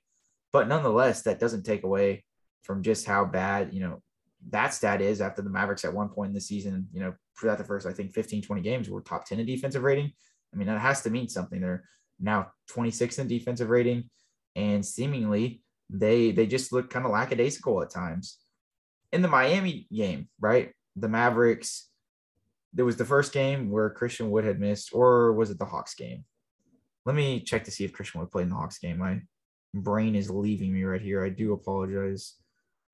But 0.52 0.68
nonetheless, 0.68 1.22
that 1.22 1.40
doesn't 1.40 1.64
take 1.64 1.82
away 1.82 2.24
from 2.62 2.82
just 2.82 3.06
how 3.06 3.24
bad, 3.24 3.72
you 3.72 3.80
know, 3.80 4.02
that 4.50 4.74
stat 4.74 5.00
is 5.00 5.20
after 5.20 5.42
the 5.42 5.50
Mavericks 5.50 5.84
at 5.84 5.94
one 5.94 6.08
point 6.08 6.28
in 6.28 6.34
the 6.34 6.40
season, 6.40 6.88
you 6.92 7.00
know, 7.00 7.14
that 7.42 7.58
the 7.58 7.64
first, 7.64 7.86
I 7.86 7.92
think 7.92 8.12
15, 8.12 8.42
20 8.42 8.62
games 8.62 8.88
were 8.88 9.00
top 9.00 9.24
10 9.24 9.40
in 9.40 9.46
defensive 9.46 9.82
rating. 9.82 10.12
I 10.52 10.56
mean, 10.56 10.68
that 10.68 10.80
has 10.80 11.02
to 11.02 11.10
mean 11.10 11.28
something. 11.28 11.60
They're 11.60 11.84
now 12.20 12.52
26 12.68 13.18
in 13.18 13.28
defensive 13.28 13.70
rating 13.70 14.10
and 14.54 14.84
seemingly 14.84 15.62
they 15.92 16.32
they 16.32 16.46
just 16.46 16.72
look 16.72 16.90
kind 16.90 17.04
of 17.04 17.12
lackadaisical 17.12 17.82
at 17.82 17.90
times. 17.90 18.38
In 19.12 19.22
the 19.22 19.28
Miami 19.28 19.86
game, 19.92 20.28
right? 20.40 20.72
The 20.96 21.08
Mavericks, 21.08 21.88
there 22.72 22.84
was 22.84 22.96
the 22.96 23.04
first 23.04 23.32
game 23.32 23.70
where 23.70 23.90
Christian 23.90 24.30
Wood 24.30 24.44
had 24.44 24.58
missed, 24.58 24.90
or 24.94 25.32
was 25.34 25.50
it 25.50 25.58
the 25.58 25.66
Hawks 25.66 25.94
game? 25.94 26.24
Let 27.04 27.14
me 27.14 27.40
check 27.40 27.64
to 27.64 27.70
see 27.70 27.84
if 27.84 27.92
Christian 27.92 28.20
Wood 28.20 28.30
played 28.30 28.44
in 28.44 28.48
the 28.48 28.54
Hawks 28.54 28.78
game. 28.78 28.98
My 28.98 29.20
brain 29.74 30.14
is 30.14 30.30
leaving 30.30 30.72
me 30.72 30.84
right 30.84 31.00
here. 31.00 31.24
I 31.24 31.28
do 31.28 31.52
apologize 31.52 32.36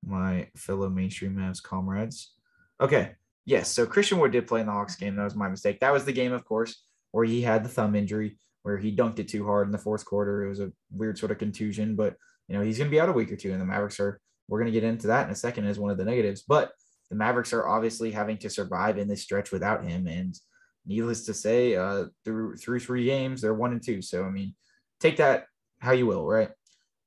my 0.05 0.47
fellow 0.55 0.89
mainstream 0.89 1.35
Mavs 1.35 1.61
comrades. 1.63 2.33
Okay. 2.81 3.11
Yes. 3.45 3.71
So 3.71 3.85
Christian 3.85 4.19
Wood 4.19 4.31
did 4.31 4.47
play 4.47 4.61
in 4.61 4.65
the 4.65 4.73
Hawks 4.73 4.95
game. 4.95 5.15
That 5.15 5.23
was 5.23 5.35
my 5.35 5.49
mistake. 5.49 5.79
That 5.79 5.93
was 5.93 6.05
the 6.05 6.13
game, 6.13 6.33
of 6.33 6.45
course, 6.45 6.83
where 7.11 7.25
he 7.25 7.41
had 7.41 7.63
the 7.63 7.69
thumb 7.69 7.95
injury, 7.95 8.37
where 8.63 8.77
he 8.77 8.95
dunked 8.95 9.19
it 9.19 9.27
too 9.27 9.45
hard 9.45 9.67
in 9.67 9.71
the 9.71 9.77
fourth 9.77 10.05
quarter. 10.05 10.43
It 10.43 10.49
was 10.49 10.59
a 10.59 10.71
weird 10.91 11.17
sort 11.17 11.31
of 11.31 11.37
contusion, 11.37 11.95
but 11.95 12.15
you 12.49 12.57
know, 12.57 12.63
he's 12.63 12.77
going 12.77 12.89
to 12.89 12.91
be 12.91 12.99
out 12.99 13.09
a 13.09 13.13
week 13.13 13.31
or 13.31 13.35
two. 13.35 13.51
And 13.51 13.61
the 13.61 13.65
Mavericks 13.65 13.99
are, 13.99 14.19
we're 14.47 14.59
going 14.59 14.73
to 14.73 14.77
get 14.77 14.87
into 14.87 15.07
that 15.07 15.27
in 15.27 15.31
a 15.31 15.35
second 15.35 15.65
as 15.67 15.79
one 15.79 15.91
of 15.91 15.97
the 15.97 16.03
negatives. 16.03 16.41
But 16.41 16.71
the 17.09 17.15
Mavericks 17.15 17.53
are 17.53 17.67
obviously 17.67 18.11
having 18.11 18.37
to 18.39 18.49
survive 18.49 18.97
in 18.97 19.07
this 19.07 19.21
stretch 19.21 19.51
without 19.51 19.85
him. 19.85 20.07
And 20.07 20.35
needless 20.85 21.25
to 21.25 21.33
say, 21.33 21.75
uh, 21.75 22.05
through 22.25 22.57
through 22.57 22.79
three 22.79 23.05
games, 23.05 23.41
they're 23.41 23.53
one 23.53 23.71
and 23.71 23.83
two. 23.83 24.01
So 24.01 24.25
I 24.25 24.29
mean, 24.29 24.55
take 24.99 25.17
that 25.17 25.45
how 25.79 25.91
you 25.91 26.07
will, 26.07 26.25
right? 26.25 26.49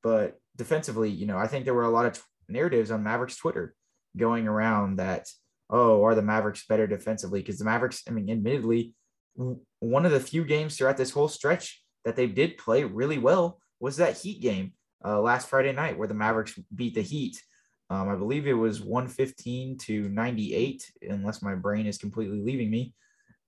But 0.03 0.39
defensively, 0.57 1.11
you 1.11 1.27
know, 1.27 1.39
I 1.39 1.47
think 1.47 1.65
there 1.65 1.75
were 1.75 1.85
a 1.85 1.91
lot 1.91 2.07
of 2.07 2.23
narratives 2.49 2.91
on 2.91 3.03
Mavericks 3.03 3.37
Twitter 3.37 3.75
going 4.17 4.47
around 4.47 4.97
that, 4.97 5.29
oh, 5.71 6.05
are 6.05 6.15
the 6.15 6.23
Mavericks 6.23 6.67
better 6.67 6.87
defensively? 6.87 7.41
Because 7.41 7.59
the 7.59 7.65
Mavericks, 7.65 8.03
I 8.09 8.13
mean, 8.13 8.31
admittedly, 8.31 8.95
one 9.35 10.05
of 10.05 10.13
the 10.13 10.21
few 10.21 10.45
games 10.45 10.77
throughout 10.77 10.97
this 10.97 11.11
whole 11.11 11.29
stretch 11.29 11.83
that 12.05 12.17
they 12.17 12.27
did 12.27 12.59
play 12.59 12.85
really 12.85 13.19
well 13.19 13.59
was 13.81 13.97
that 13.97 14.19
Heat 14.19 14.41
game 14.41 14.73
uh, 15.05 15.21
last 15.21 15.49
Friday 15.49 15.73
night 15.73 15.99
where 15.99 16.09
the 16.09 16.15
Mavericks 16.15 16.59
beat 16.75 16.95
the 16.95 17.03
Heat. 17.03 17.43
Um, 17.91 18.09
I 18.09 18.15
believe 18.15 18.47
it 18.47 18.55
was 18.55 18.81
115 18.81 19.77
to 19.79 20.09
98, 20.09 20.93
unless 21.03 21.43
my 21.43 21.55
brain 21.55 21.87
is 21.87 21.99
completely 21.99 22.41
leaving 22.41 22.71
me. 22.71 22.95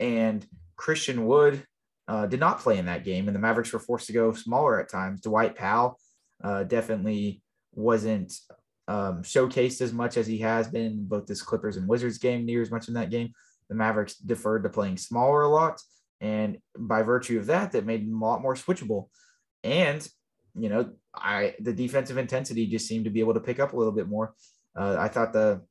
And 0.01 0.47
Christian 0.77 1.27
Wood 1.27 1.65
uh, 2.09 2.27
did 2.27 2.41
not 2.41 2.61
play 2.61 2.79
in 2.79 2.87
that 2.87 3.05
game, 3.05 3.27
and 3.27 3.35
the 3.35 3.41
Mavericks 3.41 3.73
were 3.73 3.79
forced 3.79 4.07
to 4.09 4.13
go 4.13 4.33
smaller 4.33 4.81
at 4.81 4.91
times. 4.91 5.23
Dwight 5.23 5.57
Powell 5.57 5.99
uh, 6.43 6.65
definitely 6.65 7.43
wasn't 7.73 8.35
um, 8.87 9.23
showcased 9.23 9.81
as 9.81 9.93
much 9.93 10.17
as 10.17 10.27
he 10.27 10.39
has 10.39 10.69
been 10.69 11.07
both 11.07 11.27
this 11.27 11.43
Clippers 11.43 11.77
and 11.77 11.89
Wizards 11.89 12.19
game, 12.19 12.45
near 12.45 12.61
as 12.61 12.71
much 12.71 12.89
in 12.89 12.95
that 12.95 13.11
game. 13.11 13.33
The 13.69 13.75
Mavericks 13.75 14.17
deferred 14.17 14.65
to 14.65 14.69
playing 14.69 14.99
smaller 14.99 15.43
a 15.43 15.49
lot. 15.49 15.81
And 16.21 16.59
by 16.79 17.03
virtue 17.03 17.39
of 17.39 17.47
that, 17.47 17.73
that 17.73 17.87
made 17.87 18.07
them 18.07 18.21
a 18.21 18.25
lot 18.25 18.43
more 18.43 18.55
switchable. 18.55 19.09
And, 19.63 20.07
you 20.55 20.69
know, 20.69 20.91
I 21.15 21.55
the 21.61 21.73
defensive 21.73 22.17
intensity 22.17 22.67
just 22.67 22.87
seemed 22.87 23.05
to 23.05 23.11
be 23.11 23.21
able 23.21 23.35
to 23.35 23.41
pick 23.41 23.61
up 23.61 23.73
a 23.73 23.77
little 23.77 23.93
bit 23.93 24.09
more. 24.09 24.35
Uh, 24.77 24.97
I 24.99 25.09
thought 25.09 25.33
the 25.33 25.63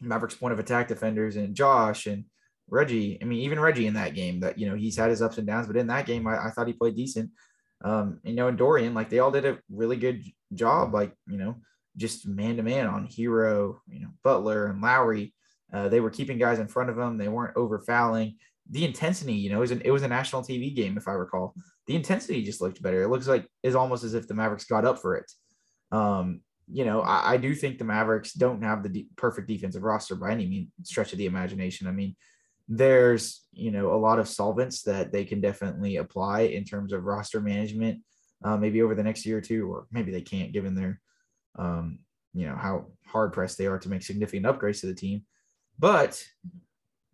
Mavericks 0.00 0.34
point 0.34 0.52
of 0.52 0.58
attack 0.58 0.88
defenders 0.88 1.36
and 1.36 1.54
Josh 1.54 2.06
and 2.06 2.24
Reggie, 2.70 3.18
I 3.20 3.24
mean, 3.24 3.40
even 3.40 3.60
Reggie 3.60 3.86
in 3.86 3.94
that 3.94 4.14
game 4.14 4.40
that, 4.40 4.58
you 4.58 4.68
know, 4.68 4.76
he's 4.76 4.96
had 4.96 5.10
his 5.10 5.22
ups 5.22 5.38
and 5.38 5.46
downs, 5.46 5.66
but 5.66 5.76
in 5.76 5.86
that 5.86 6.06
game, 6.06 6.26
I, 6.26 6.46
I 6.46 6.50
thought 6.50 6.66
he 6.66 6.72
played 6.72 6.96
decent. 6.96 7.30
Um, 7.82 8.20
you 8.24 8.34
know, 8.34 8.48
and 8.48 8.58
Dorian, 8.58 8.94
like 8.94 9.08
they 9.08 9.20
all 9.20 9.30
did 9.30 9.46
a 9.46 9.58
really 9.70 9.96
good 9.96 10.24
job. 10.52 10.92
Like, 10.92 11.12
you 11.26 11.38
know, 11.38 11.56
just 11.96 12.26
man 12.26 12.56
to 12.56 12.62
man 12.62 12.86
on 12.86 13.08
Herro, 13.08 13.78
you 13.88 14.00
know, 14.00 14.08
Butler 14.22 14.66
and 14.66 14.82
Lowry. 14.82 15.34
Uh, 15.72 15.88
they 15.88 16.00
were 16.00 16.10
keeping 16.10 16.38
guys 16.38 16.58
in 16.58 16.68
front 16.68 16.90
of 16.90 16.96
them. 16.96 17.18
They 17.18 17.28
weren't 17.28 17.56
over 17.56 17.78
fouling. 17.80 18.36
The 18.70 18.84
intensity, 18.84 19.34
you 19.34 19.50
know, 19.50 19.56
it 19.56 19.60
was, 19.60 19.70
an, 19.70 19.82
it 19.84 19.90
was 19.90 20.02
a 20.02 20.08
national 20.08 20.42
TV 20.42 20.74
game, 20.74 20.96
if 20.96 21.08
I 21.08 21.12
recall. 21.12 21.54
The 21.86 21.96
intensity 21.96 22.42
just 22.42 22.60
looked 22.60 22.82
better. 22.82 23.02
It 23.02 23.08
looks 23.08 23.26
like 23.26 23.46
it's 23.62 23.76
almost 23.76 24.04
as 24.04 24.14
if 24.14 24.28
the 24.28 24.34
Mavericks 24.34 24.64
got 24.64 24.84
up 24.84 24.98
for 24.98 25.16
it. 25.16 25.30
Um, 25.90 26.40
you 26.70 26.84
know, 26.84 27.00
I, 27.00 27.32
I, 27.32 27.36
do 27.38 27.54
think 27.54 27.78
the 27.78 27.84
Mavericks 27.84 28.34
don't 28.34 28.62
have 28.62 28.82
the 28.82 28.90
de- 28.90 29.08
perfect 29.16 29.48
defensive 29.48 29.82
roster 29.82 30.14
by 30.14 30.32
any 30.32 30.46
mean 30.46 30.70
stretch 30.82 31.12
of 31.12 31.18
the 31.18 31.24
imagination. 31.24 31.86
I 31.86 31.92
mean, 31.92 32.14
there's 32.68 33.46
you 33.52 33.70
know 33.70 33.94
a 33.94 33.96
lot 33.96 34.18
of 34.18 34.28
solvents 34.28 34.82
that 34.82 35.10
they 35.10 35.24
can 35.24 35.40
definitely 35.40 35.96
apply 35.96 36.40
in 36.42 36.64
terms 36.64 36.92
of 36.92 37.04
roster 37.04 37.40
management, 37.40 38.02
uh, 38.44 38.58
maybe 38.58 38.82
over 38.82 38.94
the 38.94 39.02
next 39.02 39.24
year 39.24 39.38
or 39.38 39.40
two, 39.40 39.66
or 39.72 39.86
maybe 39.90 40.12
they 40.12 40.20
can't 40.20 40.52
given 40.52 40.74
their 40.74 41.00
um, 41.58 42.00
you 42.34 42.46
know, 42.46 42.56
how 42.56 42.86
hard 43.06 43.32
pressed 43.32 43.58
they 43.58 43.66
are 43.66 43.78
to 43.78 43.88
make 43.88 44.02
significant 44.02 44.46
upgrades 44.46 44.80
to 44.80 44.86
the 44.86 44.94
team. 44.94 45.22
But 45.78 46.22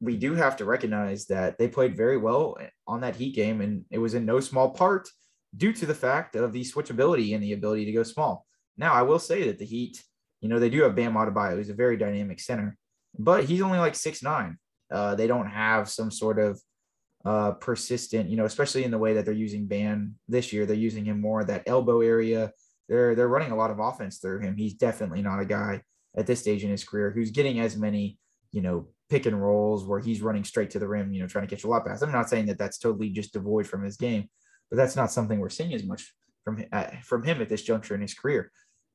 we 0.00 0.16
do 0.16 0.34
have 0.34 0.56
to 0.56 0.64
recognize 0.64 1.26
that 1.26 1.58
they 1.58 1.68
played 1.68 1.96
very 1.96 2.16
well 2.16 2.58
on 2.86 3.00
that 3.00 3.16
Heat 3.16 3.34
game, 3.34 3.60
and 3.60 3.84
it 3.90 3.98
was 3.98 4.14
in 4.14 4.26
no 4.26 4.40
small 4.40 4.70
part 4.70 5.08
due 5.56 5.72
to 5.72 5.86
the 5.86 5.94
fact 5.94 6.36
of 6.36 6.52
the 6.52 6.62
switchability 6.62 7.34
and 7.34 7.42
the 7.42 7.52
ability 7.52 7.84
to 7.86 7.92
go 7.92 8.02
small. 8.02 8.46
Now, 8.76 8.92
I 8.92 9.02
will 9.02 9.18
say 9.18 9.46
that 9.46 9.58
the 9.58 9.64
Heat, 9.64 10.02
you 10.40 10.48
know, 10.48 10.58
they 10.58 10.70
do 10.70 10.82
have 10.82 10.96
Bam 10.96 11.14
Adebayo, 11.14 11.54
who's 11.54 11.70
a 11.70 11.74
very 11.74 11.96
dynamic 11.96 12.40
center, 12.40 12.76
but 13.18 13.44
he's 13.44 13.62
only 13.62 13.78
like 13.78 13.94
six 13.94 14.22
nine. 14.22 14.58
Uh, 14.92 15.14
they 15.14 15.26
don't 15.26 15.46
have 15.46 15.88
some 15.88 16.10
sort 16.10 16.38
of 16.38 16.60
uh, 17.24 17.52
persistent, 17.52 18.28
you 18.28 18.36
know, 18.36 18.44
especially 18.44 18.84
in 18.84 18.90
the 18.90 18.98
way 18.98 19.14
that 19.14 19.24
they're 19.24 19.34
using 19.34 19.66
Bam 19.66 20.16
this 20.28 20.52
year. 20.52 20.66
They're 20.66 20.76
using 20.76 21.04
him 21.04 21.20
more 21.20 21.44
that 21.44 21.62
elbow 21.66 22.00
area 22.00 22.52
they're 22.88 23.14
they're 23.14 23.28
running 23.28 23.52
a 23.52 23.56
lot 23.56 23.70
of 23.70 23.78
offense 23.78 24.18
through 24.18 24.40
him. 24.40 24.56
He's 24.56 24.74
definitely 24.74 25.22
not 25.22 25.40
a 25.40 25.44
guy 25.44 25.82
at 26.16 26.26
this 26.26 26.40
stage 26.40 26.64
in 26.64 26.70
his 26.70 26.84
career 26.84 27.10
who's 27.10 27.30
getting 27.30 27.60
as 27.60 27.76
many, 27.76 28.18
you 28.52 28.62
know, 28.62 28.88
pick 29.10 29.26
and 29.26 29.40
rolls 29.40 29.84
where 29.84 30.00
he's 30.00 30.22
running 30.22 30.44
straight 30.44 30.70
to 30.70 30.78
the 30.78 30.88
rim, 30.88 31.12
you 31.12 31.20
know, 31.20 31.28
trying 31.28 31.46
to 31.46 31.54
catch 31.54 31.64
a 31.64 31.68
lot 31.68 31.84
pass. 31.84 32.02
I'm 32.02 32.12
not 32.12 32.28
saying 32.28 32.46
that 32.46 32.58
that's 32.58 32.78
totally 32.78 33.10
just 33.10 33.32
devoid 33.32 33.66
from 33.66 33.84
his 33.84 33.96
game, 33.96 34.28
but 34.70 34.76
that's 34.76 34.96
not 34.96 35.12
something 35.12 35.38
we're 35.38 35.50
seeing 35.50 35.74
as 35.74 35.84
much 35.84 36.14
from 36.44 36.64
uh, 36.72 36.86
from 37.02 37.22
him 37.22 37.40
at 37.40 37.48
this 37.48 37.62
juncture 37.62 37.94
in 37.94 38.00
his 38.00 38.14
career. 38.14 38.50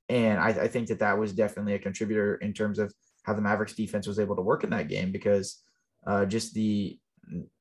And 0.08 0.40
I, 0.40 0.50
I 0.50 0.68
think 0.68 0.88
that 0.88 1.00
that 1.00 1.18
was 1.18 1.34
definitely 1.34 1.76
a 1.76 1.80
contributor 1.80 2.36
in 2.36 2.54
terms 2.54 2.80
of 2.80 2.94
how 3.24 3.34
the 3.34 3.42
Mavericks 3.42 3.74
defense 3.74 4.08
was 4.08 4.20
able 4.20 4.36
to 4.36 4.42
work 4.42 4.64
in 4.64 4.72
that 4.72 4.88
game 4.88 5.12
because 5.12 5.62
uh, 6.08 6.26
just 6.26 6.54
the 6.54 6.98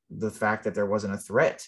the 0.09 0.31
fact 0.31 0.63
that 0.63 0.73
there 0.73 0.87
wasn't 0.87 1.13
a 1.13 1.17
threat 1.17 1.67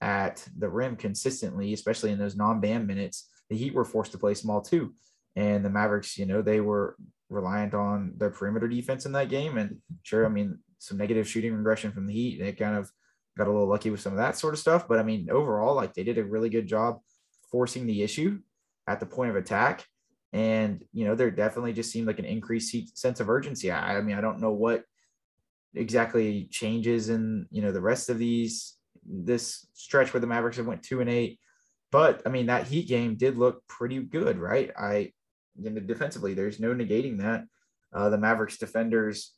at 0.00 0.46
the 0.58 0.68
rim 0.68 0.96
consistently, 0.96 1.72
especially 1.72 2.10
in 2.10 2.18
those 2.18 2.36
non-bam 2.36 2.86
minutes, 2.86 3.28
the 3.50 3.56
Heat 3.56 3.74
were 3.74 3.84
forced 3.84 4.12
to 4.12 4.18
play 4.18 4.34
small 4.34 4.62
too. 4.62 4.94
And 5.36 5.64
the 5.64 5.70
Mavericks, 5.70 6.18
you 6.18 6.26
know, 6.26 6.42
they 6.42 6.60
were 6.60 6.96
reliant 7.32 7.74
on 7.74 8.14
their 8.16 8.30
perimeter 8.30 8.68
defense 8.68 9.06
in 9.06 9.12
that 9.12 9.28
game. 9.28 9.58
And 9.58 9.78
sure, 10.02 10.26
I 10.26 10.28
mean, 10.28 10.58
some 10.78 10.98
negative 10.98 11.28
shooting 11.28 11.54
regression 11.54 11.92
from 11.92 12.06
the 12.06 12.12
Heat. 12.12 12.40
They 12.40 12.52
kind 12.52 12.76
of 12.76 12.90
got 13.36 13.46
a 13.46 13.50
little 13.50 13.68
lucky 13.68 13.90
with 13.90 14.00
some 14.00 14.12
of 14.12 14.18
that 14.18 14.36
sort 14.36 14.54
of 14.54 14.60
stuff. 14.60 14.86
But 14.88 14.98
I 14.98 15.02
mean, 15.02 15.28
overall, 15.30 15.74
like 15.74 15.94
they 15.94 16.04
did 16.04 16.18
a 16.18 16.24
really 16.24 16.50
good 16.50 16.66
job 16.66 17.00
forcing 17.50 17.86
the 17.86 18.02
issue 18.02 18.40
at 18.86 19.00
the 19.00 19.06
point 19.06 19.30
of 19.30 19.36
attack. 19.36 19.84
And, 20.32 20.82
you 20.92 21.04
know, 21.04 21.14
there 21.14 21.30
definitely 21.30 21.72
just 21.72 21.92
seemed 21.92 22.06
like 22.06 22.18
an 22.18 22.24
increased 22.24 22.98
sense 22.98 23.20
of 23.20 23.28
urgency. 23.28 23.70
I, 23.70 23.98
I 23.98 24.00
mean, 24.00 24.16
I 24.16 24.22
don't 24.22 24.40
know 24.40 24.52
what 24.52 24.84
exactly 25.74 26.48
changes 26.50 27.10
in, 27.10 27.46
you 27.50 27.62
know, 27.62 27.72
the 27.72 27.80
rest 27.80 28.08
of 28.08 28.18
these, 28.18 28.76
this 29.06 29.66
stretch 29.74 30.12
where 30.12 30.20
the 30.20 30.26
Mavericks 30.26 30.56
have 30.56 30.66
went 30.66 30.82
two 30.82 31.00
and 31.00 31.10
eight. 31.10 31.38
But 31.90 32.22
I 32.24 32.30
mean, 32.30 32.46
that 32.46 32.66
Heat 32.66 32.88
game 32.88 33.16
did 33.16 33.36
look 33.36 33.66
pretty 33.68 34.00
good, 34.00 34.38
right? 34.38 34.70
I, 34.78 35.12
you 35.60 35.70
know, 35.70 35.80
defensively, 35.80 36.34
there's 36.34 36.60
no 36.60 36.74
negating 36.74 37.18
that. 37.18 37.44
Uh, 37.92 38.08
the 38.08 38.18
Mavericks 38.18 38.58
defenders 38.58 39.32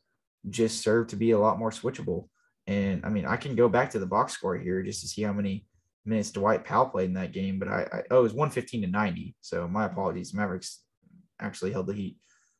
just 0.49 0.83
serve 0.83 1.09
to 1.09 1.17
be 1.17 1.33
a 1.33 1.39
lot 1.39 1.59
more 1.59 1.71
switchable. 1.71 2.29
And 2.67 3.05
I 3.05 3.09
mean, 3.09 3.27
I 3.27 3.37
can 3.37 3.57
go 3.57 3.69
back 3.69 3.91
to 3.91 3.99
the 3.99 4.07
box 4.07 4.33
score 4.33 4.57
here 4.57 4.83
just 4.83 5.01
to 5.03 5.09
see 5.09 5.23
how 5.23 5.33
many 5.33 5.67
minutes 6.05 6.31
Dwight 6.31 6.65
Powell 6.65 6.87
played 6.87 7.09
in 7.09 7.15
that 7.15 7.33
game, 7.33 7.59
but 7.59 7.69
I, 7.69 7.89
I 7.93 8.03
oh, 8.11 8.21
it 8.21 8.23
was 8.23 8.33
115 8.33 8.83
to 8.83 8.87
90. 8.89 9.35
So 9.41 9.67
my 9.69 9.87
apologies. 9.87 10.35
Mavericks 10.35 10.81
actually 11.41 11.73
held 11.73 11.87
the 11.87 11.95
Heat 11.95 12.17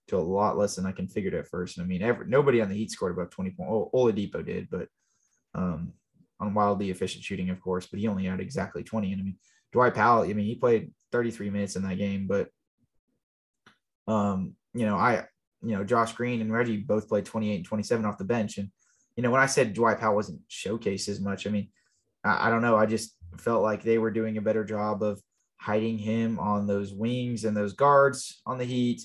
to 0.09 0.17
a 0.17 0.19
lot 0.19 0.59
less 0.59 0.77
than 0.77 0.87
I 0.87 0.93
configured 0.93 1.39
at 1.39 1.49
first. 1.49 1.79
And 1.79 1.85
I 1.85 1.87
mean, 1.87 2.03
every, 2.03 2.27
nobody 2.27 2.61
on 2.61 2.69
the 2.69 2.75
Heat 2.75 2.91
scored 2.91 3.13
above 3.13 3.31
20 3.31 3.51
points. 3.51 3.71
Oh, 3.71 3.91
Oladipo 3.95 4.45
did, 4.45 4.69
but 4.71 4.89
um, 5.55 5.93
on 6.41 6.55
wildly 6.55 6.91
efficient 6.91 7.25
shooting, 7.25 7.51
of 7.51 7.61
course, 7.61 7.87
but 7.87 8.01
he 8.01 8.09
only 8.09 8.25
had 8.25 8.41
exactly 8.41 8.83
20. 8.83 9.13
And 9.13 9.21
I 9.21 9.25
mean, 9.25 9.39
Dwight 9.73 9.95
Powell, 9.95 10.25
I 10.25 10.33
mean, 10.33 10.47
he 10.47 10.57
played 10.57 10.93
33 11.13 11.51
minutes 11.51 11.77
in 11.77 11.83
that 11.83 11.99
game, 11.99 12.27
but 12.27 12.49
um, 14.07 14.55
you 14.75 14.87
know, 14.87 14.97
I, 14.97 15.25
you 15.63 15.77
know, 15.77 15.85
Josh 15.85 16.13
Green 16.13 16.41
and 16.41 16.53
Reggie 16.53 16.77
both 16.77 17.09
played 17.09 17.25
28 17.25 17.57
and 17.57 17.65
27 17.65 18.05
off 18.05 18.19
the 18.19 18.25
bench. 18.25 18.59
And, 18.59 18.71
you 19.17 19.23
know, 19.23 19.31
when 19.31 19.41
I 19.41 19.47
said 19.47 19.73
Dwight 19.73 20.01
Powell 20.01 20.17
wasn't 20.17 20.41
showcased 20.49 21.09
as 21.09 21.21
much, 21.21 21.47
I 21.47 21.51
mean, 21.51 21.69
I, 22.25 22.49
I 22.49 22.51
don't 22.51 22.63
know. 22.63 22.77
I 22.77 22.87
just 22.87 23.15
felt 23.39 23.63
like 23.63 23.83
they 23.83 23.99
were 23.99 24.11
doing 24.11 24.37
a 24.37 24.43
better 24.43 24.65
job 24.65 25.03
of 25.03 25.21
hiding 25.57 25.99
him 25.99 26.39
on 26.39 26.67
those 26.67 26.93
wings 26.93 27.45
and 27.45 27.57
those 27.57 27.73
guards 27.73 28.43
on 28.47 28.59
the 28.59 28.65
Heat. 28.65 29.03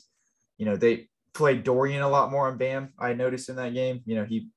You 0.57 0.65
know, 0.65 0.75
they 0.75 1.07
played 1.33 1.63
Dorian 1.63 2.01
a 2.01 2.09
lot 2.09 2.31
more 2.31 2.47
on 2.47 2.57
Bam. 2.57 2.93
I 2.99 3.13
noticed 3.13 3.49
in 3.49 3.55
that 3.55 3.73
game. 3.73 4.01
You 4.05 4.15
know, 4.15 4.25
he 4.25 4.49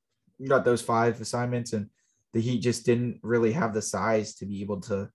got 0.49 0.65
those 0.65 0.83
five 0.83 1.21
assignments, 1.21 1.73
and 1.73 1.89
the 2.33 2.41
Heat 2.41 2.61
just 2.61 2.85
didn't 2.85 3.21
really 3.23 3.53
have 3.53 3.75
the 3.75 3.83
size 3.83 4.35
to 4.37 4.47
be 4.47 4.63
able 4.63 4.81
to 4.83 5.09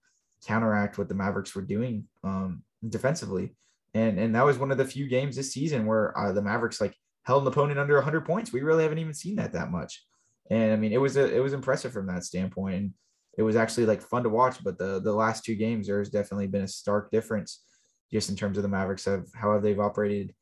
counteract 0.46 0.98
what 0.98 1.10
the 1.10 1.16
Mavericks 1.16 1.56
were 1.56 1.62
doing 1.62 2.06
um, 2.24 2.64
defensively. 2.88 3.56
And 3.94 4.20
and 4.20 4.36
that 4.36 4.46
was 4.46 4.58
one 4.58 4.72
of 4.72 4.78
the 4.78 4.86
few 4.86 5.08
games 5.08 5.36
this 5.36 5.54
season 5.54 5.86
where 5.86 6.18
uh, 6.18 6.32
the 6.32 6.42
Mavericks 6.42 6.82
like 6.82 6.96
held 7.24 7.44
an 7.44 7.48
opponent 7.48 7.80
under 7.80 7.96
100 7.96 8.26
points. 8.26 8.54
We 8.54 8.62
really 8.62 8.84
haven't 8.84 9.00
even 9.00 9.14
seen 9.14 9.36
that 9.38 9.54
that 9.54 9.72
much. 9.72 10.04
And 10.50 10.72
I 10.72 10.76
mean, 10.76 10.94
it 10.94 11.02
was 11.02 11.18
a, 11.18 11.36
it 11.36 11.40
was 11.40 11.54
impressive 11.54 11.92
from 11.92 12.08
that 12.08 12.24
standpoint. 12.24 12.76
And 12.76 12.94
it 13.38 13.44
was 13.44 13.56
actually 13.56 13.86
like 13.86 14.02
fun 14.02 14.24
to 14.24 14.30
watch. 14.30 14.64
But 14.64 14.78
the 14.78 15.00
the 15.00 15.14
last 15.14 15.46
two 15.46 15.56
games, 15.56 15.88
there's 15.88 16.10
definitely 16.10 16.48
been 16.48 16.64
a 16.64 16.68
stark 16.68 17.12
difference 17.12 17.64
just 18.12 18.30
in 18.30 18.36
terms 18.36 18.58
of 18.58 18.64
the 18.64 18.70
Mavericks 18.70 19.08
of 19.08 19.30
how 19.36 19.58
they've 19.60 19.80
operated 19.80 20.34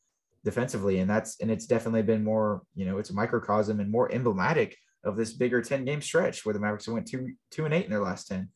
defensively, 0.43 0.99
and 0.99 1.09
that's 1.09 1.39
and 1.41 1.51
it's 1.51 1.65
definitely 1.65 2.03
been 2.03 2.23
more 2.23 2.61
you 2.75 2.85
know 2.85 2.97
it's 2.97 3.09
a 3.09 3.15
microcosm 3.15 3.79
and 3.79 3.91
more 3.91 4.11
emblematic 4.11 4.77
of 5.03 5.15
this 5.15 5.33
bigger 5.33 5.61
10 5.61 5.85
game 5.85 6.01
stretch 6.01 6.45
where 6.45 6.53
the 6.53 6.59
Mavericks 6.59 6.87
went 6.87 7.07
two 7.07 7.33
two 7.51 7.65
and 7.65 7.73
eight 7.73 7.85
in 7.85 7.91
their 7.91 7.99
last 7.99 8.27
10, 8.27 8.49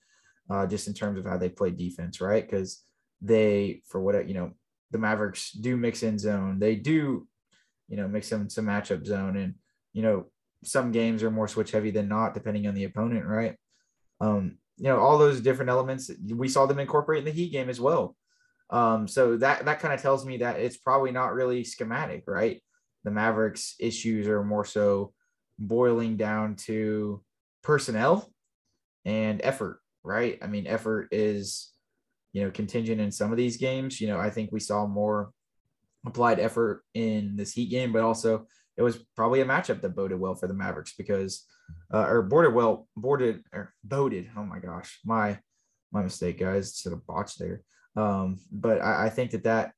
uh, 0.49 0.65
just 0.65 0.87
in 0.87 0.93
terms 0.93 1.19
of 1.19 1.25
how 1.25 1.37
they 1.37 1.49
played 1.49 1.77
defense, 1.77 2.21
right? 2.21 2.47
Because 2.47 2.83
they 3.21 3.81
for 3.87 3.99
what 3.99 4.27
you 4.27 4.33
know 4.33 4.51
the 4.91 4.97
Mavericks 4.97 5.51
do 5.51 5.77
mix 5.77 6.03
in 6.03 6.17
zone, 6.17 6.59
they 6.59 6.75
do 6.75 7.27
you 7.87 7.97
know 7.97 8.07
mix 8.07 8.31
in 8.31 8.49
some 8.49 8.65
matchup 8.65 9.05
zone, 9.05 9.37
and 9.37 9.55
you 9.93 10.01
know 10.01 10.25
some 10.63 10.91
games 10.91 11.23
are 11.23 11.31
more 11.31 11.47
switch 11.47 11.71
heavy 11.71 11.91
than 11.91 12.07
not 12.07 12.33
depending 12.33 12.67
on 12.67 12.73
the 12.73 12.83
opponent, 12.83 13.25
right? 13.25 13.55
Um, 14.19 14.57
you 14.77 14.85
know, 14.85 14.99
all 14.99 15.17
those 15.17 15.41
different 15.41 15.69
elements 15.69 16.09
we 16.33 16.47
saw 16.47 16.65
them 16.65 16.79
incorporate 16.79 17.19
in 17.19 17.25
the 17.25 17.31
Heat 17.31 17.51
game 17.51 17.69
as 17.69 17.79
well. 17.79 18.15
Um, 18.69 19.07
so 19.07 19.37
that 19.37 19.65
that 19.65 19.79
kind 19.79 19.93
of 19.93 20.01
tells 20.01 20.25
me 20.25 20.37
that 20.37 20.59
it's 20.59 20.77
probably 20.77 21.11
not 21.11 21.33
really 21.33 21.63
schematic, 21.63 22.23
right? 22.27 22.61
The 23.03 23.11
Mavericks 23.11 23.75
issues 23.79 24.27
are 24.27 24.43
more 24.43 24.65
so 24.65 25.13
boiling 25.57 26.17
down 26.17 26.55
to 26.55 27.21
personnel 27.63 28.29
and 29.05 29.41
effort, 29.43 29.81
right? 30.03 30.37
I 30.41 30.47
mean, 30.47 30.67
effort 30.67 31.09
is, 31.11 31.71
you 32.33 32.43
know, 32.43 32.51
contingent 32.51 33.01
in 33.01 33.11
some 33.11 33.31
of 33.31 33.37
these 33.37 33.57
games. 33.57 33.99
You 33.99 34.07
know, 34.07 34.19
I 34.19 34.29
think 34.29 34.51
we 34.51 34.59
saw 34.59 34.85
more 34.85 35.31
applied 36.05 36.39
effort 36.39 36.83
in 36.93 37.35
this 37.35 37.53
Heat 37.53 37.69
game, 37.69 37.91
but 37.91 38.03
also 38.03 38.47
it 38.77 38.83
was 38.83 38.97
probably 39.15 39.41
a 39.41 39.45
matchup 39.45 39.81
that 39.81 39.95
boded 39.95 40.19
well 40.19 40.35
for 40.35 40.47
the 40.47 40.53
Mavericks 40.53 40.93
because, 40.97 41.45
uh, 41.93 42.05
or 42.07 42.21
boarded 42.21 42.53
well, 42.53 42.87
boarded 42.95 43.43
or 43.53 43.73
boded. 43.83 44.29
Oh 44.37 44.43
my 44.43 44.59
gosh, 44.59 44.99
my 45.03 45.39
my 45.91 46.03
mistake, 46.03 46.39
guys. 46.39 46.77
Sort 46.77 46.93
of 46.93 47.05
botched 47.05 47.39
there. 47.39 47.61
Um, 47.95 48.39
but 48.51 48.81
I, 48.81 49.05
I, 49.05 49.09
think 49.09 49.31
that 49.31 49.43
that 49.43 49.71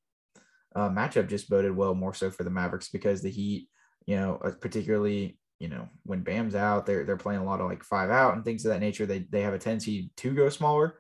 uh, 0.76 0.90
matchup 0.90 1.30
just 1.30 1.50
boded 1.50 1.76
well 1.76 1.96
more 1.96 2.14
so 2.14 2.30
for 2.30 2.44
the 2.44 2.50
Mavericks 2.50 2.90
because 2.90 3.22
the 3.22 3.32
Heat, 3.32 3.70
you 4.06 4.18
know, 4.18 4.38
uh, 4.44 4.52
particularly 4.60 5.40
you 5.60 5.68
know 5.68 5.88
when 6.04 6.22
Bam's 6.22 6.56
out, 6.56 6.86
they're 6.86 7.06
they're 7.06 7.18
playing 7.18 7.42
a 7.42 7.46
lot 7.46 7.62
of 7.62 7.70
like 7.70 7.84
five 7.84 8.10
out 8.10 8.36
and 8.36 8.44
things 8.44 8.66
of 8.66 8.72
that 8.72 8.82
nature. 8.82 9.06
They 9.06 9.26
they 9.32 9.42
have 9.42 9.54
a 9.54 9.60
tendency 9.60 10.12
to 10.18 10.34
go 10.34 10.50
smaller. 10.50 10.98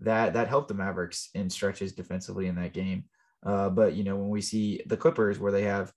That 0.00 0.34
that 0.34 0.48
helped 0.48 0.68
the 0.68 0.74
Mavericks 0.74 1.30
in 1.34 1.48
stretches 1.50 1.92
defensively 1.92 2.46
in 2.46 2.56
that 2.56 2.72
game. 2.72 3.04
Uh, 3.44 3.68
but 3.68 3.94
you 3.94 4.04
know 4.04 4.16
when 4.16 4.28
we 4.28 4.40
see 4.40 4.82
the 4.86 4.96
Clippers 4.96 5.38
where 5.38 5.52
they 5.52 5.64
have 5.64 5.92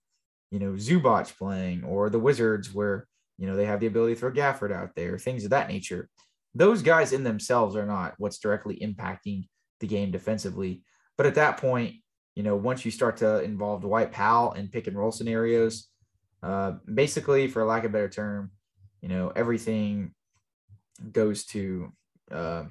you 0.50 0.58
know, 0.58 0.72
Zubac 0.72 1.36
playing 1.36 1.84
or 1.84 2.10
the 2.10 2.18
Wizards 2.18 2.72
where, 2.72 3.06
you 3.38 3.46
know, 3.46 3.56
they 3.56 3.66
have 3.66 3.80
the 3.80 3.86
ability 3.86 4.14
to 4.14 4.20
throw 4.20 4.32
Gafford 4.32 4.72
out 4.72 4.94
there, 4.94 5.18
things 5.18 5.44
of 5.44 5.50
that 5.50 5.68
nature. 5.68 6.08
Those 6.54 6.82
guys 6.82 7.12
in 7.12 7.24
themselves 7.24 7.76
are 7.76 7.86
not 7.86 8.14
what's 8.18 8.38
directly 8.38 8.76
impacting 8.76 9.48
the 9.80 9.86
game 9.86 10.10
defensively. 10.10 10.82
But 11.16 11.26
at 11.26 11.34
that 11.34 11.58
point, 11.58 11.96
you 12.34 12.42
know, 12.42 12.56
once 12.56 12.84
you 12.84 12.90
start 12.90 13.18
to 13.18 13.42
involve 13.42 13.82
Dwight 13.82 14.12
Powell 14.12 14.52
in 14.52 14.68
pick 14.68 14.86
and 14.86 14.96
roll 14.96 15.12
scenarios, 15.12 15.88
uh, 16.42 16.72
basically, 16.92 17.48
for 17.48 17.64
lack 17.64 17.84
of 17.84 17.90
a 17.90 17.92
better 17.92 18.08
term, 18.08 18.52
you 19.02 19.08
know, 19.08 19.32
everything 19.34 20.14
goes 21.12 21.44
to 21.46 21.92
uh, 22.30 22.64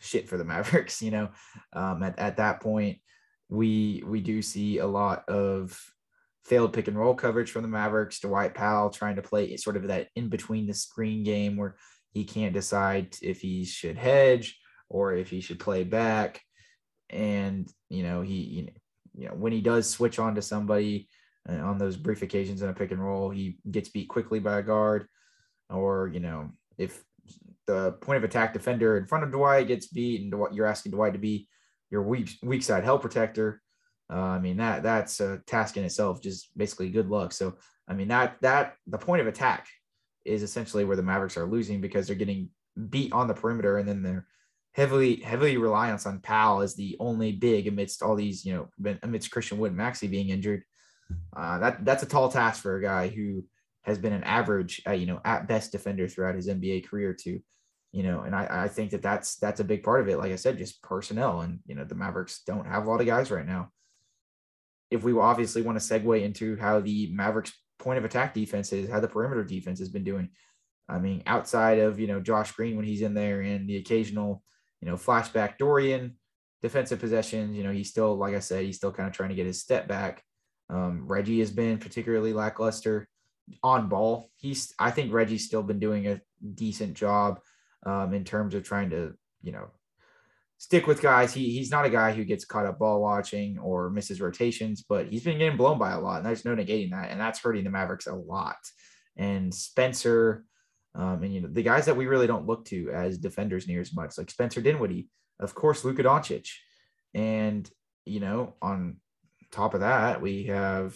shit 0.00 0.28
for 0.28 0.36
the 0.36 0.44
Mavericks. 0.44 1.02
You 1.02 1.10
know, 1.10 1.28
um, 1.72 2.02
at, 2.02 2.18
at 2.18 2.36
that 2.38 2.60
point, 2.60 2.98
we 3.48 4.02
we 4.06 4.20
do 4.20 4.42
see 4.42 4.78
a 4.78 4.86
lot 4.86 5.28
of 5.28 5.78
failed 6.44 6.72
pick 6.72 6.88
and 6.88 6.98
roll 6.98 7.14
coverage 7.14 7.50
from 7.50 7.62
the 7.62 7.68
Mavericks. 7.68 8.20
Dwight 8.20 8.54
Powell 8.54 8.90
trying 8.90 9.16
to 9.16 9.22
play 9.22 9.56
sort 9.56 9.76
of 9.76 9.88
that 9.88 10.08
in 10.16 10.28
between 10.28 10.66
the 10.66 10.74
screen 10.74 11.22
game 11.22 11.56
where 11.56 11.76
he 12.12 12.24
can't 12.24 12.54
decide 12.54 13.16
if 13.22 13.40
he 13.40 13.64
should 13.64 13.98
hedge 13.98 14.58
or 14.88 15.14
if 15.14 15.28
he 15.28 15.40
should 15.40 15.60
play 15.60 15.84
back. 15.84 16.40
And, 17.10 17.70
you 17.88 18.02
know, 18.02 18.22
he, 18.22 18.70
you 19.14 19.28
know, 19.28 19.34
when 19.34 19.52
he 19.52 19.60
does 19.60 19.88
switch 19.88 20.18
on 20.18 20.34
to 20.34 20.42
somebody 20.42 21.08
uh, 21.48 21.56
on 21.56 21.78
those 21.78 21.96
brief 21.96 22.22
occasions 22.22 22.62
in 22.62 22.68
a 22.68 22.74
pick 22.74 22.90
and 22.90 23.04
roll, 23.04 23.30
he 23.30 23.58
gets 23.70 23.90
beat 23.90 24.08
quickly 24.08 24.40
by 24.40 24.58
a 24.58 24.62
guard. 24.62 25.06
Or, 25.70 26.10
you 26.12 26.20
know, 26.20 26.50
if 26.78 27.02
the 27.68 27.92
point 28.00 28.16
of 28.16 28.24
attack 28.24 28.52
defender 28.52 28.96
in 28.96 29.06
front 29.06 29.22
of 29.22 29.30
Dwight 29.30 29.68
gets 29.68 29.86
beat 29.86 30.22
and 30.22 30.54
you're 30.54 30.66
asking 30.66 30.92
Dwight 30.92 31.12
to 31.12 31.18
be 31.18 31.46
your 31.90 32.02
weak, 32.02 32.30
weak 32.42 32.64
side 32.64 32.82
help 32.82 33.02
protector, 33.02 33.62
uh, 34.10 34.16
I 34.16 34.38
mean 34.38 34.56
that 34.56 34.82
that's 34.82 35.20
a 35.20 35.38
task 35.46 35.76
in 35.76 35.84
itself, 35.84 36.22
just 36.22 36.56
basically 36.56 36.90
good 36.90 37.08
luck. 37.08 37.32
So 37.32 37.56
I 37.86 37.94
mean 37.94 38.08
that 38.08 38.38
that 38.40 38.74
the 38.86 38.98
point 38.98 39.20
of 39.20 39.26
attack 39.26 39.66
is 40.24 40.42
essentially 40.42 40.84
where 40.84 40.96
the 40.96 41.02
Mavericks 41.02 41.36
are 41.36 41.46
losing 41.46 41.80
because 41.80 42.06
they're 42.06 42.16
getting 42.16 42.50
beat 42.90 43.12
on 43.12 43.28
the 43.28 43.34
perimeter 43.34 43.78
and 43.78 43.88
then 43.88 44.02
they're 44.02 44.26
heavily 44.72 45.16
heavily 45.16 45.56
reliance 45.56 46.06
on 46.06 46.20
Powell 46.20 46.62
as 46.62 46.74
the 46.74 46.96
only 47.00 47.32
big 47.32 47.66
amidst 47.66 48.02
all 48.02 48.16
these 48.16 48.44
you 48.44 48.54
know 48.54 48.96
amidst 49.02 49.30
Christian 49.30 49.58
Wood 49.58 49.72
and 49.72 49.80
Maxi 49.80 50.10
being 50.10 50.30
injured. 50.30 50.62
Uh, 51.36 51.58
that 51.58 51.84
that's 51.84 52.02
a 52.02 52.06
tall 52.06 52.30
task 52.30 52.62
for 52.62 52.76
a 52.76 52.82
guy 52.82 53.08
who 53.08 53.44
has 53.82 53.98
been 53.98 54.12
an 54.12 54.24
average 54.24 54.82
uh, 54.86 54.92
you 54.92 55.06
know 55.06 55.20
at 55.24 55.48
best 55.48 55.72
defender 55.72 56.08
throughout 56.08 56.34
his 56.34 56.48
NBA 56.48 56.88
career 56.88 57.14
to 57.24 57.40
you 57.92 58.02
know 58.02 58.20
and 58.22 58.34
I, 58.34 58.64
I 58.64 58.68
think 58.68 58.90
that 58.90 59.02
that's 59.02 59.36
that's 59.36 59.60
a 59.60 59.64
big 59.64 59.82
part 59.82 60.00
of 60.00 60.08
it 60.08 60.18
like 60.18 60.32
i 60.32 60.36
said 60.36 60.58
just 60.58 60.82
personnel 60.82 61.40
and 61.40 61.60
you 61.66 61.74
know 61.74 61.84
the 61.84 61.94
mavericks 61.94 62.42
don't 62.46 62.66
have 62.66 62.86
a 62.86 62.90
lot 62.90 63.00
of 63.00 63.06
guys 63.06 63.30
right 63.30 63.46
now 63.46 63.70
if 64.90 65.02
we 65.02 65.12
obviously 65.18 65.62
want 65.62 65.78
to 65.78 65.84
segue 65.84 66.22
into 66.22 66.56
how 66.56 66.80
the 66.80 67.10
Mavericks 67.12 67.52
point 67.78 67.98
of 67.98 68.04
attack 68.04 68.34
defense 68.34 68.72
is, 68.72 68.90
how 68.90 69.00
the 69.00 69.08
perimeter 69.08 69.44
defense 69.44 69.78
has 69.78 69.88
been 69.88 70.04
doing. 70.04 70.30
I 70.88 70.98
mean, 70.98 71.22
outside 71.26 71.78
of, 71.78 72.00
you 72.00 72.06
know, 72.06 72.20
Josh 72.20 72.52
Green 72.52 72.76
when 72.76 72.86
he's 72.86 73.02
in 73.02 73.14
there 73.14 73.42
and 73.42 73.68
the 73.68 73.76
occasional, 73.76 74.42
you 74.80 74.88
know, 74.88 74.94
flashback 74.94 75.58
Dorian 75.58 76.16
defensive 76.62 76.98
possessions, 76.98 77.54
you 77.56 77.62
know, 77.62 77.72
he's 77.72 77.90
still, 77.90 78.16
like 78.16 78.34
I 78.34 78.38
said, 78.38 78.64
he's 78.64 78.76
still 78.76 78.92
kind 78.92 79.08
of 79.08 79.14
trying 79.14 79.28
to 79.28 79.34
get 79.34 79.46
his 79.46 79.60
step 79.60 79.86
back. 79.86 80.22
Um, 80.70 81.06
Reggie 81.06 81.40
has 81.40 81.50
been 81.50 81.78
particularly 81.78 82.32
lackluster 82.32 83.06
on 83.62 83.88
ball. 83.88 84.30
He's, 84.36 84.72
I 84.78 84.90
think 84.90 85.12
Reggie's 85.12 85.44
still 85.44 85.62
been 85.62 85.78
doing 85.78 86.06
a 86.06 86.20
decent 86.54 86.94
job 86.94 87.40
um, 87.84 88.14
in 88.14 88.24
terms 88.24 88.54
of 88.54 88.64
trying 88.64 88.90
to, 88.90 89.14
you 89.42 89.52
know, 89.52 89.68
stick 90.58 90.86
with 90.86 91.00
guys. 91.00 91.32
He 91.32 91.50
he's 91.50 91.70
not 91.70 91.86
a 91.86 91.90
guy 91.90 92.12
who 92.12 92.24
gets 92.24 92.44
caught 92.44 92.66
up 92.66 92.78
ball 92.78 93.00
watching 93.00 93.58
or 93.58 93.90
misses 93.90 94.20
rotations, 94.20 94.84
but 94.86 95.08
he's 95.08 95.24
been 95.24 95.38
getting 95.38 95.56
blown 95.56 95.78
by 95.78 95.92
a 95.92 96.00
lot, 96.00 96.18
and 96.18 96.26
there's 96.26 96.44
no 96.44 96.54
negating 96.54 96.90
that, 96.90 97.10
and 97.10 97.20
that's 97.20 97.38
hurting 97.38 97.64
the 97.64 97.70
Mavericks 97.70 98.06
a 98.06 98.14
lot. 98.14 98.56
And 99.16 99.54
Spencer, 99.54 100.44
um, 100.94 101.22
and 101.22 101.32
you 101.32 101.40
know 101.40 101.48
the 101.50 101.62
guys 101.62 101.86
that 101.86 101.96
we 101.96 102.06
really 102.06 102.26
don't 102.26 102.46
look 102.46 102.64
to 102.66 102.90
as 102.90 103.18
defenders 103.18 103.66
near 103.66 103.80
as 103.80 103.94
much, 103.94 104.18
like 104.18 104.30
Spencer 104.30 104.60
Dinwiddie, 104.60 105.08
of 105.40 105.54
course, 105.54 105.84
Luka 105.84 106.02
Doncic, 106.02 106.48
and 107.14 107.68
you 108.04 108.20
know 108.20 108.54
on 108.60 108.96
top 109.50 109.72
of 109.72 109.80
that 109.80 110.20
we 110.20 110.44
have 110.44 110.94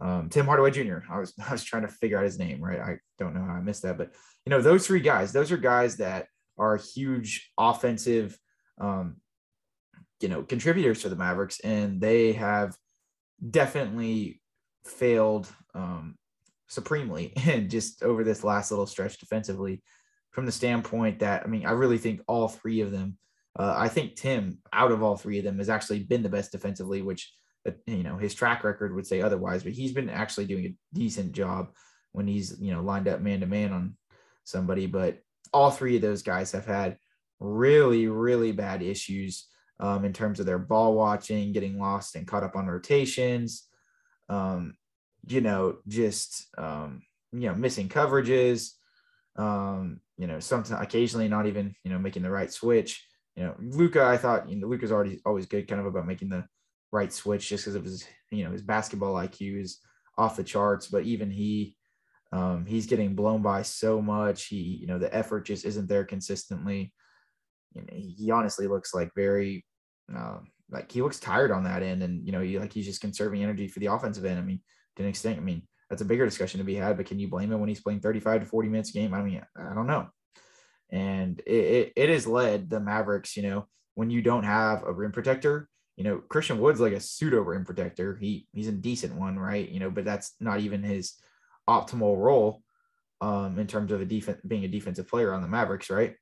um, 0.00 0.28
Tim 0.28 0.46
Hardaway 0.46 0.70
Jr. 0.70 0.98
I 1.10 1.18
was 1.18 1.34
I 1.48 1.52
was 1.52 1.64
trying 1.64 1.82
to 1.82 1.88
figure 1.88 2.18
out 2.18 2.24
his 2.24 2.38
name, 2.38 2.60
right? 2.60 2.80
I 2.80 2.98
don't 3.18 3.34
know 3.34 3.44
how 3.44 3.54
I 3.54 3.60
missed 3.60 3.82
that, 3.82 3.98
but 3.98 4.12
you 4.46 4.50
know 4.50 4.60
those 4.60 4.86
three 4.86 5.00
guys, 5.00 5.32
those 5.32 5.52
are 5.52 5.56
guys 5.56 5.96
that 5.96 6.26
are 6.58 6.76
huge 6.76 7.50
offensive 7.58 8.38
um, 8.80 9.16
you 10.20 10.28
know, 10.28 10.42
contributors 10.42 11.02
to 11.02 11.08
the 11.08 11.16
Mavericks, 11.16 11.60
and 11.60 12.00
they 12.00 12.32
have 12.32 12.76
definitely 13.50 14.40
failed 14.84 15.48
um, 15.74 16.16
supremely 16.68 17.32
and 17.46 17.70
just 17.70 18.02
over 18.02 18.22
this 18.22 18.44
last 18.44 18.70
little 18.70 18.86
stretch 18.86 19.18
defensively 19.18 19.82
from 20.30 20.46
the 20.46 20.52
standpoint 20.52 21.20
that 21.20 21.42
I 21.44 21.48
mean, 21.48 21.66
I 21.66 21.72
really 21.72 21.98
think 21.98 22.20
all 22.28 22.48
three 22.48 22.80
of 22.80 22.90
them. 22.90 23.18
Uh, 23.58 23.74
I 23.76 23.88
think 23.88 24.14
Tim, 24.14 24.58
out 24.72 24.92
of 24.92 25.02
all 25.02 25.16
three 25.16 25.38
of 25.38 25.44
them, 25.44 25.58
has 25.58 25.68
actually 25.68 26.04
been 26.04 26.22
the 26.22 26.28
best 26.28 26.52
defensively, 26.52 27.02
which 27.02 27.32
you 27.86 28.02
know 28.02 28.16
his 28.16 28.34
track 28.34 28.64
record 28.64 28.94
would 28.94 29.06
say 29.06 29.20
otherwise. 29.20 29.62
But 29.62 29.72
he's 29.72 29.92
been 29.92 30.10
actually 30.10 30.46
doing 30.46 30.66
a 30.66 30.74
decent 30.94 31.32
job 31.32 31.70
when 32.12 32.26
he's 32.26 32.58
you 32.60 32.72
know 32.72 32.82
lined 32.82 33.08
up 33.08 33.20
man 33.20 33.40
to 33.40 33.46
man 33.46 33.72
on 33.72 33.96
somebody. 34.44 34.86
But 34.86 35.18
all 35.52 35.70
three 35.70 35.96
of 35.96 36.02
those 36.02 36.22
guys 36.22 36.52
have 36.52 36.66
had 36.66 36.96
really, 37.38 38.06
really 38.06 38.52
bad 38.52 38.82
issues 38.82 39.46
um, 39.80 40.04
in 40.04 40.12
terms 40.12 40.40
of 40.40 40.46
their 40.46 40.58
ball 40.58 40.94
watching, 40.94 41.52
getting 41.52 41.78
lost 41.78 42.14
and 42.14 42.26
caught 42.26 42.44
up 42.44 42.56
on 42.56 42.66
rotations. 42.66 43.66
Um, 44.28 44.76
you 45.26 45.40
know, 45.40 45.78
just 45.88 46.46
um, 46.56 47.02
you 47.32 47.48
know, 47.48 47.54
missing 47.54 47.88
coverages. 47.88 48.72
Um, 49.36 50.00
you 50.18 50.26
know, 50.26 50.40
sometimes 50.40 50.82
occasionally 50.82 51.28
not 51.28 51.46
even 51.46 51.74
you 51.84 51.90
know 51.90 51.98
making 51.98 52.22
the 52.22 52.30
right 52.30 52.52
switch. 52.52 53.06
You 53.36 53.44
know, 53.44 53.54
luka 53.58 54.04
I 54.04 54.16
thought 54.16 54.48
you 54.48 54.56
know 54.56 54.66
Luka's 54.66 54.92
already 54.92 55.20
always 55.24 55.46
good, 55.46 55.68
kind 55.68 55.80
of 55.80 55.86
about 55.86 56.06
making 56.06 56.28
the 56.28 56.44
right 56.92 57.12
switch 57.12 57.48
just 57.48 57.64
because 57.64 57.74
of 57.74 57.84
his 57.84 58.06
you 58.30 58.44
know 58.44 58.50
his 58.50 58.62
basketball 58.62 59.14
IQ 59.14 59.60
is 59.60 59.78
off 60.18 60.36
the 60.36 60.44
charts. 60.44 60.88
But 60.88 61.04
even 61.04 61.30
he, 61.30 61.76
um, 62.32 62.66
he's 62.66 62.86
getting 62.86 63.14
blown 63.14 63.42
by 63.42 63.62
so 63.62 64.02
much. 64.02 64.46
He, 64.46 64.56
you 64.56 64.86
know, 64.86 64.98
the 64.98 65.14
effort 65.14 65.46
just 65.46 65.64
isn't 65.64 65.88
there 65.88 66.04
consistently 66.04 66.92
you 67.74 67.82
know, 67.82 67.88
he 67.92 68.30
honestly 68.30 68.66
looks 68.66 68.94
like 68.94 69.14
very 69.14 69.64
uh, 70.14 70.38
like 70.70 70.90
he 70.90 71.02
looks 71.02 71.18
tired 71.18 71.50
on 71.50 71.64
that 71.64 71.82
end, 71.82 72.02
and 72.02 72.24
you 72.24 72.32
know, 72.32 72.40
he 72.40 72.58
like 72.58 72.72
he's 72.72 72.86
just 72.86 73.00
conserving 73.00 73.42
energy 73.42 73.68
for 73.68 73.80
the 73.80 73.86
offensive 73.86 74.24
end. 74.24 74.38
I 74.38 74.42
mean, 74.42 74.60
to 74.96 75.02
an 75.02 75.08
extent, 75.08 75.38
I 75.38 75.40
mean, 75.40 75.62
that's 75.88 76.02
a 76.02 76.06
bigger 76.06 76.24
discussion 76.24 76.58
to 76.58 76.64
be 76.64 76.74
had. 76.74 76.96
But 76.96 77.06
can 77.06 77.18
you 77.18 77.28
blame 77.28 77.52
him 77.52 77.60
when 77.60 77.68
he's 77.68 77.82
playing 77.82 78.00
35 78.00 78.42
to 78.42 78.46
40 78.46 78.68
minutes 78.68 78.90
a 78.90 78.94
game? 78.94 79.14
I 79.14 79.22
mean, 79.22 79.42
I 79.56 79.74
don't 79.74 79.86
know. 79.86 80.08
And 80.90 81.40
it, 81.46 81.52
it, 81.52 81.92
it 81.96 82.08
has 82.08 82.26
led 82.26 82.68
the 82.68 82.80
Mavericks, 82.80 83.36
you 83.36 83.44
know, 83.44 83.66
when 83.94 84.10
you 84.10 84.22
don't 84.22 84.44
have 84.44 84.82
a 84.82 84.92
rim 84.92 85.12
protector, 85.12 85.68
you 85.96 86.04
know, 86.04 86.18
Christian 86.18 86.60
Wood's 86.60 86.80
like 86.80 86.92
a 86.92 87.00
pseudo 87.00 87.40
rim 87.40 87.64
protector. 87.64 88.16
He 88.16 88.46
he's 88.52 88.68
a 88.68 88.72
decent 88.72 89.14
one, 89.14 89.38
right? 89.38 89.68
You 89.68 89.80
know, 89.80 89.90
but 89.90 90.04
that's 90.04 90.34
not 90.40 90.60
even 90.60 90.82
his 90.82 91.14
optimal 91.68 92.16
role 92.16 92.62
um, 93.20 93.58
in 93.58 93.66
terms 93.66 93.92
of 93.92 94.00
a 94.00 94.06
defense 94.06 94.40
being 94.46 94.64
a 94.64 94.68
defensive 94.68 95.08
player 95.08 95.32
on 95.32 95.42
the 95.42 95.48
Mavericks, 95.48 95.90
right? 95.90 96.14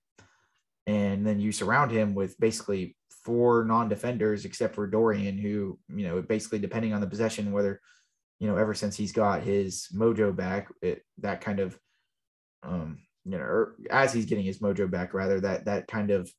and 0.88 1.24
then 1.24 1.38
you 1.38 1.52
surround 1.52 1.90
him 1.90 2.14
with 2.14 2.40
basically 2.40 2.96
four 3.22 3.62
non-defenders 3.66 4.46
except 4.46 4.74
for 4.74 4.86
Dorian, 4.86 5.36
who 5.36 5.78
you 5.94 6.08
know 6.08 6.22
basically 6.22 6.58
depending 6.58 6.94
on 6.94 7.02
the 7.02 7.06
possession, 7.06 7.52
whether 7.52 7.80
you 8.40 8.48
know 8.48 8.56
ever 8.56 8.72
since 8.72 8.96
he's 8.96 9.12
got 9.12 9.42
his 9.42 9.88
mojo 9.94 10.34
back, 10.34 10.68
it, 10.80 11.02
that 11.18 11.42
kind 11.42 11.60
of 11.60 11.78
um 12.62 12.98
you 13.26 13.32
know 13.38 13.66
as 13.90 14.14
he's 14.14 14.24
getting 14.24 14.44
his 14.44 14.60
mojo 14.60 14.90
back 14.90 15.12
rather 15.12 15.38
that 15.38 15.66
that 15.66 15.86
kind 15.86 16.10
of 16.10 16.32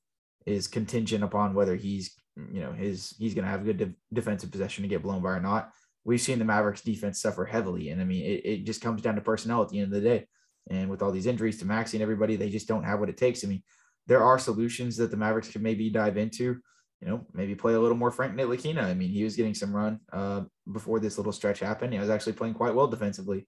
is 0.48 0.68
contingent 0.68 1.24
upon 1.24 1.54
whether 1.54 1.76
he's 1.76 2.16
you 2.52 2.62
know 2.62 2.72
his 2.72 3.16
he's 3.18 3.34
going 3.34 3.46
to 3.46 3.52
have 3.52 3.62
a 3.62 3.66
good 3.66 3.78
de- 3.78 3.96
defensive 4.14 4.52
possession 4.52 4.84
to 4.84 4.88
get 4.88 5.04
blown 5.04 5.22
by 5.22 5.32
or 5.32 5.40
not. 5.40 5.72
We've 6.04 6.22
seen 6.22 6.40
the 6.40 6.46
Mavericks 6.46 6.82
defense 6.82 7.22
suffer 7.22 7.46
heavily, 7.46 7.90
and 7.90 8.02
I 8.02 8.06
mean 8.06 8.24
it, 8.26 8.46
it 8.46 8.66
just 8.66 8.82
comes 8.82 9.02
down 9.02 9.16
to 9.16 9.22
personnel 9.22 9.62
at 9.62 9.70
the 9.70 9.80
end 9.80 9.94
of 9.94 10.02
the 10.02 10.08
day. 10.08 10.28
And 10.70 10.90
with 10.90 11.02
all 11.02 11.12
these 11.12 11.26
injuries 11.26 11.58
to 11.60 11.66
Maxi 11.66 11.94
and 11.94 12.04
everybody, 12.04 12.36
they 12.36 12.50
just 12.50 12.68
don't 12.68 12.84
have 12.84 13.00
what 13.00 13.10
it 13.10 13.18
takes. 13.18 13.44
I 13.44 13.48
mean, 13.48 13.64
there 14.08 14.24
are 14.24 14.38
solutions 14.38 14.98
that 14.98 15.10
the 15.10 15.18
Mavericks 15.18 15.50
could 15.50 15.64
maybe 15.64 15.90
dive 15.90 16.18
into. 16.18 16.58
You 17.02 17.08
know, 17.08 17.26
maybe 17.34 17.56
play 17.56 17.76
a 17.76 17.80
little 17.80 17.98
more 17.98 18.12
Frank 18.12 18.36
Ntilikina. 18.36 18.84
I 18.84 18.94
mean, 18.94 19.10
he 19.10 19.24
was 19.24 19.38
getting 19.38 19.54
some 19.54 19.74
run 19.74 20.02
uh, 20.12 20.42
before 20.72 21.00
this 21.00 21.18
little 21.18 21.32
stretch 21.32 21.62
happened. 21.62 21.94
He 21.94 22.00
was 22.00 22.10
actually 22.10 22.34
playing 22.34 22.56
quite 22.56 22.76
well 22.76 22.88
defensively. 22.88 23.48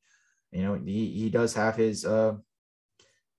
You 0.51 0.63
know, 0.63 0.75
he, 0.75 1.11
he 1.11 1.29
does 1.29 1.53
have 1.53 1.75
his 1.75 2.05
uh, 2.05 2.35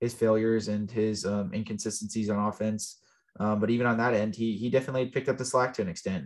his 0.00 0.12
failures 0.12 0.68
and 0.68 0.90
his 0.90 1.24
um, 1.24 1.52
inconsistencies 1.54 2.28
on 2.28 2.38
offense. 2.38 2.98
Um, 3.40 3.60
but 3.60 3.70
even 3.70 3.86
on 3.86 3.98
that 3.98 4.14
end, 4.14 4.34
he 4.34 4.56
he 4.56 4.70
definitely 4.70 5.06
picked 5.06 5.28
up 5.28 5.38
the 5.38 5.44
slack 5.44 5.74
to 5.74 5.82
an 5.82 5.88
extent. 5.88 6.24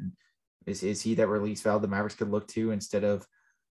Is 0.66 0.82
is 0.82 1.02
he 1.02 1.14
that 1.14 1.28
release 1.28 1.62
valve 1.62 1.82
the 1.82 1.88
Mavericks 1.88 2.16
could 2.16 2.30
look 2.30 2.48
to 2.48 2.72
instead 2.72 3.04
of 3.04 3.26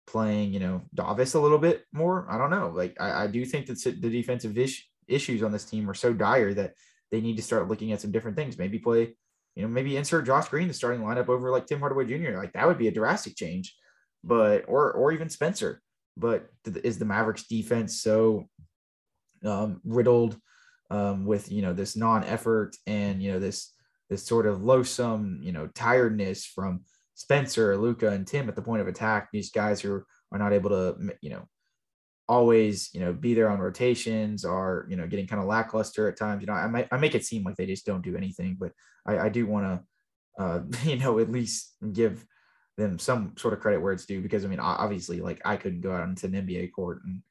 playing, 0.07 0.53
you 0.53 0.61
know, 0.61 0.83
Davis 0.95 1.35
a 1.35 1.41
little 1.41 1.59
bit 1.59 1.85
more? 1.93 2.27
I 2.31 2.37
don't 2.37 2.51
know. 2.51 2.73
Like 2.75 2.97
I, 3.01 3.25
I 3.25 3.27
do 3.27 3.45
think 3.45 3.67
that 3.67 3.83
the 3.83 4.11
defensive 4.11 4.59
ish, 4.59 4.87
issues 5.09 5.43
on 5.43 5.53
this 5.53 5.65
team 5.65 5.89
are 5.89 5.95
so 5.95 6.13
dire 6.13 6.53
that 6.55 6.75
they 7.11 7.21
need 7.21 7.37
to 7.37 7.43
start 7.43 7.69
looking 7.69 7.93
at 7.93 8.01
some 8.01 8.13
different 8.13 8.37
things. 8.37 8.59
Maybe 8.59 8.79
play, 8.79 9.15
you 9.55 9.63
know, 9.63 9.69
maybe 9.69 9.97
insert 9.97 10.27
Josh 10.27 10.49
Green 10.49 10.69
the 10.69 10.75
starting 10.75 11.03
lineup 11.03 11.29
over 11.29 11.51
like 11.51 11.67
Tim 11.67 11.81
Hardaway 11.81 12.07
Jr. 12.07 12.37
Like 12.37 12.53
that 12.53 12.67
would 12.67 12.79
be 12.79 12.89
a 12.89 12.93
drastic 12.93 13.37
change, 13.37 13.75
but 14.23 14.65
or 14.69 14.93
or 14.93 15.13
even 15.13 15.31
Spencer. 15.31 15.81
But 16.19 16.51
is 16.85 16.99
the 16.99 17.07
Mavericks 17.07 17.45
defense 17.45 18.03
so 18.03 18.49
um, 19.45 19.81
riddled 19.85 20.39
um, 20.93 21.25
with 21.25 21.51
you 21.51 21.63
know 21.63 21.73
this 21.73 21.97
non-effort 21.97 22.77
and 22.87 23.23
you 23.23 23.33
know 23.33 23.39
this 23.39 23.73
this 24.11 24.25
sort 24.25 24.47
of 24.47 24.63
loathsome 24.63 25.41
you 25.43 25.53
know 25.53 25.67
tiredness 25.75 26.45
from 26.45 26.83
Spencer, 27.15 27.77
Luka, 27.77 28.11
and 28.11 28.27
Tim 28.27 28.49
at 28.49 28.57
the 28.57 28.63
point 28.63 28.83
of 28.83 28.89
attack? 28.89 29.29
These 29.33 29.51
guys 29.51 29.81
who 29.81 30.03
are 30.33 30.39
not 30.39 30.53
able 30.53 30.71
to 30.71 30.97
you 31.21 31.31
know 31.31 31.49
always, 32.29 32.89
you 32.95 33.01
know, 33.01 33.13
be 33.13 33.35
there 33.35 33.51
on 33.51 33.59
rotations 33.59 34.45
or, 34.45 34.87
you 34.89 34.97
know, 34.97 35.07
getting 35.07 35.27
kind 35.27 35.43
of 35.43 35.49
lackluster 35.49 36.09
at 36.09 36.17
times. 36.17 36.41
You 36.41 36.47
know, 36.47 36.55
I 36.55 36.67
might, 36.67 36.89
I 36.91 36.97
make 36.97 37.15
it 37.15 37.27
seem 37.27 37.43
like 37.43 37.57
they 37.57 37.67
just 37.67 37.85
don't 37.85 38.03
do 38.03 38.17
anything, 38.17 38.57
but 38.59 38.73
I, 39.07 39.19
I 39.19 39.29
do 39.29 39.47
want 39.47 39.67
to, 39.67 40.43
uh, 40.43 40.61
you 40.85 40.97
know, 40.97 41.19
at 41.19 41.31
least 41.31 41.75
give 41.93 42.25
them 42.79 42.99
some 42.99 43.35
sort 43.37 43.53
of 43.53 43.61
credit 43.61 43.83
where 43.83 43.93
it's 43.93 44.07
due 44.07 44.23
because 44.23 44.45
I 44.45 44.49
mean, 44.49 44.61
obviously, 44.61 45.21
like 45.21 45.43
I 45.45 45.57
couldn't 45.57 45.83
go 45.83 45.93
out 45.93 46.09
into 46.09 46.27
an 46.27 46.33
NBA 46.33 46.73
court 46.73 47.03
and 47.05 47.23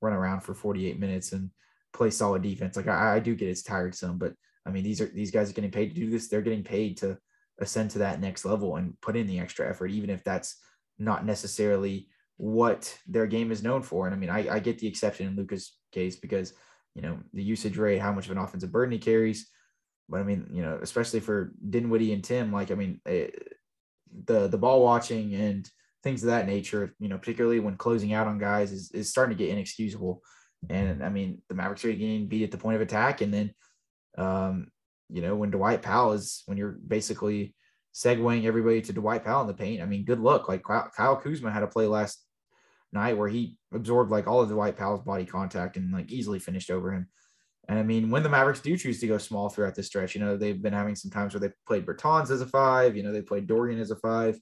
run 0.00 0.12
around 0.12 0.40
for 0.40 0.54
48 0.54 0.98
minutes 0.98 1.32
and 1.32 1.50
play 1.92 2.10
solid 2.10 2.42
defense. 2.42 2.76
Like 2.76 2.88
I, 2.88 3.16
I 3.16 3.18
do 3.20 3.34
get 3.34 3.48
it's 3.48 3.62
tiresome, 3.62 4.18
but 4.18 4.34
I 4.66 4.70
mean, 4.70 4.84
these 4.84 5.00
are, 5.00 5.06
these 5.06 5.30
guys 5.30 5.50
are 5.50 5.54
getting 5.54 5.70
paid 5.70 5.94
to 5.94 6.00
do 6.00 6.10
this. 6.10 6.28
They're 6.28 6.42
getting 6.42 6.64
paid 6.64 6.98
to 6.98 7.18
ascend 7.60 7.90
to 7.92 7.98
that 7.98 8.20
next 8.20 8.44
level 8.44 8.76
and 8.76 9.00
put 9.00 9.16
in 9.16 9.26
the 9.26 9.40
extra 9.40 9.68
effort, 9.68 9.88
even 9.88 10.10
if 10.10 10.22
that's 10.24 10.56
not 10.98 11.24
necessarily 11.24 12.08
what 12.36 12.96
their 13.06 13.26
game 13.26 13.50
is 13.50 13.62
known 13.62 13.82
for. 13.82 14.06
And 14.06 14.14
I 14.14 14.18
mean, 14.18 14.30
I, 14.30 14.56
I 14.56 14.58
get 14.58 14.78
the 14.78 14.86
exception 14.86 15.26
in 15.26 15.36
Luka's 15.36 15.76
case 15.92 16.16
because, 16.16 16.52
you 16.94 17.02
know, 17.02 17.18
the 17.32 17.42
usage 17.42 17.76
rate, 17.76 17.98
how 17.98 18.12
much 18.12 18.26
of 18.26 18.32
an 18.32 18.38
offensive 18.38 18.72
burden 18.72 18.92
he 18.92 18.98
carries. 18.98 19.50
But 20.08 20.20
I 20.20 20.22
mean, 20.22 20.48
you 20.52 20.62
know, 20.62 20.78
especially 20.80 21.20
for 21.20 21.52
Dinwiddie 21.68 22.12
and 22.12 22.22
Tim, 22.22 22.52
like, 22.52 22.70
I 22.70 22.74
mean, 22.74 23.00
it, 23.04 23.34
eh, 23.34 23.54
the, 24.24 24.48
the 24.48 24.58
ball 24.58 24.82
watching 24.82 25.34
and 25.34 25.68
things 26.02 26.22
of 26.22 26.28
that 26.28 26.46
nature, 26.46 26.94
you 26.98 27.08
know, 27.08 27.18
particularly 27.18 27.60
when 27.60 27.76
closing 27.76 28.12
out 28.12 28.26
on 28.26 28.38
guys 28.38 28.72
is, 28.72 28.90
is 28.92 29.10
starting 29.10 29.36
to 29.36 29.44
get 29.44 29.52
inexcusable. 29.52 30.22
And 30.68 31.04
I 31.04 31.08
mean, 31.08 31.42
the 31.48 31.54
Mavericks 31.54 31.84
are 31.84 31.92
getting 31.92 32.28
beat 32.28 32.44
at 32.44 32.50
the 32.50 32.58
point 32.58 32.76
of 32.76 32.82
attack. 32.82 33.20
And 33.20 33.32
then, 33.32 33.54
um, 34.16 34.68
you 35.08 35.22
know, 35.22 35.36
when 35.36 35.50
Dwight 35.50 35.82
Powell 35.82 36.12
is, 36.12 36.42
when 36.46 36.58
you're 36.58 36.78
basically 36.86 37.54
segueing 37.94 38.44
everybody 38.44 38.82
to 38.82 38.92
Dwight 38.92 39.24
Powell 39.24 39.42
in 39.42 39.46
the 39.46 39.54
paint, 39.54 39.82
I 39.82 39.86
mean, 39.86 40.04
good 40.04 40.20
luck. 40.20 40.48
Like 40.48 40.62
Kyle 40.62 41.16
Kuzma 41.16 41.50
had 41.50 41.62
a 41.62 41.68
play 41.68 41.86
last 41.86 42.24
night 42.92 43.16
where 43.16 43.28
he 43.28 43.56
absorbed 43.72 44.10
like 44.10 44.26
all 44.26 44.40
of 44.40 44.48
Dwight 44.48 44.76
Powell's 44.76 45.02
body 45.02 45.24
contact 45.24 45.76
and 45.76 45.92
like 45.92 46.10
easily 46.10 46.38
finished 46.38 46.70
over 46.70 46.92
him. 46.92 47.08
And 47.68 47.78
I 47.78 47.82
mean, 47.82 48.10
when 48.10 48.22
the 48.22 48.30
Mavericks 48.30 48.60
do 48.60 48.76
choose 48.76 48.98
to 49.00 49.06
go 49.06 49.18
small 49.18 49.50
throughout 49.50 49.74
this 49.74 49.86
stretch, 49.86 50.14
you 50.14 50.22
know, 50.22 50.36
they've 50.36 50.60
been 50.60 50.72
having 50.72 50.96
some 50.96 51.10
times 51.10 51.34
where 51.34 51.40
they 51.40 51.50
played 51.66 51.84
Bertans 51.84 52.30
as 52.30 52.40
a 52.40 52.46
five, 52.46 52.96
you 52.96 53.02
know, 53.02 53.12
they 53.12 53.20
played 53.20 53.46
Dorian 53.46 53.78
as 53.78 53.90
a 53.90 53.96
five. 53.96 54.40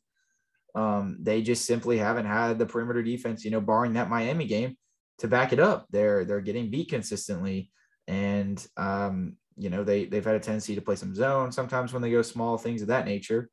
Um, 0.77 1.17
they 1.21 1.43
just 1.43 1.65
simply 1.65 1.99
haven't 1.99 2.27
had 2.27 2.59
the 2.59 2.67
perimeter 2.67 3.03
defense, 3.03 3.45
you 3.45 3.51
know, 3.51 3.61
barring 3.61 3.95
that 3.95 4.11
Miami 4.11 4.47
game, 4.47 4.77
to 5.19 5.29
back 5.29 5.53
it 5.53 5.61
up. 5.61 5.87
They're 5.91 6.25
they're 6.25 6.41
getting 6.41 6.71
beat 6.71 6.91
consistently, 6.91 7.71
and 8.07 8.65
um, 8.77 9.37
you 9.57 9.71
know 9.71 9.85
they 9.85 10.05
they've 10.05 10.25
had 10.25 10.37
a 10.37 10.41
tendency 10.41 10.75
to 10.75 10.83
play 10.83 10.97
some 10.97 11.15
zone 11.15 11.53
sometimes 11.53 11.93
when 11.93 12.03
they 12.03 12.11
go 12.11 12.23
small 12.23 12.59
things 12.59 12.83
of 12.83 12.89
that 12.89 13.07
nature. 13.07 13.51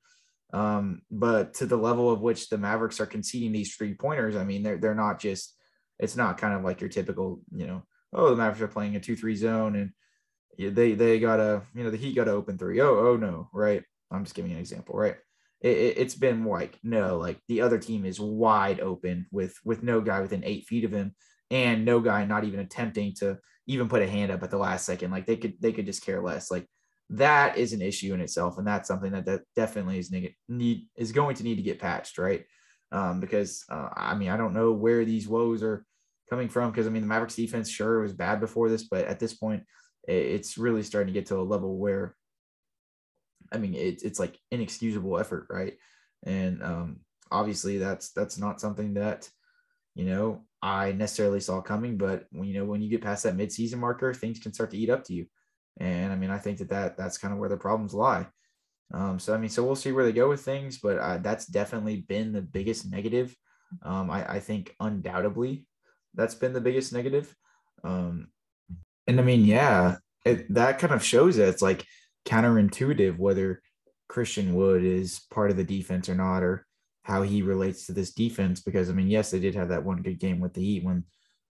Um, 0.54 1.02
but 1.10 1.56
to 1.56 1.66
the 1.66 1.78
level 1.78 2.12
of 2.12 2.22
which 2.22 2.50
the 2.50 2.60
Mavericks 2.60 3.00
are 3.00 3.08
conceding 3.08 3.52
these 3.52 3.76
three 3.76 3.96
pointers, 3.96 4.36
I 4.36 4.44
mean, 4.44 4.64
they're 4.64 4.78
they're 4.78 4.96
not 4.96 5.20
just 5.20 5.56
it's 6.00 6.16
not 6.16 6.38
kind 6.38 6.54
of 6.54 6.64
like 6.64 6.82
your 6.82 6.90
typical, 6.90 7.42
you 7.56 7.66
know, 7.66 7.84
oh 8.14 8.30
the 8.30 8.36
Mavericks 8.36 8.62
are 8.62 8.68
playing 8.68 8.96
a 8.96 9.00
two 9.00 9.16
three 9.16 9.36
zone 9.36 9.76
and 9.76 10.76
they 10.76 10.94
they 10.94 11.20
got 11.20 11.40
a 11.40 11.64
you 11.74 11.84
know 11.84 11.90
the 11.90 11.98
Heat 11.98 12.16
got 12.16 12.26
to 12.26 12.32
open 12.32 12.58
three. 12.58 12.82
Oh 12.82 12.98
oh 13.08 13.18
no, 13.18 13.50
right? 13.54 13.84
I'm 14.12 14.24
just 14.24 14.36
giving 14.36 14.52
an 14.52 14.60
example, 14.60 14.96
right? 14.96 15.16
It, 15.62 15.98
has 15.98 16.14
it, 16.16 16.20
been 16.20 16.44
like 16.44 16.78
no, 16.84 17.18
like 17.18 17.40
the 17.48 17.62
other 17.62 17.80
team 17.80 18.06
is 18.06 18.20
wide 18.20 18.80
open 18.80 19.26
with 19.32 19.58
with 19.64 19.82
no 19.82 20.02
guy 20.02 20.20
within 20.20 20.44
eight 20.44 20.66
feet 20.66 20.84
of 20.84 20.92
him 20.92 21.16
and 21.54 21.86
no 21.86 22.00
guy 22.00 22.26
not 22.26 22.44
even 22.44 22.60
attempting 22.60 23.14
to 23.14 23.38
even 23.68 23.88
put 23.88 24.02
a 24.02 24.10
hand 24.10 24.32
up 24.32 24.42
at 24.42 24.50
the 24.50 24.58
last 24.58 24.88
second. 24.88 25.12
Like 25.12 25.28
they 25.28 25.38
could 25.38 25.54
they 25.62 25.72
could 25.72 25.86
just 25.86 26.04
care 26.04 26.22
less. 26.22 26.50
Like 26.50 26.68
that 27.12 27.58
is 27.60 27.74
an 27.74 27.82
issue 27.82 28.14
in 28.14 28.22
itself, 28.22 28.58
and 28.58 28.66
that's 28.66 28.88
something 28.88 29.12
that, 29.12 29.26
that 29.28 29.42
definitely 29.56 30.00
is 30.00 30.12
need 30.50 30.88
is 30.98 31.12
going 31.12 31.36
to 31.36 31.44
need 31.44 31.56
to 31.58 31.62
get 31.62 31.80
patched, 31.80 32.18
right? 32.18 32.44
Um, 32.92 33.20
because 33.20 33.64
uh, 33.70 33.90
I 33.96 34.16
mean 34.16 34.30
I 34.30 34.38
don't 34.38 34.56
know 34.56 34.72
where 34.72 35.06
these 35.06 35.28
woes 35.28 35.62
are 35.62 35.86
coming 36.28 36.50
from 36.50 36.72
because 36.72 36.88
I 36.88 36.90
mean 36.90 37.04
the 37.04 37.08
Mavericks 37.08 37.36
defense 37.36 37.70
sure 37.70 38.02
was 38.02 38.14
bad 38.14 38.40
before 38.40 38.68
this, 38.68 38.86
but 38.86 39.06
at 39.06 39.20
this 39.20 39.36
point 39.36 39.64
it's 40.06 40.58
really 40.58 40.84
starting 40.84 41.14
to 41.14 41.18
get 41.18 41.28
to 41.28 41.38
a 41.38 41.42
level 41.42 41.78
where 41.78 42.16
I 43.52 43.58
mean 43.58 43.76
it's 43.76 44.02
it's 44.02 44.20
like 44.20 44.40
inexcusable 44.50 45.20
effort, 45.20 45.46
right? 45.52 45.74
And 46.24 46.64
um, 46.64 47.00
obviously 47.32 47.78
that's 47.78 48.12
that's 48.12 48.40
not 48.40 48.60
something 48.60 48.96
that 48.96 49.30
you 49.94 50.06
know 50.06 50.42
I 50.64 50.94
necessarily 50.94 51.42
saw 51.42 51.60
coming, 51.60 51.98
but 51.98 52.26
when 52.32 52.48
you 52.48 52.54
know 52.54 52.64
when 52.64 52.82
you 52.82 52.90
get 52.90 53.02
past 53.02 53.24
that 53.24 53.36
midseason 53.36 53.80
marker, 53.80 54.14
things 54.14 54.40
can 54.40 54.54
start 54.54 54.72
to 54.72 54.78
eat 54.78 54.90
up 54.90 55.04
to 55.06 55.14
you. 55.14 55.26
And 55.78 56.14
I 56.14 56.16
mean, 56.16 56.30
I 56.30 56.38
think 56.38 56.60
that, 56.60 56.70
that 56.70 56.96
that's 56.96 57.18
kind 57.18 57.34
of 57.34 57.40
where 57.40 57.50
the 57.50 57.58
problems 57.58 57.94
lie. 57.94 58.28
Um, 58.94 59.20
so 59.20 59.34
I 59.34 59.38
mean, 59.38 59.50
so 59.50 59.66
we'll 59.66 59.76
see 59.76 59.92
where 59.92 60.06
they 60.06 60.14
go 60.14 60.30
with 60.30 60.40
things, 60.40 60.78
but 60.78 60.98
uh, 61.00 61.18
that's 61.18 61.48
definitely 61.48 61.98
been 62.08 62.32
the 62.32 62.42
biggest 62.42 62.90
negative. 62.90 63.36
Um, 63.82 64.10
I, 64.10 64.36
I, 64.36 64.40
think 64.40 64.76
undoubtedly 64.80 65.66
that's 66.14 66.36
been 66.36 66.54
the 66.54 66.62
biggest 66.62 66.94
negative. 66.94 67.36
Um, 67.84 68.28
and 69.08 69.20
I 69.20 69.24
mean, 69.24 69.46
yeah, 69.46 69.96
it, 70.24 70.54
that 70.54 70.80
kind 70.80 70.94
of 70.94 71.04
shows 71.04 71.38
that 71.38 71.50
it's 71.50 71.62
like 71.64 71.84
counterintuitive 72.26 73.18
whether 73.18 73.62
Christian 74.08 74.54
Wood 74.54 74.84
is 74.84 75.22
part 75.32 75.50
of 75.50 75.58
the 75.58 75.64
defense 75.64 76.08
or 76.08 76.16
not, 76.16 76.44
or 76.44 76.68
how 77.04 77.22
he 77.22 77.42
relates 77.42 77.86
to 77.86 77.94
this 77.94 78.14
defense. 78.14 78.62
Because 78.62 78.90
I 78.90 78.94
mean, 78.94 79.08
yes, 79.08 79.32
they 79.32 79.40
did 79.40 79.56
have 79.56 79.70
that 79.70 79.84
one 79.84 80.02
good 80.02 80.20
game 80.20 80.40
with 80.40 80.54
the 80.54 80.62
Heat 80.62 80.84
when 80.84 81.04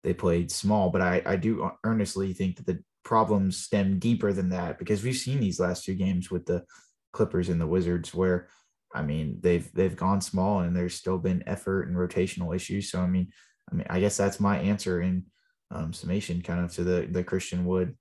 they 0.03 0.13
played 0.13 0.51
small, 0.51 0.89
but 0.89 1.01
I, 1.01 1.21
I 1.25 1.35
do 1.37 1.71
earnestly 1.83 2.33
think 2.33 2.57
that 2.57 2.65
the 2.65 2.83
problems 3.03 3.57
stem 3.57 3.99
deeper 3.99 4.33
than 4.33 4.49
that 4.49 4.79
because 4.79 5.03
we've 5.03 5.15
seen 5.15 5.39
these 5.39 5.59
last 5.59 5.83
two 5.83 5.93
games 5.93 6.31
with 6.31 6.45
the 6.45 6.63
Clippers 7.11 7.49
and 7.49 7.59
the 7.59 7.67
Wizards 7.67 8.13
where 8.13 8.47
I 8.93 9.01
mean 9.01 9.37
they've 9.41 9.71
they've 9.73 9.95
gone 9.95 10.21
small 10.21 10.59
and 10.59 10.75
there's 10.75 10.95
still 10.95 11.17
been 11.17 11.43
effort 11.47 11.83
and 11.83 11.95
rotational 11.95 12.55
issues. 12.55 12.89
So 12.89 12.99
I 12.99 13.07
mean 13.07 13.29
I 13.71 13.75
mean 13.75 13.87
I 13.89 13.99
guess 13.99 14.17
that's 14.17 14.39
my 14.39 14.57
answer 14.57 15.01
in 15.01 15.25
um, 15.71 15.93
summation 15.93 16.41
kind 16.41 16.63
of 16.63 16.71
to 16.73 16.83
the 16.83 17.07
the 17.09 17.23
Christian 17.23 17.65
Wood 17.65 17.95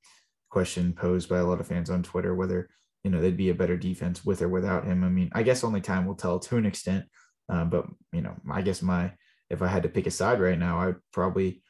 question 0.51 0.93
posed 0.93 1.29
by 1.29 1.39
a 1.39 1.45
lot 1.45 1.61
of 1.61 1.67
fans 1.67 1.91
on 1.91 2.03
Twitter 2.03 2.35
whether 2.35 2.69
you 3.05 3.11
know 3.11 3.21
they'd 3.21 3.37
be 3.37 3.51
a 3.51 3.55
better 3.55 3.77
defense 3.77 4.25
with 4.25 4.43
or 4.43 4.49
without 4.49 4.85
him. 4.85 5.05
I 5.05 5.09
mean 5.09 5.31
I 5.35 5.43
guess 5.43 5.65
only 5.65 5.81
time 5.81 6.07
will 6.07 6.15
tell 6.15 6.39
to 6.39 6.57
an 6.57 6.67
extent, 6.67 7.05
uh, 7.53 7.65
but 7.65 7.87
you 8.13 8.23
know 8.23 8.35
I 8.51 8.63
guess 8.63 8.83
my 8.83 9.13
if 9.51 9.63
I 9.63 9.69
had 9.69 9.83
to 9.85 9.89
pick 9.89 10.07
a 10.07 10.11
side 10.11 10.41
right 10.41 10.59
now 10.59 10.81
I'd 10.81 10.97
probably 11.13 11.63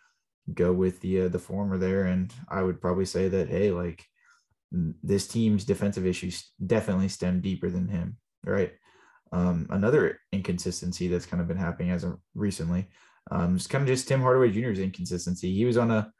go 0.52 0.72
with 0.72 1.00
the 1.00 1.22
uh, 1.22 1.28
the 1.28 1.38
former 1.38 1.78
there, 1.78 2.04
and 2.04 2.32
I 2.48 2.62
would 2.62 2.80
probably 2.80 3.04
say 3.04 3.28
that 3.28 3.48
hey, 3.48 3.70
like 3.70 4.04
this 5.02 5.26
team's 5.26 5.64
defensive 5.64 6.06
issues 6.06 6.50
definitely 6.64 7.08
stem 7.08 7.40
deeper 7.40 7.68
than 7.70 7.88
him, 7.88 8.16
right? 8.44 8.72
Um, 9.32 9.66
another 9.70 10.18
inconsistency 10.32 11.08
that's 11.08 11.26
kind 11.26 11.40
of 11.40 11.48
been 11.48 11.56
happening 11.56 11.90
as 11.90 12.04
of 12.04 12.18
recently, 12.34 12.88
um, 13.30 13.56
is 13.56 13.66
kind 13.66 13.82
of 13.82 13.88
just 13.88 14.08
Tim 14.08 14.20
Hardaway 14.20 14.50
Jr.'s 14.50 14.78
inconsistency. 14.78 15.54
He 15.54 15.64
was 15.64 15.76
on 15.76 15.90
a, 15.90 16.12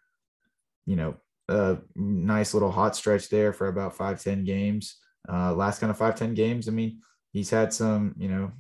you 0.87 0.97
know, 0.97 1.17
a 1.49 1.79
nice 1.95 2.55
little 2.55 2.71
hot 2.71 2.95
stretch 2.97 3.29
there 3.29 3.53
for 3.53 3.69
about 3.69 3.97
five 3.97 4.23
ten 4.23 4.45
games. 4.45 4.97
Uh, 5.29 5.55
last 5.55 5.79
kind 5.79 5.91
of 5.91 5.99
five 5.99 6.15
ten 6.15 6.35
games, 6.35 6.69
I 6.69 6.73
mean, 6.73 7.01
he's 7.33 7.51
had 7.51 7.73
some, 7.73 8.15
you 8.19 8.29
know, 8.29 8.53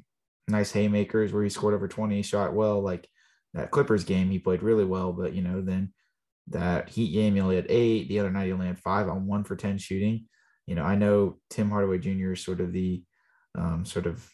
nice 0.49 0.73
haymakers 0.73 1.33
where 1.33 1.43
he 1.43 1.49
scored 1.49 1.75
over 1.75 1.89
20, 1.89 2.23
shot 2.23 2.55
well. 2.55 2.81
Like 2.81 3.09
that 3.55 3.71
Clippers 3.71 4.05
game, 4.05 4.31
he 4.31 4.39
played 4.39 4.63
really 4.63 4.85
well, 4.85 5.13
but 5.13 5.35
you 5.35 5.43
know, 5.43 5.61
then 5.61 5.93
that 6.49 6.89
Heat 6.89 7.13
game, 7.13 7.35
he 7.35 7.41
only 7.41 7.57
had 7.57 7.67
eight. 7.69 8.09
The 8.09 8.19
other 8.19 8.31
night, 8.31 8.47
he 8.47 8.53
only 8.53 8.67
had 8.67 8.79
five 8.79 9.09
on 9.09 9.27
one 9.27 9.45
for 9.45 9.57
10 9.57 9.79
shooting. 9.79 10.27
You 10.67 10.75
know, 10.75 10.83
I 10.83 10.97
know 10.97 11.39
Tim 11.51 11.71
Hardaway 11.71 11.99
Jr. 11.99 12.33
is 12.33 12.45
sort 12.45 12.61
of 12.61 12.73
the 12.73 13.03
um, 13.57 13.85
sort 13.85 14.07
of 14.07 14.29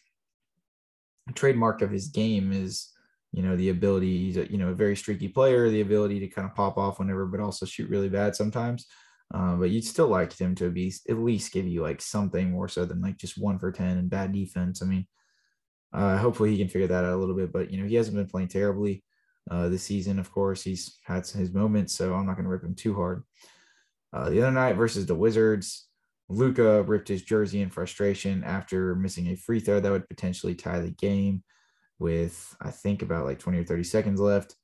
trademark 1.34 1.82
of 1.82 1.90
his 1.90 2.08
game 2.08 2.52
is, 2.52 2.88
you 3.32 3.42
know, 3.42 3.56
the 3.56 3.70
ability, 3.70 4.18
he's 4.18 4.36
a, 4.36 4.50
you 4.50 4.58
know, 4.58 4.68
a 4.68 4.74
very 4.74 4.96
streaky 4.96 5.28
player, 5.28 5.68
the 5.68 5.80
ability 5.80 6.20
to 6.20 6.28
kind 6.28 6.48
of 6.48 6.54
pop 6.54 6.78
off 6.78 6.98
whenever, 6.98 7.26
but 7.26 7.40
also 7.40 7.66
shoot 7.66 7.90
really 7.90 8.08
bad 8.08 8.34
sometimes. 8.34 8.86
Uh, 9.34 9.56
but 9.56 9.68
you'd 9.68 9.84
still 9.84 10.08
like 10.08 10.32
him 10.38 10.54
to 10.54 10.70
be 10.70 10.92
at 11.08 11.18
least 11.18 11.52
give 11.52 11.66
you 11.66 11.82
like 11.82 12.00
something 12.00 12.50
more 12.50 12.68
so 12.68 12.86
than 12.86 13.02
like 13.02 13.18
just 13.18 13.36
one 13.36 13.58
for 13.58 13.70
10 13.70 13.98
and 13.98 14.08
bad 14.08 14.32
defense. 14.32 14.82
I 14.82 14.86
mean, 14.86 15.06
uh, 15.92 16.18
hopefully 16.18 16.50
he 16.50 16.58
can 16.58 16.68
figure 16.68 16.88
that 16.88 17.04
out 17.04 17.14
a 17.14 17.16
little 17.16 17.34
bit, 17.34 17.52
but 17.52 17.70
you 17.70 17.80
know, 17.80 17.86
he 17.86 17.94
hasn't 17.94 18.16
been 18.16 18.28
playing 18.28 18.48
terribly 18.48 19.02
uh, 19.50 19.68
this 19.68 19.82
season. 19.82 20.18
Of 20.18 20.30
course, 20.30 20.62
he's 20.62 20.98
had 21.04 21.26
his 21.26 21.52
moments, 21.52 21.94
so 21.94 22.14
I'm 22.14 22.26
not 22.26 22.34
going 22.34 22.44
to 22.44 22.50
rip 22.50 22.64
him 22.64 22.74
too 22.74 22.94
hard. 22.94 23.24
Uh, 24.12 24.30
the 24.30 24.42
other 24.42 24.52
night 24.52 24.74
versus 24.74 25.06
the 25.06 25.14
Wizards, 25.14 25.88
Luka 26.28 26.82
ripped 26.82 27.08
his 27.08 27.22
jersey 27.22 27.62
in 27.62 27.70
frustration 27.70 28.44
after 28.44 28.94
missing 28.94 29.28
a 29.28 29.36
free 29.36 29.60
throw 29.60 29.80
that 29.80 29.90
would 29.90 30.08
potentially 30.08 30.54
tie 30.54 30.80
the 30.80 30.90
game 30.90 31.42
with, 31.98 32.54
I 32.60 32.70
think, 32.70 33.02
about 33.02 33.24
like 33.24 33.38
20 33.38 33.58
or 33.58 33.64
30 33.64 33.84
seconds 33.84 34.20
left. 34.20 34.54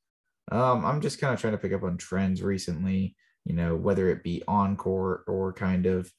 Um, 0.53 0.85
I'm 0.85 1.01
just 1.01 1.21
kind 1.21 1.33
of 1.33 1.41
trying 1.41 1.55
to 1.55 1.59
pick 1.59 1.73
up 1.73 1.83
on 1.83 1.97
trends 1.97 2.43
recently, 2.43 3.17
you 3.45 3.55
know, 3.55 3.77
whether 3.77 4.09
it 4.09 4.23
be 4.23 4.43
on 4.47 4.77
court 4.77 5.25
or 5.27 5.53
kind 5.55 5.87
of 5.87 6.11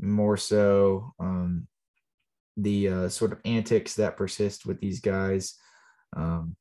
more 0.00 0.36
so 0.36 1.12
um, 1.20 1.66
the 2.58 2.88
uh, 2.88 3.08
sort 3.08 3.32
of 3.32 3.40
antics 3.44 3.94
that 3.94 4.16
persist 4.16 4.66
with 4.66 4.80
these 4.80 5.00
guys. 5.00 5.54
Um, 6.16 6.56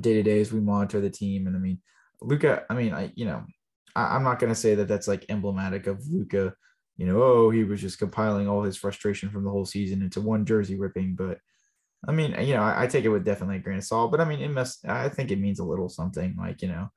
day 0.00 0.14
to 0.14 0.22
day 0.22 0.40
as 0.40 0.52
we 0.52 0.60
monitor 0.60 1.00
the 1.00 1.10
team. 1.10 1.46
And 1.46 1.56
I 1.56 1.58
mean, 1.58 1.80
Luka, 2.20 2.64
I 2.68 2.74
mean, 2.74 2.92
I, 2.92 3.12
you 3.14 3.24
know, 3.24 3.44
I, 3.94 4.16
am 4.16 4.24
not 4.24 4.38
going 4.38 4.52
to 4.52 4.58
say 4.58 4.74
that 4.74 4.88
that's 4.88 5.08
like 5.08 5.26
emblematic 5.28 5.86
of 5.86 6.02
Luka, 6.10 6.54
you 6.96 7.06
know, 7.06 7.22
oh, 7.22 7.50
he 7.50 7.64
was 7.64 7.80
just 7.80 7.98
compiling 7.98 8.48
all 8.48 8.62
his 8.62 8.76
frustration 8.76 9.30
from 9.30 9.44
the 9.44 9.50
whole 9.50 9.64
season 9.64 10.02
into 10.02 10.20
one 10.20 10.44
jersey 10.44 10.76
ripping. 10.76 11.14
But 11.14 11.38
I 12.08 12.12
mean, 12.12 12.34
you 12.40 12.54
know, 12.54 12.62
I, 12.62 12.84
I 12.84 12.86
take 12.86 13.04
it 13.04 13.10
with 13.10 13.24
definitely 13.24 13.56
a 13.56 13.60
grain 13.60 13.78
of 13.78 13.84
salt, 13.84 14.10
but 14.10 14.20
I 14.20 14.24
mean, 14.24 14.40
it 14.40 14.50
must, 14.50 14.86
I 14.88 15.08
think 15.08 15.30
it 15.30 15.40
means 15.40 15.60
a 15.60 15.64
little 15.64 15.88
something 15.88 16.34
like, 16.38 16.62
you 16.62 16.68
know, 16.68 16.90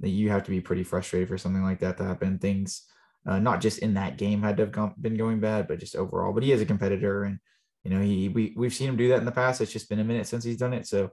that 0.00 0.10
you 0.10 0.30
have 0.30 0.44
to 0.44 0.50
be 0.50 0.60
pretty 0.60 0.82
frustrated 0.82 1.28
for 1.28 1.38
something 1.38 1.62
like 1.62 1.80
that 1.80 1.96
to 1.98 2.04
happen. 2.04 2.38
Things, 2.38 2.82
uh, 3.26 3.38
not 3.38 3.60
just 3.60 3.78
in 3.78 3.94
that 3.94 4.18
game 4.18 4.42
had 4.42 4.56
to 4.58 4.64
have 4.64 4.72
gone, 4.72 4.94
been 5.00 5.16
going 5.16 5.40
bad, 5.40 5.66
but 5.66 5.80
just 5.80 5.96
overall. 5.96 6.32
But 6.32 6.42
he 6.42 6.52
is 6.52 6.60
a 6.60 6.66
competitor, 6.66 7.24
and 7.24 7.38
you 7.86 7.94
know 7.94 8.02
he 8.02 8.28
we 8.28 8.52
we've 8.56 8.74
seen 8.74 8.88
him 8.88 8.96
do 8.96 9.08
that 9.08 9.18
in 9.18 9.24
the 9.24 9.30
past. 9.30 9.60
It's 9.60 9.72
just 9.72 9.88
been 9.88 10.00
a 10.00 10.04
minute 10.04 10.26
since 10.26 10.42
he's 10.42 10.56
done 10.56 10.72
it, 10.72 10.88
so 10.88 11.10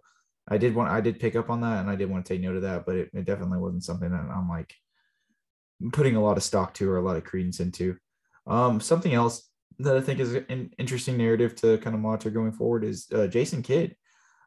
I 0.47 0.57
did 0.57 0.73
want 0.73 0.89
I 0.89 1.01
did 1.01 1.19
pick 1.19 1.35
up 1.35 1.51
on 1.51 1.61
that 1.61 1.81
and 1.81 1.89
I 1.89 1.95
did 1.95 2.09
want 2.09 2.25
to 2.25 2.33
take 2.33 2.41
note 2.41 2.55
of 2.55 2.63
that, 2.63 2.85
but 2.85 2.95
it, 2.95 3.09
it 3.13 3.25
definitely 3.25 3.59
wasn't 3.59 3.83
something 3.83 4.09
that 4.09 4.17
I'm 4.17 4.49
like 4.49 4.73
putting 5.91 6.15
a 6.15 6.23
lot 6.23 6.37
of 6.37 6.43
stock 6.43 6.73
to 6.75 6.89
or 6.89 6.97
a 6.97 7.01
lot 7.01 7.15
of 7.15 7.23
credence 7.23 7.59
into. 7.59 7.95
Um, 8.47 8.81
something 8.81 9.13
else 9.13 9.47
that 9.79 9.95
I 9.95 10.01
think 10.01 10.19
is 10.19 10.33
an 10.33 10.71
interesting 10.79 11.15
narrative 11.17 11.55
to 11.57 11.77
kind 11.77 11.95
of 11.95 12.01
monitor 12.01 12.31
going 12.31 12.53
forward 12.53 12.83
is 12.83 13.07
uh, 13.13 13.27
Jason 13.27 13.61
Kidd. 13.61 13.95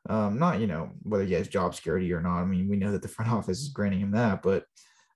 Um, 0.09 0.37
not 0.39 0.61
you 0.61 0.67
know 0.67 0.91
whether 1.03 1.25
he 1.25 1.35
has 1.35 1.47
job 1.47 1.77
security 1.77 2.13
or 2.13 2.21
not. 2.21 2.41
I 2.41 2.45
mean, 2.45 2.69
we 2.69 2.77
know 2.77 2.91
that 2.91 3.03
the 3.03 3.09
front 3.09 3.31
office 3.39 3.61
is 3.61 3.69
granting 3.69 4.01
him 4.01 4.11
that, 4.13 4.43
but 4.43 4.65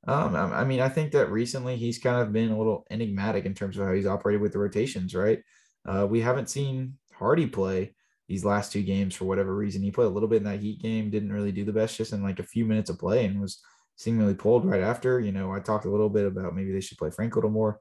um, 0.06 0.34
I 0.34 0.64
mean, 0.64 0.80
I 0.80 0.88
think 0.88 1.12
that 1.12 1.30
recently 1.30 1.76
he's 1.76 1.98
kind 1.98 2.22
of 2.22 2.32
been 2.32 2.52
a 2.52 2.56
little 2.56 2.86
enigmatic 2.88 3.46
in 3.46 3.52
terms 3.52 3.76
of 3.76 3.86
how 3.86 3.92
he's 3.92 4.06
operated 4.06 4.40
with 4.40 4.52
the 4.52 4.58
rotations. 4.58 5.14
Right? 5.14 5.40
Uh, 5.86 6.06
we 6.08 6.20
haven't 6.20 6.48
seen 6.48 6.94
Hardy 7.20 7.46
play 7.46 7.94
these 8.28 8.44
last 8.44 8.72
two 8.72 8.82
games 8.82 9.14
for 9.14 9.24
whatever 9.26 9.54
reason. 9.54 9.82
He 9.82 9.90
played 9.90 10.06
a 10.06 10.10
little 10.10 10.28
bit 10.28 10.38
in 10.38 10.44
that 10.44 10.60
Heat 10.60 10.82
game, 10.82 11.10
didn't 11.10 11.32
really 11.32 11.52
do 11.52 11.64
the 11.64 11.72
best 11.72 11.96
just 11.96 12.12
in 12.12 12.22
like 12.22 12.40
a 12.40 12.44
few 12.44 12.64
minutes 12.64 12.90
of 12.90 12.98
play 12.98 13.24
and 13.24 13.40
was 13.40 13.60
seemingly 13.96 14.34
pulled 14.34 14.64
right 14.64 14.82
after. 14.82 15.20
You 15.20 15.32
know, 15.32 15.52
I 15.52 15.60
talked 15.60 15.84
a 15.84 15.90
little 15.90 16.08
bit 16.08 16.26
about 16.26 16.54
maybe 16.54 16.72
they 16.72 16.80
should 16.80 16.98
play 16.98 17.10
Frank 17.10 17.34
a 17.34 17.38
little 17.38 17.50
more. 17.50 17.80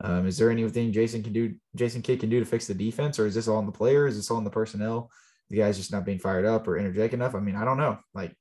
Um, 0.00 0.26
is 0.26 0.38
there 0.38 0.50
anything 0.50 0.92
Jason 0.92 1.22
can 1.22 1.32
do, 1.32 1.54
Jason 1.74 2.02
Kidd 2.02 2.20
can 2.20 2.30
do 2.30 2.38
to 2.38 2.46
fix 2.46 2.66
the 2.66 2.74
defense, 2.74 3.18
or 3.18 3.26
is 3.26 3.34
this 3.34 3.48
all 3.48 3.56
on 3.56 3.66
the 3.66 3.72
player? 3.72 4.06
Is 4.06 4.16
this 4.16 4.30
all 4.30 4.36
on 4.36 4.44
the 4.44 4.50
personnel? 4.50 5.10
The 5.50 5.56
guys 5.56 5.76
just 5.76 5.92
not 5.92 6.04
being 6.04 6.18
fired 6.18 6.44
up 6.44 6.68
or 6.68 6.78
energetic 6.78 7.12
enough? 7.12 7.34
I 7.34 7.40
mean, 7.40 7.56
I 7.56 7.64
don't 7.64 7.78
know. 7.78 7.98
Like, 8.14 8.34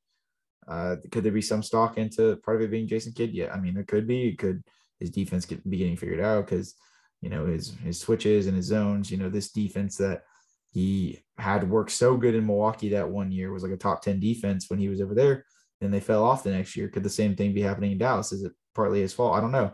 uh, 0.67 0.97
could 1.11 1.23
there 1.23 1.31
be 1.31 1.41
some 1.41 1.63
stock 1.63 1.97
into 1.97 2.35
part 2.37 2.57
of 2.57 2.63
it 2.63 2.71
being 2.71 2.87
Jason 2.87 3.13
Kidd? 3.13 3.33
Yeah, 3.33 3.51
I 3.51 3.59
mean, 3.59 3.73
there 3.73 3.83
could 3.83 4.07
be. 4.07 4.27
It 4.27 4.37
could 4.37 4.63
his 4.99 5.09
defense 5.09 5.45
get, 5.45 5.67
be 5.69 5.77
getting 5.77 5.97
figured 5.97 6.19
out 6.19 6.45
because 6.45 6.75
you 7.21 7.29
know 7.29 7.45
his 7.45 7.73
his 7.83 7.99
switches 7.99 8.47
and 8.47 8.55
his 8.55 8.65
zones. 8.65 9.09
You 9.09 9.17
know, 9.17 9.29
this 9.29 9.51
defense 9.51 9.97
that 9.97 10.23
he 10.71 11.21
had 11.37 11.69
worked 11.69 11.91
so 11.91 12.17
good 12.17 12.35
in 12.35 12.45
Milwaukee 12.45 12.89
that 12.89 13.09
one 13.09 13.31
year 13.31 13.51
was 13.51 13.63
like 13.63 13.71
a 13.71 13.77
top 13.77 14.01
10 14.01 14.19
defense 14.19 14.69
when 14.69 14.79
he 14.79 14.89
was 14.89 15.01
over 15.01 15.15
there. 15.15 15.45
Then 15.81 15.91
they 15.91 15.99
fell 15.99 16.23
off 16.23 16.43
the 16.43 16.51
next 16.51 16.75
year. 16.75 16.87
Could 16.87 17.03
the 17.03 17.09
same 17.09 17.35
thing 17.35 17.53
be 17.53 17.61
happening 17.61 17.91
in 17.91 17.97
Dallas? 17.97 18.31
Is 18.31 18.43
it 18.43 18.51
partly 18.73 19.01
his 19.01 19.13
fault? 19.13 19.35
I 19.35 19.41
don't 19.41 19.51
know. 19.51 19.73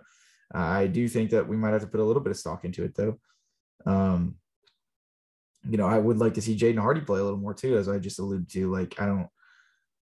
Uh, 0.53 0.57
I 0.57 0.87
do 0.87 1.07
think 1.07 1.31
that 1.31 1.47
we 1.47 1.57
might 1.57 1.71
have 1.71 1.81
to 1.81 1.87
put 1.87 1.99
a 1.99 2.03
little 2.03 2.21
bit 2.21 2.31
of 2.31 2.37
stock 2.37 2.65
into 2.65 2.83
it 2.83 2.95
though. 2.95 3.19
Um, 3.85 4.35
you 5.67 5.77
know, 5.77 5.87
I 5.87 5.97
would 5.97 6.17
like 6.17 6.33
to 6.35 6.41
see 6.41 6.57
Jaden 6.57 6.79
Hardy 6.79 7.01
play 7.01 7.19
a 7.19 7.23
little 7.23 7.39
more 7.39 7.53
too, 7.53 7.77
as 7.77 7.87
I 7.87 7.97
just 7.97 8.19
alluded 8.19 8.49
to. 8.51 8.71
Like, 8.71 8.99
I 9.01 9.05
don't, 9.05 9.27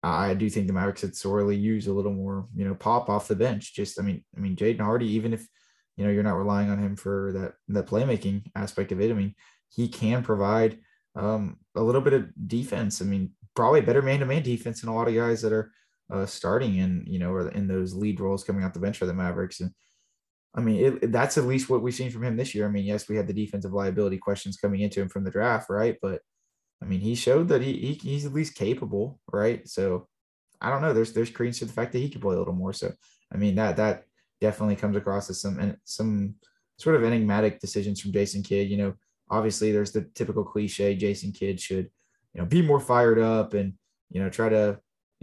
I 0.02 0.34
do 0.34 0.50
think 0.50 0.66
the 0.66 0.72
Mavericks 0.72 1.02
had 1.02 1.16
sorely 1.16 1.56
use 1.56 1.86
a 1.86 1.92
little 1.92 2.12
more, 2.12 2.46
you 2.54 2.66
know, 2.66 2.74
pop 2.74 3.08
off 3.08 3.28
the 3.28 3.36
bench. 3.36 3.74
Just, 3.74 3.98
I 3.98 4.02
mean, 4.02 4.24
I 4.36 4.40
mean, 4.40 4.56
Jaden 4.56 4.80
Hardy, 4.80 5.08
even 5.12 5.32
if 5.32 5.46
you 5.96 6.04
know 6.04 6.10
you're 6.10 6.22
not 6.22 6.36
relying 6.36 6.70
on 6.70 6.78
him 6.78 6.96
for 6.96 7.32
that 7.32 7.54
that 7.68 7.86
playmaking 7.86 8.50
aspect 8.54 8.92
of 8.92 9.00
it, 9.00 9.10
I 9.10 9.14
mean, 9.14 9.34
he 9.70 9.88
can 9.88 10.22
provide 10.22 10.78
um, 11.16 11.58
a 11.74 11.82
little 11.82 12.00
bit 12.00 12.12
of 12.12 12.28
defense. 12.46 13.00
I 13.00 13.04
mean, 13.04 13.32
probably 13.54 13.80
better 13.80 14.02
man 14.02 14.20
to 14.20 14.26
man 14.26 14.42
defense 14.42 14.80
than 14.80 14.90
a 14.90 14.94
lot 14.94 15.08
of 15.08 15.14
guys 15.14 15.42
that 15.42 15.52
are 15.52 15.70
uh, 16.12 16.26
starting 16.26 16.76
in, 16.76 17.04
you 17.06 17.18
know, 17.18 17.32
or 17.32 17.48
in 17.50 17.66
those 17.66 17.94
lead 17.94 18.20
roles 18.20 18.44
coming 18.44 18.64
out 18.64 18.74
the 18.74 18.80
bench 18.80 18.98
for 18.98 19.06
the 19.06 19.14
Mavericks. 19.14 19.60
And 19.60 19.70
I 20.54 20.60
mean, 20.60 20.98
it, 21.02 21.12
that's 21.12 21.38
at 21.38 21.44
least 21.44 21.68
what 21.68 21.82
we've 21.82 21.94
seen 21.94 22.10
from 22.10 22.24
him 22.24 22.36
this 22.36 22.54
year. 22.54 22.66
I 22.66 22.70
mean, 22.70 22.84
yes, 22.84 23.08
we 23.08 23.16
had 23.16 23.26
the 23.26 23.32
defensive 23.32 23.72
liability 23.72 24.18
questions 24.18 24.56
coming 24.56 24.80
into 24.80 25.00
him 25.00 25.08
from 25.08 25.24
the 25.24 25.30
draft, 25.30 25.70
right? 25.70 25.96
But 26.00 26.20
I 26.82 26.86
mean, 26.86 27.00
he 27.00 27.14
showed 27.14 27.48
that 27.48 27.62
he, 27.62 27.72
he 27.72 27.94
he's 27.94 28.26
at 28.26 28.32
least 28.32 28.54
capable, 28.54 29.18
right? 29.32 29.66
So 29.68 30.08
I 30.60 30.70
don't 30.70 30.82
know. 30.82 30.92
There's 30.92 31.12
there's 31.12 31.30
credence 31.30 31.58
to 31.60 31.64
the 31.64 31.72
fact 31.72 31.92
that 31.92 31.98
he 31.98 32.08
can 32.08 32.20
play 32.20 32.36
a 32.36 32.38
little 32.38 32.54
more. 32.54 32.72
So 32.72 32.92
I 33.32 33.36
mean, 33.36 33.54
that 33.56 33.76
that 33.76 34.04
definitely 34.40 34.76
comes 34.76 34.96
across 34.96 35.30
as 35.30 35.40
some 35.40 35.58
and 35.58 35.76
some 35.84 36.34
sort 36.78 36.96
of 36.96 37.04
enigmatic 37.04 37.60
decisions 37.60 38.00
from 38.00 38.12
Jason 38.12 38.42
Kidd. 38.42 38.70
You 38.70 38.76
know, 38.76 38.94
obviously 39.30 39.72
there's 39.72 39.92
the 39.92 40.02
typical 40.14 40.44
cliche 40.44 40.94
Jason 40.94 41.32
Kidd 41.32 41.60
should 41.60 41.90
you 42.34 42.40
know 42.40 42.46
be 42.46 42.62
more 42.62 42.80
fired 42.80 43.18
up 43.18 43.54
and 43.54 43.74
you 44.10 44.22
know 44.22 44.28
try 44.28 44.48
to 44.48 44.78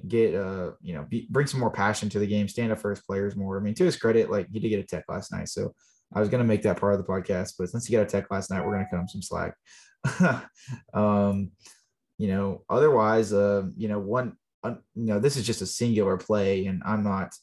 get 0.08 0.34
uh 0.34 0.72
you 0.82 0.94
know 0.94 1.06
be, 1.08 1.28
bring 1.30 1.48
some 1.48 1.60
more 1.60 1.72
passion 1.72 2.10
to 2.10 2.20
the 2.20 2.28
game, 2.28 2.48
stand 2.48 2.72
up 2.72 2.80
for 2.80 2.90
his 2.90 3.02
players 3.02 3.36
more. 3.36 3.58
I 3.58 3.62
mean, 3.62 3.76
to 3.76 3.86
his 3.86 3.98
credit, 3.98 4.30
like 4.30 4.48
he 4.52 4.60
did 4.60 4.70
get 4.70 4.80
a 4.80 4.84
tech 4.84 5.06
last 5.08 5.32
night, 5.32 5.50
so 5.50 5.74
I 6.14 6.20
was 6.20 6.30
gonna 6.30 6.44
make 6.44 6.64
that 6.64 6.80
part 6.80 6.94
of 6.94 7.00
the 7.00 7.12
podcast, 7.12 7.54
but 7.58 7.70
since 7.70 7.86
he 7.86 7.94
got 7.94 8.04
a 8.04 8.06
tech 8.06 8.32
last 8.32 8.50
night, 8.50 8.66
we're 8.66 8.74
gonna 8.74 8.88
cut 8.90 9.00
him 9.00 9.08
some 9.08 9.22
slack. 9.22 9.56
um, 10.94 11.52
you 12.18 12.28
know, 12.28 12.64
otherwise, 12.70 13.34
uh, 13.34 13.64
you 13.76 13.88
know, 13.88 14.00
one, 14.00 14.38
uh, 14.64 14.76
you 14.96 15.06
know, 15.06 15.20
this 15.20 15.38
is 15.38 15.46
just 15.46 15.62
a 15.62 15.66
singular 15.66 16.18
play, 16.18 16.66
and 16.66 16.82
I'm 16.86 17.04
not 17.04 17.34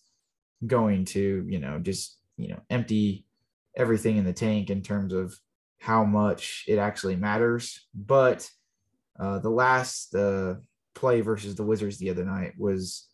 going 0.66 1.04
to, 1.06 1.46
you 1.48 1.58
know, 1.58 1.78
just 1.78 2.18
you 2.36 2.48
know, 2.48 2.60
empty 2.70 3.26
everything 3.76 4.16
in 4.16 4.24
the 4.24 4.32
tank 4.32 4.70
in 4.70 4.82
terms 4.82 5.12
of 5.12 5.36
how 5.78 6.04
much 6.04 6.64
it 6.66 6.78
actually 6.78 7.16
matters. 7.16 7.86
But 7.94 8.48
uh, 9.18 9.38
the 9.38 9.50
last 9.50 10.14
uh, 10.14 10.56
play 10.94 11.20
versus 11.20 11.54
the 11.54 11.64
Wizards 11.64 11.98
the 11.98 12.10
other 12.10 12.24
night 12.24 12.52
was, 12.58 13.06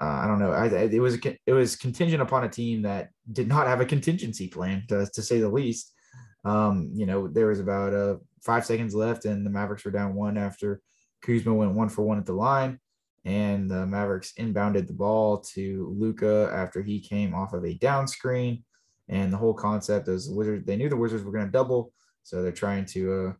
uh, 0.00 0.04
I 0.04 0.26
don't 0.26 0.38
know, 0.38 0.52
I, 0.52 0.66
it 0.66 1.00
was 1.00 1.18
it 1.46 1.52
was 1.52 1.76
contingent 1.76 2.22
upon 2.22 2.44
a 2.44 2.48
team 2.48 2.82
that 2.82 3.10
did 3.30 3.48
not 3.48 3.66
have 3.66 3.80
a 3.80 3.86
contingency 3.86 4.48
plan, 4.48 4.84
to, 4.88 5.08
to 5.12 5.22
say 5.22 5.40
the 5.40 5.48
least. 5.48 5.92
Um, 6.44 6.90
you 6.94 7.06
know, 7.06 7.28
there 7.28 7.46
was 7.46 7.60
about 7.60 7.94
uh, 7.94 8.16
five 8.42 8.64
seconds 8.64 8.94
left, 8.94 9.24
and 9.24 9.46
the 9.46 9.50
Mavericks 9.50 9.84
were 9.84 9.92
down 9.92 10.14
one 10.14 10.36
after 10.36 10.80
Kuzma 11.22 11.54
went 11.54 11.74
one 11.74 11.88
for 11.88 12.02
one 12.02 12.18
at 12.18 12.26
the 12.26 12.32
line, 12.32 12.80
and 13.24 13.70
the 13.70 13.86
Mavericks 13.86 14.32
inbounded 14.38 14.88
the 14.88 14.92
ball 14.92 15.38
to 15.54 15.94
Luka 15.96 16.50
after 16.52 16.82
he 16.82 16.98
came 16.98 17.32
off 17.32 17.52
of 17.52 17.64
a 17.64 17.74
down 17.74 18.08
screen. 18.08 18.64
And 19.12 19.30
the 19.30 19.36
whole 19.36 19.52
concept 19.52 20.08
is 20.08 20.30
Wizards, 20.30 20.64
they 20.64 20.74
knew 20.74 20.88
the 20.88 20.96
Wizards 20.96 21.22
were 21.22 21.32
going 21.32 21.44
to 21.44 21.52
double. 21.52 21.92
So 22.22 22.42
they're 22.42 22.50
trying 22.50 22.86
to 22.86 23.12
uh, 23.12 23.32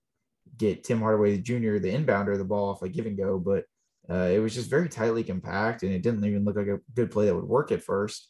get 0.58 0.84
Tim 0.84 1.00
Hardaway 1.00 1.38
Jr., 1.38 1.78
the 1.78 1.90
inbounder, 1.90 2.36
the 2.36 2.44
ball 2.44 2.68
off 2.68 2.82
a 2.82 2.90
give 2.90 3.06
and 3.06 3.16
go. 3.16 3.38
But 3.38 3.64
uh, 4.10 4.28
it 4.28 4.38
was 4.38 4.54
just 4.54 4.68
very 4.68 4.90
tightly 4.90 5.24
compact 5.24 5.82
and 5.82 5.90
it 5.90 6.02
didn't 6.02 6.24
even 6.26 6.44
look 6.44 6.56
like 6.56 6.66
a 6.66 6.80
good 6.94 7.10
play 7.10 7.24
that 7.24 7.34
would 7.34 7.48
work 7.48 7.72
at 7.72 7.82
first. 7.82 8.28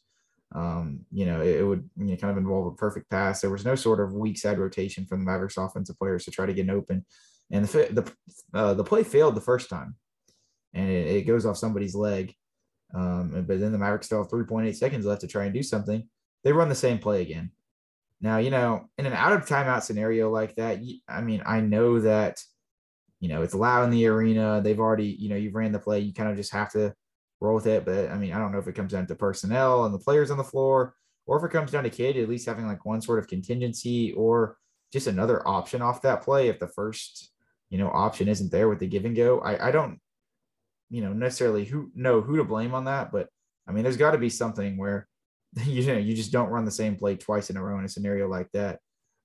Um, 0.55 1.01
you 1.11 1.27
know, 1.27 1.41
it, 1.41 1.57
it 1.57 1.65
would 1.65 1.91
you 1.97 2.05
know, 2.05 2.17
kind 2.17 2.31
of 2.31 2.37
involve 2.37 2.67
a 2.67 2.77
perfect 2.77 3.11
pass. 3.11 3.41
There 3.41 3.51
was 3.51 3.65
no 3.65 3.75
sort 3.75 3.99
of 3.99 4.13
weak 4.13 4.39
side 4.39 4.59
rotation 4.59 5.05
from 5.05 5.19
the 5.19 5.27
Mavericks 5.27 5.57
offensive 5.57 5.99
players 5.99 6.25
to 6.27 6.31
try 6.31 6.47
to 6.47 6.55
get 6.55 6.63
an 6.63 6.71
open. 6.71 7.05
And 7.51 7.65
the 7.67 7.89
the, 7.91 8.57
uh, 8.57 8.75
the 8.75 8.85
play 8.85 9.03
failed 9.03 9.35
the 9.35 9.41
first 9.41 9.69
time 9.69 9.97
and 10.75 10.89
it, 10.89 11.07
it 11.09 11.27
goes 11.27 11.45
off 11.45 11.57
somebody's 11.57 11.97
leg. 11.97 12.35
Um, 12.95 13.45
but 13.49 13.59
then 13.59 13.73
the 13.73 13.79
Mavericks 13.79 14.07
still 14.07 14.23
have 14.23 14.31
3.8 14.31 14.77
seconds 14.77 15.07
left 15.07 15.23
to 15.23 15.27
try 15.27 15.47
and 15.47 15.55
do 15.55 15.63
something 15.65 16.09
they 16.45 16.53
run 16.53 16.69
the 16.69 16.75
same 16.75 16.99
play 16.99 17.23
again. 17.23 17.51
Now, 18.21 18.39
you 18.39 18.51
know, 18.51 18.89
in 18.99 19.07
an 19.07 19.13
out 19.13 19.33
of 19.33 19.47
timeout 19.47 19.83
scenario 19.83 20.31
like 20.31 20.55
that, 20.55 20.81
I 21.09 21.21
mean, 21.23 21.43
I 21.45 21.61
know 21.61 22.01
that, 22.01 22.41
you 23.21 23.29
know, 23.29 23.43
it's 23.43 23.55
loud 23.55 23.85
in 23.85 23.91
the 23.91 24.07
arena. 24.07 24.61
They've 24.63 24.79
already, 24.79 25.07
you 25.07 25.29
know, 25.29 25.37
you've 25.37 25.55
ran 25.55 25.73
the 25.73 25.79
play. 25.79 26.01
You 26.01 26.13
kind 26.13 26.31
of 26.31 26.37
just 26.37 26.53
have 26.53 26.71
to 26.73 26.95
roll 27.41 27.57
with 27.57 27.67
it. 27.67 27.85
But 27.85 28.11
I 28.11 28.17
mean, 28.17 28.33
I 28.33 28.39
don't 28.39 28.53
know 28.53 28.59
if 28.59 28.69
it 28.69 28.75
comes 28.75 28.93
down 28.93 29.07
to 29.09 29.15
personnel 29.15 29.85
and 29.85 29.95
the 29.95 29.99
players 29.99 30.31
on 30.31 30.39
the 30.39 30.45
floor, 30.45 30.95
or 31.27 31.39
if 31.39 31.45
it 31.45 31.53
comes 31.53 31.73
down 31.73 31.85
to 31.85 31.91
Kidd 31.91 32.17
at 32.17 32.29
least 32.29 32.47
having 32.47 32.67
like 32.67 32.85
one 32.85 33.01
sort 33.01 33.19
of 33.19 33.29
contingency 33.29 34.13
or 34.13 34.57
just 34.93 35.07
another 35.07 35.47
option 35.47 35.83
off 35.83 36.03
that 36.03 36.23
play 36.23 36.49
if 36.49 36.59
the 36.59 36.69
first, 36.69 37.33
you 37.71 37.79
know, 37.79 37.89
option 37.89 38.29
isn't 38.29 38.53
there 38.53 38.69
with 38.69 38.79
the 38.79 38.87
give 38.87 39.05
and 39.05 39.17
go. 39.17 39.41
I, 39.41 39.69
I 39.69 39.71
don't, 39.71 39.99
you 40.91 41.01
know, 41.01 41.13
necessarily 41.13 41.65
who 41.65 41.91
know 41.95 42.21
who 42.21 42.37
to 42.37 42.45
blame 42.45 42.75
on 42.75 42.85
that, 42.85 43.11
but 43.11 43.29
I 43.67 43.73
mean, 43.73 43.83
there's 43.83 43.97
got 43.97 44.11
to 44.13 44.19
be 44.19 44.29
something 44.29 44.77
where 44.77 45.09
you 45.65 45.87
know 45.87 45.99
you 45.99 46.15
just 46.15 46.33
don't 46.33 46.49
run 46.49 46.65
the 46.65 46.71
same 46.71 46.97
play 46.97 47.17
twice 47.17 47.51
in 47.51 47.57
a 47.57 47.63
row 47.63 47.79
in 47.79 47.85
a 47.85 47.89
scenario 47.89 48.29
like 48.29 48.51
that. 48.53 48.81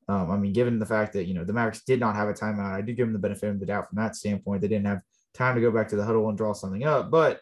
Um, 0.10 0.32
I 0.32 0.38
mean, 0.38 0.54
given 0.54 0.80
the 0.80 0.86
fact 0.86 1.14
that 1.14 1.26
you 1.26 1.34
know 1.34 1.44
the 1.44 1.54
Mavericks 1.54 1.84
did 1.84 2.00
not 2.00 2.16
have 2.16 2.30
a 2.30 2.34
timeout, 2.34 2.72
I 2.72 2.82
do 2.82 2.94
give 2.94 3.08
them 3.08 3.14
the 3.14 3.20
benefit 3.20 3.50
of 3.50 3.60
the 3.60 3.66
doubt 3.66 3.90
from 3.90 3.98
that 3.98 4.16
standpoint. 4.16 4.62
They 4.62 4.68
didn't 4.68 4.88
have 4.88 5.02
time 5.34 5.56
to 5.56 5.62
go 5.62 5.72
back 5.72 5.90
to 5.90 5.96
the 5.96 6.06
huddle 6.06 6.30
and 6.30 6.38
draw 6.38 6.54
something 6.54 6.84
up, 6.84 7.12
but 7.12 7.42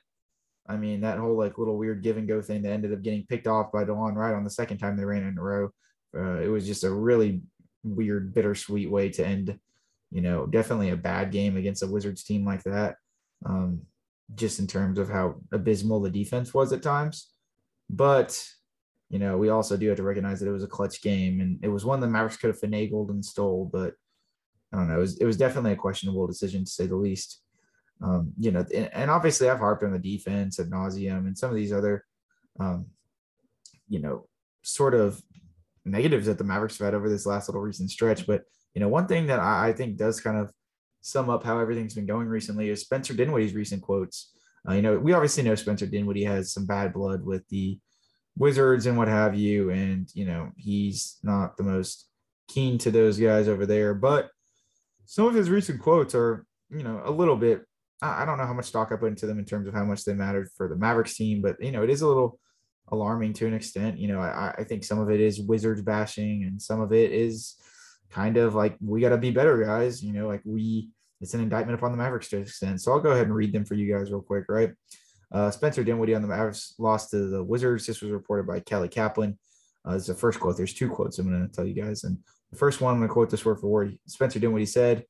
I 0.67 0.77
mean 0.77 1.01
that 1.01 1.19
whole 1.19 1.37
like 1.37 1.57
little 1.57 1.77
weird 1.77 2.01
give 2.01 2.17
and 2.17 2.27
go 2.27 2.41
thing 2.41 2.63
that 2.63 2.71
ended 2.71 2.93
up 2.93 3.03
getting 3.03 3.25
picked 3.27 3.47
off 3.47 3.71
by 3.71 3.83
Delon 3.83 4.15
Wright 4.15 4.33
on 4.33 4.43
the 4.43 4.49
second 4.49 4.77
time 4.77 4.97
they 4.97 5.05
ran 5.05 5.23
in 5.23 5.37
a 5.37 5.41
row. 5.41 5.69
Uh, 6.15 6.39
it 6.41 6.47
was 6.47 6.65
just 6.65 6.83
a 6.83 6.91
really 6.91 7.41
weird, 7.83 8.33
bittersweet 8.33 8.89
way 8.89 9.09
to 9.09 9.25
end. 9.25 9.59
You 10.11 10.21
know, 10.21 10.45
definitely 10.45 10.89
a 10.89 10.97
bad 10.97 11.31
game 11.31 11.57
against 11.57 11.83
a 11.83 11.87
Wizards 11.87 12.23
team 12.23 12.45
like 12.45 12.63
that. 12.63 12.95
Um, 13.45 13.81
just 14.33 14.59
in 14.59 14.65
terms 14.65 14.97
of 14.97 15.09
how 15.09 15.35
abysmal 15.51 16.01
the 16.01 16.09
defense 16.09 16.53
was 16.53 16.73
at 16.73 16.81
times, 16.81 17.31
but 17.89 18.43
you 19.09 19.19
know, 19.19 19.37
we 19.37 19.49
also 19.49 19.77
do 19.77 19.87
have 19.87 19.97
to 19.97 20.03
recognize 20.03 20.39
that 20.39 20.49
it 20.49 20.53
was 20.53 20.63
a 20.63 20.67
clutch 20.67 21.01
game 21.01 21.39
and 21.39 21.59
it 21.63 21.69
was 21.69 21.85
one 21.85 21.99
the 21.99 22.07
Mavericks 22.07 22.37
could 22.37 22.49
have 22.49 22.59
finagled 22.59 23.09
and 23.09 23.23
stole, 23.23 23.69
but 23.71 23.93
I 24.73 24.77
don't 24.77 24.87
know. 24.87 24.97
It 24.97 25.01
was, 25.01 25.17
it 25.17 25.25
was 25.25 25.37
definitely 25.37 25.73
a 25.73 25.77
questionable 25.77 26.27
decision 26.27 26.65
to 26.65 26.71
say 26.71 26.87
the 26.87 26.95
least. 26.95 27.41
Um, 28.01 28.33
you 28.37 28.51
know, 28.51 28.65
and, 28.75 28.89
and, 28.93 29.09
obviously 29.09 29.49
I've 29.49 29.59
harped 29.59 29.83
on 29.83 29.93
the 29.93 29.99
defense 29.99 30.59
at 30.59 30.67
nauseum 30.67 31.27
and 31.27 31.37
some 31.37 31.49
of 31.49 31.55
these 31.55 31.71
other, 31.71 32.03
um, 32.59 32.87
you 33.87 33.99
know, 33.99 34.27
sort 34.63 34.93
of 34.93 35.21
negatives 35.85 36.25
that 36.25 36.37
the 36.37 36.43
Mavericks 36.43 36.77
have 36.79 36.85
had 36.85 36.93
over 36.93 37.07
this 37.07 37.25
last 37.25 37.47
little 37.47 37.61
recent 37.61 37.89
stretch. 37.89 38.27
But, 38.27 38.43
you 38.73 38.81
know, 38.81 38.89
one 38.89 39.07
thing 39.07 39.27
that 39.27 39.39
I, 39.39 39.69
I 39.69 39.73
think 39.73 39.95
does 39.95 40.19
kind 40.19 40.37
of 40.37 40.51
sum 41.01 41.29
up 41.29 41.43
how 41.43 41.59
everything's 41.59 41.93
been 41.93 42.05
going 42.05 42.27
recently 42.27 42.69
is 42.69 42.81
Spencer 42.81 43.13
Dinwiddie's 43.13 43.53
recent 43.53 43.81
quotes. 43.81 44.33
Uh, 44.67 44.73
you 44.73 44.81
know, 44.81 44.97
we 44.97 45.13
obviously 45.13 45.43
know 45.43 45.55
Spencer 45.55 45.85
Dinwiddie 45.85 46.23
has 46.23 46.51
some 46.51 46.65
bad 46.65 46.91
blood 46.91 47.23
with 47.23 47.47
the 47.47 47.79
Wizards 48.37 48.85
and 48.85 48.97
what 48.97 49.07
have 49.07 49.35
you. 49.35 49.69
And, 49.69 50.09
you 50.13 50.25
know, 50.25 50.51
he's 50.57 51.17
not 51.23 51.57
the 51.57 51.63
most 51.63 52.07
keen 52.47 52.77
to 52.79 52.91
those 52.91 53.17
guys 53.17 53.47
over 53.47 53.65
there. 53.65 53.93
But 53.93 54.29
some 55.05 55.27
of 55.27 55.33
his 55.33 55.49
recent 55.49 55.81
quotes 55.81 56.13
are, 56.15 56.45
you 56.69 56.83
know, 56.83 57.01
a 57.05 57.11
little 57.11 57.35
bit, 57.35 57.63
I 58.01 58.25
don't 58.25 58.37
know 58.37 58.45
how 58.45 58.53
much 58.53 58.65
stock 58.65 58.91
I 58.91 58.97
put 58.97 59.09
into 59.09 59.25
them 59.25 59.39
in 59.39 59.45
terms 59.45 59.67
of 59.67 59.73
how 59.73 59.85
much 59.85 60.03
they 60.03 60.13
mattered 60.13 60.49
for 60.55 60.67
the 60.67 60.75
Mavericks 60.75 61.15
team, 61.15 61.41
but, 61.41 61.55
you 61.63 61.71
know, 61.71 61.83
it 61.83 61.89
is 61.89 62.01
a 62.01 62.07
little 62.07 62.39
alarming 62.91 63.33
to 63.33 63.47
an 63.47 63.53
extent. 63.53 63.97
You 63.97 64.09
know, 64.09 64.19
I, 64.19 64.53
I 64.57 64.63
think 64.63 64.83
some 64.83 64.99
of 64.99 65.09
it 65.09 65.21
is 65.21 65.41
Wizards 65.41 65.81
bashing 65.81 66.43
and 66.43 66.61
some 66.61 66.81
of 66.81 66.91
it 66.91 67.11
is 67.11 67.55
kind 68.11 68.37
of 68.37 68.53
like, 68.53 68.75
we 68.81 69.01
got 69.01 69.09
to 69.09 69.17
be 69.17 69.31
better, 69.31 69.63
guys. 69.63 70.03
You 70.03 70.13
know, 70.13 70.27
like 70.27 70.41
we, 70.45 70.89
it's 71.21 71.33
an 71.33 71.41
indictment 71.41 71.79
upon 71.79 71.91
the 71.91 71.97
Mavericks 71.97 72.27
to 72.29 72.35
an 72.35 72.41
extent. 72.43 72.81
So 72.81 72.91
I'll 72.91 72.99
go 72.99 73.11
ahead 73.11 73.27
and 73.27 73.35
read 73.35 73.53
them 73.53 73.65
for 73.65 73.75
you 73.75 73.91
guys 73.91 74.11
real 74.11 74.21
quick, 74.21 74.45
right? 74.49 74.71
Uh, 75.31 75.51
Spencer 75.51 75.83
Dinwiddie 75.83 76.15
on 76.15 76.21
the 76.21 76.27
Mavericks 76.27 76.73
lost 76.77 77.11
to 77.11 77.27
the 77.27 77.43
Wizards. 77.43 77.85
This 77.85 78.01
was 78.01 78.11
reported 78.11 78.47
by 78.47 78.59
Callie 78.59 78.89
Caplan. 78.89 79.37
Uh, 79.83 79.93
this 79.93 80.03
is 80.03 80.07
the 80.07 80.13
first 80.13 80.39
quote. 80.39 80.57
There's 80.57 80.73
two 80.73 80.89
quotes 80.89 81.19
I'm 81.19 81.29
going 81.29 81.47
to 81.47 81.53
tell 81.53 81.65
you 81.65 81.73
guys. 81.73 82.03
And 82.03 82.17
the 82.51 82.57
first 82.57 82.81
one, 82.81 82.93
I'm 82.93 82.99
going 82.99 83.09
to 83.09 83.13
quote 83.13 83.29
this 83.29 83.45
word 83.45 83.59
for 83.59 83.67
word. 83.67 83.97
Spencer 84.07 84.39
Dinwiddie 84.39 84.65
said, 84.65 85.05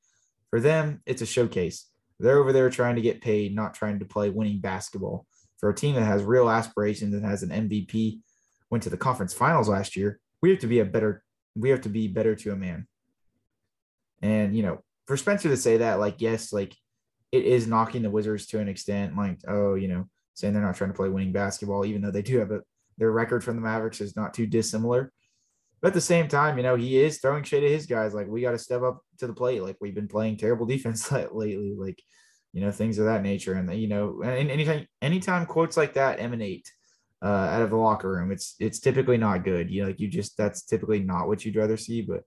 For 0.50 0.60
them, 0.60 1.00
it's 1.06 1.22
a 1.22 1.26
showcase. 1.26 1.88
They're 2.18 2.38
over 2.38 2.52
there 2.52 2.70
trying 2.70 2.96
to 2.96 3.02
get 3.02 3.20
paid, 3.20 3.54
not 3.54 3.74
trying 3.74 3.98
to 3.98 4.04
play 4.04 4.30
winning 4.30 4.60
basketball. 4.60 5.26
For 5.58 5.70
a 5.70 5.74
team 5.74 5.94
that 5.94 6.04
has 6.04 6.22
real 6.22 6.50
aspirations 6.50 7.14
and 7.14 7.24
has 7.24 7.42
an 7.42 7.50
MVP, 7.50 8.20
went 8.70 8.82
to 8.84 8.90
the 8.90 8.96
conference 8.96 9.32
finals 9.32 9.68
last 9.68 9.96
year, 9.96 10.18
we 10.42 10.50
have 10.50 10.58
to 10.60 10.66
be 10.66 10.80
a 10.80 10.84
better, 10.84 11.22
we 11.54 11.70
have 11.70 11.82
to 11.82 11.88
be 11.88 12.08
better 12.08 12.34
to 12.34 12.52
a 12.52 12.56
man. 12.56 12.86
And, 14.22 14.56
you 14.56 14.62
know, 14.62 14.82
for 15.06 15.16
Spencer 15.16 15.48
to 15.48 15.56
say 15.56 15.78
that, 15.78 15.98
like, 15.98 16.20
yes, 16.20 16.52
like 16.52 16.74
it 17.32 17.44
is 17.44 17.66
knocking 17.66 18.02
the 18.02 18.10
Wizards 18.10 18.46
to 18.46 18.60
an 18.60 18.68
extent, 18.68 19.16
like, 19.16 19.40
oh, 19.48 19.74
you 19.74 19.88
know, 19.88 20.08
saying 20.34 20.54
they're 20.54 20.62
not 20.62 20.76
trying 20.76 20.90
to 20.90 20.96
play 20.96 21.08
winning 21.08 21.32
basketball, 21.32 21.84
even 21.84 22.02
though 22.02 22.10
they 22.10 22.22
do 22.22 22.38
have 22.38 22.50
a 22.50 22.60
their 22.98 23.12
record 23.12 23.44
from 23.44 23.56
the 23.56 23.62
Mavericks 23.62 24.00
is 24.00 24.16
not 24.16 24.34
too 24.34 24.46
dissimilar. 24.46 25.12
But 25.82 25.88
at 25.88 25.94
the 25.94 26.00
same 26.00 26.28
time, 26.28 26.56
you 26.56 26.62
know, 26.62 26.76
he 26.76 26.98
is 26.98 27.18
throwing 27.18 27.44
shade 27.44 27.64
at 27.64 27.70
his 27.70 27.86
guys. 27.86 28.14
Like 28.14 28.26
we 28.26 28.40
got 28.40 28.52
to 28.52 28.58
step 28.58 28.82
up 28.82 29.02
to 29.18 29.26
the 29.26 29.34
plate. 29.34 29.62
Like 29.62 29.76
we've 29.80 29.94
been 29.94 30.08
playing 30.08 30.36
terrible 30.36 30.66
defense 30.74 31.10
lately. 31.32 31.74
Like, 31.76 32.02
you 32.52 32.62
know, 32.62 32.70
things 32.70 32.98
of 32.98 33.06
that 33.06 33.22
nature. 33.22 33.54
And 33.54 33.72
you 33.74 33.88
know, 33.88 34.22
and 34.24 34.50
anytime 34.50 34.86
anytime 35.02 35.46
quotes 35.46 35.76
like 35.76 35.94
that 35.94 36.20
emanate 36.20 36.70
uh, 37.22 37.26
out 37.26 37.62
of 37.62 37.70
the 37.70 37.76
locker 37.76 38.10
room, 38.10 38.32
it's 38.32 38.54
it's 38.58 38.80
typically 38.80 39.18
not 39.18 39.44
good. 39.44 39.70
You 39.70 39.82
know, 39.82 39.88
like 39.88 40.00
you 40.00 40.08
just 40.08 40.36
that's 40.36 40.62
typically 40.62 41.00
not 41.00 41.28
what 41.28 41.44
you'd 41.44 41.56
rather 41.56 41.76
see. 41.76 42.00
But 42.00 42.22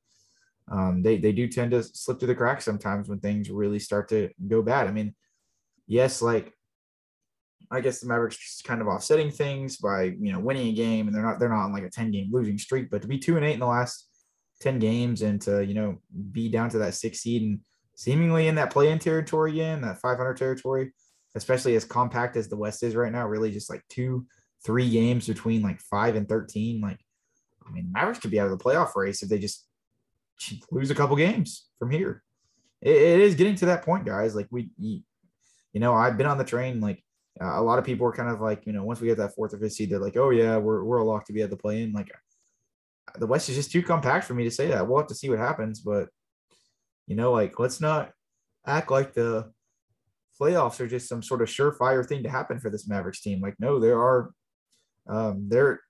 um, 0.72 1.02
they 1.02 1.18
they 1.18 1.32
do 1.32 1.48
tend 1.48 1.72
to 1.72 1.84
slip 1.84 2.20
through 2.20 2.28
the 2.28 2.36
cracks 2.36 2.66
sometimes 2.66 3.10
when 3.10 3.20
things 3.20 3.50
really 3.50 3.80
start 3.80 4.10
to 4.10 4.30
go 4.48 4.62
bad. 4.62 4.88
I 4.88 4.92
mean, 4.92 5.16
yes, 5.88 6.22
like 6.22 6.54
I 7.72 7.82
guess 7.82 8.00
the 8.00 8.08
Mavericks 8.08 8.62
kind 8.64 8.82
of 8.82 8.88
offsetting 8.88 9.32
things 9.32 9.78
by 9.78 10.04
you 10.04 10.32
know 10.32 10.40
winning 10.40 10.68
a 10.68 10.74
game, 10.74 11.08
and 11.08 11.16
they're 11.16 11.24
not 11.24 11.40
they're 11.40 11.50
not 11.50 11.66
on 11.66 11.74
like 11.74 11.84
a 11.84 11.90
ten 11.90 12.12
game 12.12 12.30
losing 12.32 12.58
streak, 12.58 12.90
but 12.90 13.02
to 13.02 13.08
be 13.08 13.18
two 13.18 13.36
and 13.36 13.46
eight 13.46 13.54
in 13.54 13.60
the 13.60 13.66
last 13.66 14.08
ten 14.60 14.80
games 14.80 15.22
and 15.22 15.42
to 15.42 15.66
you 15.66 15.74
know 15.74 15.98
be 16.32 16.50
down 16.50 16.70
to 16.70 16.80
that 16.80 16.94
six 16.94 17.20
seed 17.20 17.42
and 17.42 17.60
seemingly 17.96 18.48
in 18.48 18.56
that 18.56 18.72
play 18.72 18.92
in 18.92 19.00
territory 19.00 19.52
again, 19.52 19.82
that 19.82 20.00
500 20.00 20.38
territory, 20.38 20.94
especially 21.36 21.76
as 21.76 21.84
compact 21.84 22.38
as 22.38 22.48
the 22.48 22.56
West 22.56 22.82
is 22.82 22.96
right 22.96 23.12
now, 23.12 23.28
really 23.28 23.52
just 23.52 23.70
like 23.70 23.84
two 23.90 24.26
three 24.66 24.90
games 24.90 25.28
between 25.28 25.62
like 25.62 25.80
five 25.80 26.16
and 26.16 26.28
thirteen. 26.28 26.82
Like, 26.82 27.00
I 27.68 27.72
mean, 27.72 27.92
Mavericks 27.92 28.20
could 28.20 28.32
be 28.32 28.40
out 28.40 28.52
of 28.52 28.58
the 28.58 28.64
playoff 28.64 28.96
race 28.96 29.24
if 29.24 29.30
they 29.30 29.40
just 29.40 29.66
lose 30.72 30.92
a 30.92 30.96
couple 30.96 31.16
games 31.16 31.68
from 31.78 31.92
here. 31.92 32.24
it, 32.82 32.96
it 32.96 33.20
is 33.20 33.36
getting 33.36 33.56
to 33.56 33.68
that 33.68 33.84
point, 33.84 34.06
guys. 34.06 34.36
Like 34.36 34.48
we, 34.52 34.70
you 34.78 35.02
know, 35.76 35.94
I've 35.94 36.18
been 36.18 36.28
on 36.28 36.38
the 36.38 36.44
train 36.44 36.80
like 36.82 37.04
uh, 37.42 37.60
a 37.60 37.62
lot 37.62 37.80
of 37.80 37.86
people 37.86 38.06
are 38.06 38.14
kind 38.14 38.30
of 38.30 38.42
like, 38.42 38.66
you 38.66 38.74
know, 38.74 38.84
once 38.84 39.00
we 39.00 39.08
get 39.08 39.18
that 39.18 39.34
fourth 39.36 39.54
or 39.54 39.60
fifth 39.60 39.74
seed, 39.74 39.90
they're 39.90 40.00
like, 40.00 40.18
oh 40.18 40.30
yeah, 40.30 40.58
we're 40.58 40.84
we're 40.84 40.98
a 40.98 41.04
lock 41.04 41.26
to 41.26 41.34
be 41.34 41.42
at 41.42 41.50
the 41.50 41.58
play 41.58 41.84
in. 41.84 41.94
Like 41.94 42.12
the 43.18 43.28
West 43.28 43.50
is 43.50 43.56
just 43.56 43.72
too 43.72 43.82
compact 43.82 44.26
for 44.26 44.34
me 44.34 44.44
to 44.44 44.52
say 44.52 44.68
that. 44.68 44.88
We'll 44.88 45.00
have 45.00 45.08
to 45.08 45.16
see 45.16 45.30
what 45.30 45.40
happens, 45.40 45.80
but 45.80 46.10
you 47.08 47.16
know, 47.16 47.32
like 47.32 47.58
let's 47.60 47.80
not 47.80 48.12
act 48.66 48.92
like 48.92 49.14
the 49.14 49.52
playoffs 50.40 50.80
are 50.80 50.88
just 50.88 51.08
some 51.08 51.24
sort 51.24 51.42
of 51.42 51.48
surefire 51.50 52.06
thing 52.06 52.24
to 52.24 52.30
happen 52.30 52.60
for 52.60 52.70
this 52.70 52.88
Mavericks 52.88 53.22
team. 53.22 53.42
Like, 53.42 53.56
no, 53.60 53.80
there 53.80 54.00
are 54.00 54.32
um 55.08 55.48
there 55.50 55.82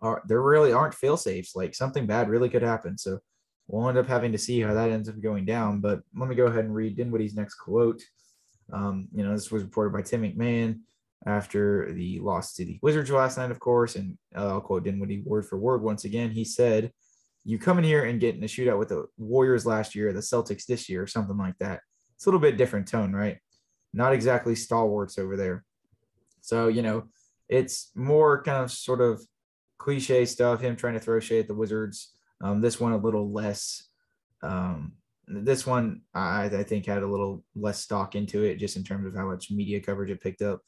are 0.00 0.22
there 0.26 0.42
really 0.42 0.72
aren't 0.72 0.94
fail 0.94 1.16
safes. 1.16 1.56
Like 1.56 1.74
something 1.74 2.06
bad 2.06 2.28
really 2.28 2.48
could 2.48 2.62
happen. 2.62 2.98
So 2.98 3.20
we'll 3.66 3.88
end 3.88 3.98
up 3.98 4.06
having 4.06 4.32
to 4.32 4.38
see 4.38 4.60
how 4.60 4.74
that 4.74 4.90
ends 4.90 5.08
up 5.08 5.20
going 5.20 5.44
down. 5.44 5.80
But 5.80 6.02
let 6.14 6.28
me 6.28 6.34
go 6.34 6.46
ahead 6.46 6.64
and 6.64 6.74
read 6.74 6.96
Dinwiddie's 6.96 7.34
next 7.34 7.54
quote. 7.54 8.02
Um, 8.72 9.08
you 9.14 9.24
know, 9.24 9.32
this 9.32 9.50
was 9.50 9.62
reported 9.62 9.92
by 9.92 10.02
Tim 10.02 10.22
McMahon 10.22 10.80
after 11.26 11.92
the 11.92 12.18
loss 12.20 12.54
to 12.54 12.64
the 12.64 12.78
Wizards 12.82 13.10
last 13.10 13.38
night, 13.38 13.50
of 13.50 13.60
course. 13.60 13.96
And 13.96 14.18
uh, 14.36 14.48
I'll 14.48 14.60
quote 14.60 14.84
Dinwiddie 14.84 15.22
word 15.24 15.46
for 15.46 15.58
word 15.58 15.82
once 15.82 16.04
again. 16.04 16.30
He 16.30 16.44
said, 16.44 16.92
You 17.44 17.58
come 17.58 17.78
in 17.78 17.84
here 17.84 18.04
and 18.04 18.20
get 18.20 18.34
in 18.34 18.42
a 18.42 18.46
shootout 18.46 18.78
with 18.78 18.88
the 18.88 19.06
Warriors 19.18 19.66
last 19.66 19.94
year, 19.94 20.12
the 20.12 20.20
Celtics 20.20 20.66
this 20.66 20.88
year, 20.88 21.02
or 21.02 21.06
something 21.06 21.36
like 21.36 21.58
that. 21.58 21.80
It's 22.16 22.26
a 22.26 22.28
little 22.28 22.40
bit 22.40 22.56
different 22.56 22.88
tone, 22.88 23.12
right? 23.12 23.38
Not 23.92 24.12
exactly 24.12 24.54
stalwarts 24.54 25.18
over 25.18 25.36
there. 25.36 25.64
So, 26.40 26.68
you 26.68 26.82
know, 26.82 27.04
it's 27.48 27.90
more 27.94 28.42
kind 28.42 28.62
of 28.64 28.70
sort 28.70 29.00
of 29.00 29.22
cliche 29.78 30.24
stuff, 30.24 30.60
him 30.60 30.76
trying 30.76 30.94
to 30.94 31.00
throw 31.00 31.20
shade 31.20 31.40
at 31.40 31.48
the 31.48 31.54
Wizards. 31.54 32.14
Um, 32.42 32.60
this 32.60 32.80
one 32.80 32.92
a 32.92 32.96
little 32.96 33.32
less 33.32 33.88
um, 34.42 34.92
this 35.28 35.66
one 35.66 36.02
I, 36.14 36.46
I 36.46 36.62
think 36.64 36.86
had 36.86 37.02
a 37.02 37.06
little 37.06 37.44
less 37.54 37.80
stock 37.80 38.14
into 38.14 38.42
it 38.44 38.56
just 38.56 38.76
in 38.76 38.84
terms 38.84 39.06
of 39.06 39.14
how 39.14 39.26
much 39.26 39.50
media 39.50 39.80
coverage 39.80 40.10
it 40.10 40.20
picked 40.20 40.42
up. 40.42 40.60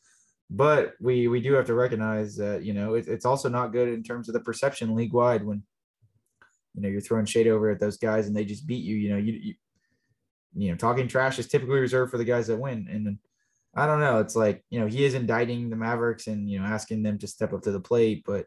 But 0.50 0.94
we 1.00 1.26
we 1.28 1.40
do 1.40 1.54
have 1.54 1.66
to 1.66 1.74
recognize 1.74 2.36
that 2.36 2.62
you 2.62 2.74
know 2.74 2.94
it, 2.94 3.08
it's 3.08 3.24
also 3.24 3.48
not 3.48 3.72
good 3.72 3.88
in 3.88 4.02
terms 4.02 4.28
of 4.28 4.34
the 4.34 4.40
perception 4.40 4.94
league 4.94 5.12
wide 5.12 5.44
when 5.44 5.62
you 6.74 6.82
know 6.82 6.88
you're 6.88 7.00
throwing 7.00 7.26
shade 7.26 7.48
over 7.48 7.70
at 7.70 7.80
those 7.80 7.96
guys 7.96 8.26
and 8.26 8.36
they 8.36 8.44
just 8.44 8.66
beat 8.66 8.84
you 8.84 8.96
you 8.96 9.10
know 9.10 9.16
you, 9.16 9.32
you 9.32 9.54
you 10.54 10.70
know 10.70 10.76
talking 10.76 11.08
trash 11.08 11.38
is 11.38 11.48
typically 11.48 11.80
reserved 11.80 12.10
for 12.10 12.18
the 12.18 12.24
guys 12.24 12.46
that 12.46 12.58
win. 12.58 12.86
And 12.90 13.18
i 13.74 13.86
don't 13.86 14.00
know 14.00 14.20
it's 14.20 14.36
like 14.36 14.62
you 14.70 14.78
know 14.78 14.86
he 14.86 15.04
is 15.04 15.14
indicting 15.14 15.68
the 15.68 15.76
mavericks 15.76 16.28
and 16.28 16.48
you 16.48 16.60
know 16.60 16.66
asking 16.66 17.02
them 17.02 17.18
to 17.18 17.26
step 17.26 17.52
up 17.52 17.62
to 17.62 17.72
the 17.72 17.80
plate 17.80 18.22
but 18.24 18.46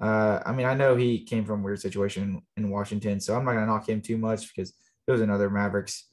uh 0.00 0.40
i 0.44 0.52
mean 0.52 0.66
i 0.66 0.74
know 0.74 0.96
he 0.96 1.22
came 1.22 1.44
from 1.44 1.60
a 1.60 1.62
weird 1.62 1.80
situation 1.80 2.42
in 2.56 2.70
washington 2.70 3.20
so 3.20 3.36
i'm 3.36 3.44
not 3.44 3.52
going 3.52 3.64
to 3.64 3.70
knock 3.70 3.88
him 3.88 4.00
too 4.00 4.18
much 4.18 4.48
because 4.48 4.74
there 5.06 5.12
was 5.12 5.22
another 5.22 5.50
Mavericks, 5.50 6.08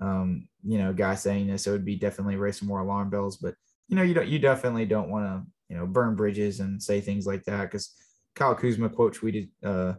um, 0.00 0.48
you 0.62 0.78
know, 0.78 0.92
guy 0.92 1.14
saying 1.14 1.46
this, 1.46 1.66
it 1.66 1.70
would 1.70 1.84
be 1.84 1.96
definitely 1.96 2.36
raise 2.36 2.58
some 2.58 2.68
more 2.68 2.80
alarm 2.80 3.10
bells. 3.10 3.36
But 3.36 3.54
you 3.88 3.96
know, 3.96 4.02
you 4.02 4.14
don't, 4.14 4.28
you 4.28 4.38
definitely 4.38 4.86
don't 4.86 5.10
want 5.10 5.24
to, 5.26 5.50
you 5.68 5.76
know, 5.76 5.86
burn 5.86 6.14
bridges 6.14 6.60
and 6.60 6.82
say 6.82 7.00
things 7.00 7.26
like 7.26 7.44
that 7.44 7.62
because 7.62 7.94
Kyle 8.34 8.54
Kuzma 8.54 8.88
quote 8.88 9.16
tweeted 9.16 9.48
uh, 9.64 9.94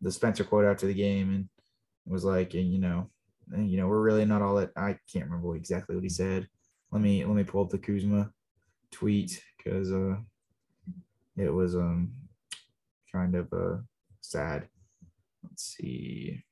the 0.00 0.10
Spencer 0.10 0.44
quote 0.44 0.64
after 0.64 0.86
the 0.86 0.94
game 0.94 1.34
and 1.34 1.48
was 2.06 2.24
like, 2.24 2.54
and 2.54 2.72
you 2.72 2.78
know, 2.78 3.10
you 3.56 3.76
know, 3.76 3.86
we're 3.86 4.02
really 4.02 4.24
not 4.24 4.42
all 4.42 4.56
that. 4.56 4.70
I 4.76 4.96
can't 5.12 5.26
remember 5.26 5.54
exactly 5.56 5.94
what 5.94 6.04
he 6.04 6.10
said. 6.10 6.48
Let 6.90 7.02
me 7.02 7.24
let 7.24 7.34
me 7.34 7.44
pull 7.44 7.62
up 7.62 7.70
the 7.70 7.78
Kuzma 7.78 8.30
tweet 8.90 9.42
because 9.56 9.92
uh, 9.92 10.16
it 11.36 11.52
was 11.52 11.74
um 11.74 12.12
kind 13.14 13.34
of 13.36 13.52
uh 13.52 13.76
sad. 14.20 14.68
Let's 15.42 15.76
see. 15.76 16.42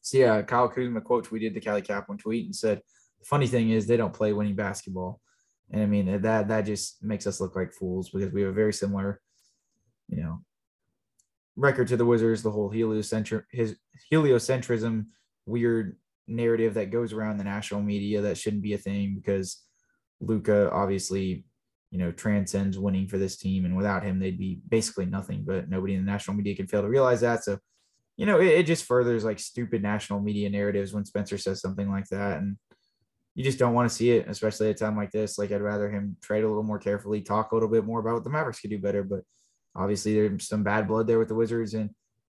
So 0.00 0.18
yeah, 0.18 0.42
Kyle 0.42 0.68
Kuzma 0.68 1.00
quote 1.00 1.28
tweeted 1.28 1.54
the 1.54 1.60
Callie 1.60 1.82
Caplan 1.82 2.18
tweet 2.18 2.46
and 2.46 2.56
said, 2.56 2.82
"The 3.20 3.24
funny 3.26 3.46
thing 3.46 3.70
is 3.70 3.86
they 3.86 3.96
don't 3.96 4.12
play 4.12 4.32
winning 4.32 4.56
basketball." 4.56 5.20
And 5.70 5.82
I 5.82 5.86
mean 5.86 6.22
that 6.22 6.48
that 6.48 6.62
just 6.62 7.02
makes 7.02 7.26
us 7.26 7.40
look 7.40 7.54
like 7.54 7.72
fools 7.72 8.10
because 8.10 8.32
we 8.32 8.42
have 8.42 8.50
a 8.50 8.54
very 8.54 8.72
similar, 8.72 9.20
you 10.08 10.22
know, 10.22 10.40
record 11.56 11.88
to 11.88 11.96
the 11.96 12.06
Wizards. 12.06 12.42
The 12.42 12.50
whole 12.50 12.70
heliocentri- 12.70 13.44
his 13.50 13.76
heliocentrism 14.12 15.06
weird 15.46 15.96
narrative 16.26 16.74
that 16.74 16.90
goes 16.90 17.12
around 17.12 17.36
the 17.36 17.44
national 17.44 17.82
media 17.82 18.22
that 18.22 18.38
shouldn't 18.38 18.62
be 18.62 18.74
a 18.74 18.78
thing 18.78 19.14
because 19.14 19.62
Luka 20.20 20.70
obviously, 20.72 21.44
you 21.92 21.98
know, 21.98 22.10
transcends 22.10 22.76
winning 22.76 23.06
for 23.06 23.18
this 23.18 23.36
team, 23.36 23.64
and 23.64 23.76
without 23.76 24.02
him, 24.02 24.18
they'd 24.18 24.38
be 24.38 24.58
basically 24.68 25.06
nothing. 25.06 25.44
But 25.46 25.68
nobody 25.68 25.94
in 25.94 26.04
the 26.04 26.10
national 26.10 26.36
media 26.36 26.56
can 26.56 26.66
fail 26.66 26.82
to 26.82 26.88
realize 26.88 27.20
that. 27.20 27.44
So 27.44 27.58
you 28.16 28.26
know, 28.26 28.40
it, 28.40 28.48
it 28.48 28.66
just 28.66 28.84
furthers 28.84 29.24
like 29.24 29.38
stupid 29.38 29.82
national 29.82 30.20
media 30.20 30.50
narratives 30.50 30.92
when 30.92 31.04
Spencer 31.04 31.38
says 31.38 31.60
something 31.60 31.90
like 31.90 32.08
that. 32.08 32.38
And 32.38 32.56
you 33.34 33.42
just 33.42 33.58
don't 33.58 33.74
want 33.74 33.88
to 33.88 33.94
see 33.94 34.10
it, 34.10 34.28
especially 34.28 34.68
at 34.68 34.76
a 34.76 34.78
time 34.78 34.96
like 34.96 35.10
this. 35.10 35.38
Like 35.38 35.52
I'd 35.52 35.62
rather 35.62 35.90
him 35.90 36.16
trade 36.20 36.44
a 36.44 36.48
little 36.48 36.62
more 36.62 36.78
carefully, 36.78 37.22
talk 37.22 37.52
a 37.52 37.54
little 37.54 37.68
bit 37.68 37.84
more 37.84 38.00
about 38.00 38.14
what 38.14 38.24
the 38.24 38.30
Mavericks 38.30 38.60
could 38.60 38.70
do 38.70 38.78
better. 38.78 39.02
But 39.02 39.20
obviously 39.74 40.14
there's 40.14 40.46
some 40.46 40.62
bad 40.62 40.86
blood 40.86 41.06
there 41.06 41.18
with 41.18 41.28
the 41.28 41.34
Wizards, 41.34 41.74
and 41.74 41.90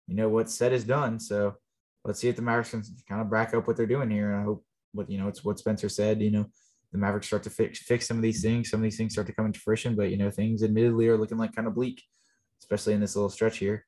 you 0.08 0.16
know 0.16 0.30
what's 0.30 0.56
said 0.56 0.74
is 0.74 0.84
done. 0.84 1.20
So 1.20 1.56
let's 2.04 2.20
see 2.20 2.30
if 2.30 2.36
the 2.36 2.42
Mavericks 2.42 2.72
can 2.72 2.84
kind 3.08 3.22
of 3.22 3.30
back 3.30 3.54
up 3.54 3.68
what 3.68 3.78
they're 3.78 3.86
doing 3.86 4.10
here. 4.10 4.32
And 4.32 4.42
I 4.42 4.44
hope 4.44 4.66
what 4.94 5.10
you 5.10 5.20
know 5.20 5.28
it's 5.28 5.44
what 5.44 5.60
Spencer 5.60 5.90
said. 5.90 6.22
You 6.22 6.32
know, 6.32 6.46
the 6.92 6.98
Mavericks 6.98 7.28
start 7.28 7.44
to 7.44 7.50
fix 7.50 7.80
fix 7.80 8.08
some 8.08 8.18
of 8.18 8.24
these 8.24 8.42
things. 8.42 8.70
Some 8.70 8.80
of 8.80 8.84
these 8.84 8.98
things 8.98 9.14
start 9.14 9.28
to 9.28 9.34
come 9.34 9.46
into 9.46 9.60
fruition, 9.60 9.96
but 9.96 10.10
you 10.10 10.18
know 10.18 10.32
things 10.32 10.64
admittedly 10.64 11.08
are 11.08 11.18
looking 11.18 11.38
like 11.38 11.56
kind 11.56 11.68
of 11.68 11.76
bleak, 11.76 12.04
especially 12.62 12.94
in 12.94 13.02
this 13.02 13.16
little 13.16 13.30
stretch 13.30 13.58
here. 13.58 13.86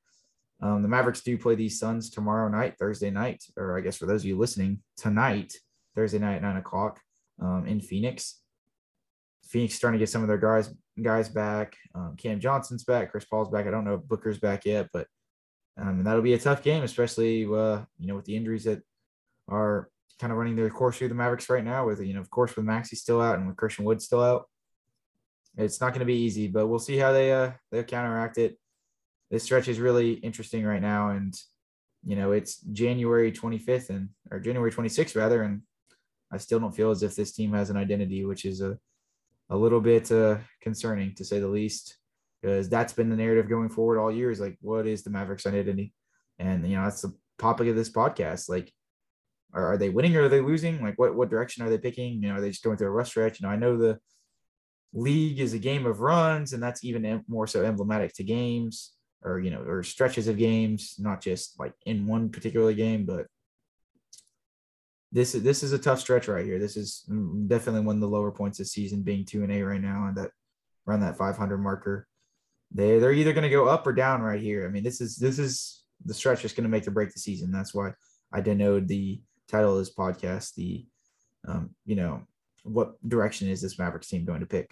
Um, 0.62 0.82
the 0.82 0.90
Mavericks 0.90 1.22
do 1.22 1.38
play 1.38 1.56
these 1.56 1.80
Suns 1.80 2.10
tomorrow 2.10 2.50
night, 2.50 2.76
Thursday 2.78 3.10
night, 3.10 3.44
or 3.56 3.78
I 3.78 3.82
guess 3.82 3.98
for 3.98 4.06
those 4.06 4.22
of 4.22 4.26
you 4.26 4.38
listening, 4.38 4.80
tonight, 4.98 5.54
Thursday 5.96 6.20
night 6.20 6.36
at 6.36 6.42
nine 6.42 6.58
o'clock 6.58 7.00
um, 7.42 7.66
in 7.66 7.80
Phoenix. 7.80 8.42
Phoenix 9.46 9.76
starting 9.76 9.98
to 9.98 10.04
get 10.04 10.10
some 10.10 10.22
of 10.22 10.28
their 10.28 10.38
guys 10.38 10.74
guys 11.02 11.30
back. 11.30 11.76
Um, 11.96 12.16
Cam 12.18 12.40
Johnson's 12.40 12.84
back. 12.84 13.12
Chris 13.12 13.26
Paul's 13.26 13.50
back. 13.50 13.66
I 13.66 13.72
don't 13.72 13.86
know 13.86 13.96
if 13.96 14.04
Booker's 14.04 14.38
back 14.38 14.66
yet, 14.66 14.90
but 14.92 15.08
um, 15.78 16.04
that'll 16.04 16.22
be 16.22 16.34
a 16.34 16.40
tough 16.40 16.62
game, 16.62 16.84
especially 16.84 17.46
uh, 17.46 17.82
you 17.98 18.08
know 18.08 18.16
with 18.16 18.26
the 18.26 18.36
injuries 18.36 18.66
that 18.66 18.82
are 19.48 19.90
kind 20.20 20.32
of 20.32 20.38
running 20.38 20.56
their 20.56 20.70
course 20.70 20.98
through 20.98 21.10
the 21.10 21.16
Mavericks 21.16 21.50
right 21.50 21.64
now. 21.64 21.86
With 21.86 22.02
you 22.02 22.14
know, 22.14 22.22
of 22.22 22.30
course, 22.30 22.56
with 22.56 22.66
Maxi 22.66 22.96
still 22.96 23.22
out 23.22 23.38
and 23.38 23.48
with 23.48 23.58
Christian 23.58 23.86
Wood 23.86 24.02
still 24.02 24.24
out, 24.24 24.48
it's 25.58 25.82
not 25.82 25.90
going 25.90 26.00
to 26.00 26.06
be 26.06 26.22
easy. 26.22 26.48
But 26.48 26.68
we'll 26.68 26.80
see 26.80 26.98
how 26.98 27.12
they 27.12 27.32
uh 27.32 27.52
they 27.72 27.84
counteract 27.84 28.38
it 28.38 28.58
this 29.32 29.44
stretch 29.44 29.68
is 29.68 29.80
really 29.80 30.14
interesting 30.14 30.66
right 30.66 30.82
now. 30.82 31.10
And, 31.10 31.34
you 32.04 32.16
know, 32.16 32.32
it's 32.32 32.58
January 32.62 33.32
25th 33.32 33.90
and 33.90 34.10
or 34.32 34.40
January 34.40 34.72
26th 34.72 35.16
rather. 35.16 35.44
And 35.44 35.62
I 36.32 36.38
still 36.38 36.60
don't 36.60 36.76
feel 36.76 36.92
as 36.92 37.04
if 37.04 37.16
this 37.16 37.32
team 37.32 37.54
has 37.54 37.70
an 37.70 37.78
identity, 37.78 38.26
which 38.26 38.46
is 38.46 38.62
a, 38.62 38.78
a 39.50 39.58
little 39.58 39.82
bit 39.82 40.12
uh, 40.12 40.38
concerning 40.62 41.14
to 41.16 41.26
say 41.26 41.40
the 41.40 41.48
least, 41.48 41.98
because 42.42 42.70
that's 42.70 42.94
been 42.94 43.10
the 43.10 43.16
narrative 43.16 43.50
going 43.50 43.70
forward 43.70 44.00
all 44.00 44.12
year 44.12 44.32
is 44.32 44.40
like, 44.40 44.58
what 44.62 44.88
is 44.88 45.04
the 45.04 45.10
Mavericks 45.10 45.46
identity? 45.46 45.94
And, 46.40 46.68
you 46.68 46.76
know, 46.76 46.84
that's 46.84 47.02
the 47.02 47.14
topic 47.38 47.68
of 47.68 47.76
this 47.76 47.90
podcast. 47.90 48.50
Like, 48.50 48.72
are, 49.54 49.74
are 49.74 49.78
they 49.78 49.90
winning 49.90 50.16
or 50.16 50.24
are 50.24 50.30
they 50.30 50.42
losing? 50.42 50.82
Like, 50.82 50.98
what, 50.98 51.16
what 51.16 51.30
direction 51.30 51.64
are 51.64 51.70
they 51.70 51.78
picking? 51.78 52.22
You 52.22 52.30
know, 52.30 52.36
are 52.36 52.42
they 52.42 52.50
just 52.50 52.64
going 52.64 52.78
through 52.78 52.88
a 52.88 52.92
rush 52.92 53.10
stretch? 53.10 53.40
You 53.40 53.48
know, 53.48 53.54
I 53.54 53.58
know 53.58 53.78
the 53.78 54.00
league 54.94 55.40
is 55.40 55.54
a 55.54 55.60
game 55.60 55.86
of 55.86 56.02
runs, 56.02 56.54
and 56.54 56.62
that's 56.62 56.84
even 56.84 57.24
more 57.28 57.48
so 57.48 57.64
emblematic 57.64 58.14
to 58.16 58.24
games 58.24 58.94
or 59.22 59.38
you 59.40 59.52
know 59.52 59.62
or 59.64 59.84
stretches 59.84 60.30
of 60.30 60.38
games 60.38 60.96
not 60.98 61.20
just 61.20 61.60
like 61.60 61.74
in 61.86 62.08
one 62.08 62.30
particular 62.30 62.72
game 62.72 63.06
but 63.06 63.28
this 65.12 65.36
is 65.36 65.44
this 65.44 65.62
is 65.62 65.74
a 65.74 65.78
tough 65.78 66.00
stretch 66.00 66.30
right 66.30 66.46
here 66.46 66.58
this 66.58 66.78
is 66.78 67.04
mm, 67.12 67.46
definitely 67.46 67.82
one 67.82 67.98
of 67.98 68.00
the 68.00 68.08
lower 68.08 68.32
points 68.32 68.58
this 68.58 68.72
season 68.72 69.02
being 69.02 69.26
2 69.26 69.44
and 69.44 69.52
8 69.52 69.62
right 69.64 69.82
now 69.82 70.08
and 70.08 70.16
that 70.16 70.32
around 70.88 71.02
that 71.02 71.18
500 71.18 71.58
marker 71.58 72.08
they 72.72 73.00
they're 73.00 73.12
either 73.12 73.34
going 73.34 73.44
to 73.44 73.50
go 73.50 73.68
up 73.68 73.86
or 73.88 73.94
down 73.94 74.22
right 74.22 74.42
here. 74.42 74.66
I 74.66 74.70
mean, 74.70 74.84
this 74.84 75.02
is 75.02 75.16
this 75.16 75.40
is 75.40 75.84
the 76.06 76.14
stretch 76.14 76.42
that's 76.42 76.54
going 76.54 76.64
to 76.64 76.70
make 76.70 76.88
or 76.88 76.92
break 76.92 77.12
the 77.12 77.20
season. 77.20 77.52
That's 77.52 77.74
why 77.74 77.94
I 78.32 78.42
denoted 78.42 78.88
the 78.88 79.22
title 79.50 79.74
of 79.74 79.80
this 79.80 79.94
podcast. 79.94 80.56
The 80.56 80.86
um, 81.48 81.72
you 81.86 81.96
know, 81.96 82.24
what 82.64 82.96
direction 83.08 83.48
is 83.48 83.62
this 83.62 83.80
Mavericks 83.80 84.08
team 84.08 84.26
going 84.26 84.42
to 84.42 84.46
pick? 84.46 84.70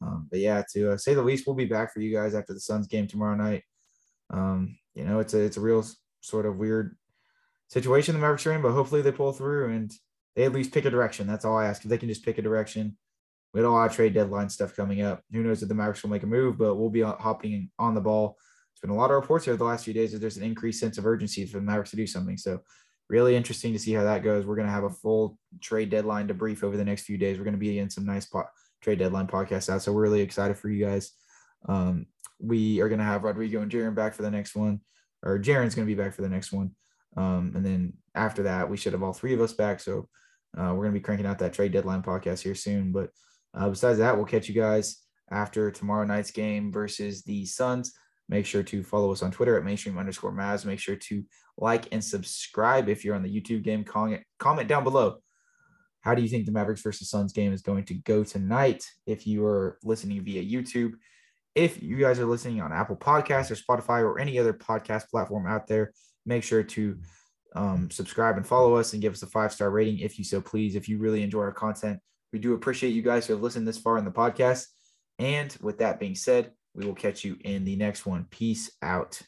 Um, 0.00 0.26
but 0.30 0.40
yeah, 0.40 0.62
to 0.72 0.92
uh, 0.92 0.96
say 0.96 1.14
the 1.14 1.22
least, 1.22 1.46
we'll 1.46 1.54
be 1.54 1.64
back 1.64 1.92
for 1.92 2.00
you 2.00 2.12
guys 2.12 2.34
after 2.34 2.52
the 2.52 2.60
Suns 2.60 2.88
game 2.88 3.06
tomorrow 3.06 3.36
night. 3.36 3.62
Um, 4.30 4.76
you 4.94 5.04
know, 5.04 5.20
it's 5.20 5.34
a 5.34 5.40
it's 5.40 5.56
a 5.56 5.60
real 5.60 5.84
sort 6.20 6.46
of 6.46 6.56
weird 6.56 6.96
situation 7.68 8.14
the 8.14 8.20
Mavericks 8.20 8.46
are 8.46 8.52
in, 8.52 8.62
but 8.62 8.72
hopefully 8.72 9.02
they 9.02 9.12
pull 9.12 9.32
through 9.32 9.72
and 9.72 9.92
they 10.36 10.44
at 10.44 10.52
least 10.52 10.72
pick 10.72 10.84
a 10.84 10.90
direction. 10.90 11.26
That's 11.26 11.44
all 11.44 11.56
I 11.56 11.66
ask. 11.66 11.84
If 11.84 11.90
they 11.90 11.98
can 11.98 12.08
just 12.08 12.24
pick 12.24 12.38
a 12.38 12.42
direction, 12.42 12.96
we 13.52 13.60
had 13.60 13.66
a 13.66 13.70
lot 13.70 13.90
of 13.90 13.94
trade 13.94 14.14
deadline 14.14 14.48
stuff 14.48 14.74
coming 14.74 15.02
up. 15.02 15.22
Who 15.32 15.42
knows 15.42 15.62
if 15.62 15.68
the 15.68 15.74
Mavericks 15.74 16.02
will 16.02 16.10
make 16.10 16.22
a 16.22 16.26
move, 16.26 16.58
but 16.58 16.76
we'll 16.76 16.90
be 16.90 17.02
hopping 17.02 17.70
on 17.78 17.94
the 17.94 18.00
ball. 18.00 18.36
There's 18.74 18.80
been 18.80 18.96
a 18.96 18.98
lot 18.98 19.10
of 19.10 19.16
reports 19.16 19.46
over 19.46 19.56
the 19.56 19.64
last 19.64 19.84
few 19.84 19.94
days 19.94 20.12
that 20.12 20.18
there's 20.18 20.38
an 20.38 20.42
increased 20.42 20.80
sense 20.80 20.98
of 20.98 21.06
urgency 21.06 21.44
for 21.46 21.58
the 21.58 21.64
Mavericks 21.64 21.90
to 21.90 21.96
do 21.96 22.06
something. 22.06 22.36
So 22.36 22.60
really 23.12 23.36
interesting 23.36 23.74
to 23.74 23.78
see 23.78 23.92
how 23.92 24.04
that 24.04 24.24
goes. 24.24 24.46
We're 24.46 24.56
going 24.56 24.66
to 24.66 24.72
have 24.72 24.84
a 24.84 24.90
full 24.90 25.38
trade 25.60 25.90
deadline 25.90 26.26
debrief 26.26 26.64
over 26.64 26.78
the 26.78 26.84
next 26.84 27.02
few 27.02 27.18
days. 27.18 27.36
We're 27.36 27.44
going 27.44 27.54
to 27.54 27.60
be 27.60 27.78
in 27.78 27.90
some 27.90 28.06
nice 28.06 28.24
po- 28.24 28.48
trade 28.80 28.98
deadline 28.98 29.26
podcasts 29.26 29.68
out. 29.68 29.82
So 29.82 29.92
we're 29.92 30.02
really 30.02 30.22
excited 30.22 30.56
for 30.56 30.70
you 30.70 30.84
guys. 30.84 31.12
Um, 31.68 32.06
we 32.40 32.80
are 32.80 32.88
going 32.88 32.98
to 32.98 33.04
have 33.04 33.22
Rodrigo 33.22 33.60
and 33.60 33.70
Jaron 33.70 33.94
back 33.94 34.14
for 34.14 34.22
the 34.22 34.30
next 34.30 34.56
one, 34.56 34.80
or 35.22 35.38
Jaron's 35.38 35.74
going 35.74 35.86
to 35.86 35.94
be 35.94 36.02
back 36.02 36.14
for 36.14 36.22
the 36.22 36.28
next 36.28 36.52
one. 36.52 36.70
Um, 37.16 37.52
and 37.54 37.64
then 37.64 37.92
after 38.14 38.44
that, 38.44 38.70
we 38.70 38.78
should 38.78 38.94
have 38.94 39.02
all 39.02 39.12
three 39.12 39.34
of 39.34 39.42
us 39.42 39.52
back. 39.52 39.80
So 39.80 40.08
uh, 40.56 40.72
we're 40.72 40.84
going 40.84 40.94
to 40.94 41.00
be 41.00 41.04
cranking 41.04 41.26
out 41.26 41.38
that 41.40 41.52
trade 41.52 41.72
deadline 41.72 42.02
podcast 42.02 42.40
here 42.40 42.54
soon. 42.54 42.92
But 42.92 43.10
uh, 43.52 43.68
besides 43.68 43.98
that, 43.98 44.16
we'll 44.16 44.24
catch 44.24 44.48
you 44.48 44.54
guys 44.54 45.02
after 45.30 45.70
tomorrow 45.70 46.06
night's 46.06 46.30
game 46.30 46.72
versus 46.72 47.22
the 47.24 47.44
Suns. 47.44 47.92
Make 48.28 48.46
sure 48.46 48.62
to 48.62 48.82
follow 48.82 49.12
us 49.12 49.22
on 49.22 49.30
Twitter 49.30 49.56
at 49.58 49.64
mainstream 49.64 49.98
underscore 49.98 50.32
Mavs. 50.32 50.64
Make 50.64 50.78
sure 50.78 50.96
to 50.96 51.24
like 51.58 51.88
and 51.92 52.02
subscribe 52.02 52.88
if 52.88 53.04
you're 53.04 53.14
on 53.14 53.22
the 53.22 53.40
YouTube 53.40 53.62
game. 53.62 53.84
Comment, 53.84 54.22
comment 54.38 54.68
down 54.68 54.84
below. 54.84 55.16
How 56.00 56.14
do 56.14 56.22
you 56.22 56.28
think 56.28 56.46
the 56.46 56.52
Mavericks 56.52 56.82
versus 56.82 57.10
Suns 57.10 57.32
game 57.32 57.52
is 57.52 57.62
going 57.62 57.84
to 57.84 57.94
go 57.94 58.24
tonight 58.24 58.84
if 59.06 59.26
you 59.26 59.44
are 59.46 59.78
listening 59.84 60.22
via 60.24 60.42
YouTube? 60.42 60.94
If 61.54 61.82
you 61.82 61.96
guys 61.96 62.18
are 62.18 62.26
listening 62.26 62.60
on 62.60 62.72
Apple 62.72 62.96
Podcasts 62.96 63.50
or 63.50 63.54
Spotify 63.54 64.02
or 64.02 64.18
any 64.18 64.38
other 64.38 64.52
podcast 64.52 65.08
platform 65.10 65.46
out 65.46 65.66
there, 65.66 65.92
make 66.24 66.42
sure 66.42 66.62
to 66.62 66.98
um, 67.54 67.90
subscribe 67.90 68.36
and 68.36 68.46
follow 68.46 68.74
us 68.76 68.92
and 68.92 69.02
give 69.02 69.12
us 69.12 69.22
a 69.22 69.26
five 69.26 69.52
star 69.52 69.70
rating 69.70 69.98
if 69.98 70.18
you 70.18 70.24
so 70.24 70.40
please. 70.40 70.74
If 70.74 70.88
you 70.88 70.98
really 70.98 71.22
enjoy 71.22 71.42
our 71.42 71.52
content, 71.52 72.00
we 72.32 72.38
do 72.38 72.54
appreciate 72.54 72.94
you 72.94 73.02
guys 73.02 73.26
who 73.26 73.34
have 73.34 73.42
listened 73.42 73.68
this 73.68 73.78
far 73.78 73.98
in 73.98 74.04
the 74.04 74.10
podcast. 74.10 74.66
And 75.18 75.56
with 75.60 75.78
that 75.78 76.00
being 76.00 76.14
said, 76.14 76.52
we 76.74 76.86
will 76.86 76.94
catch 76.94 77.24
you 77.24 77.38
in 77.44 77.64
the 77.64 77.76
next 77.76 78.06
one. 78.06 78.26
Peace 78.30 78.70
out. 78.82 79.22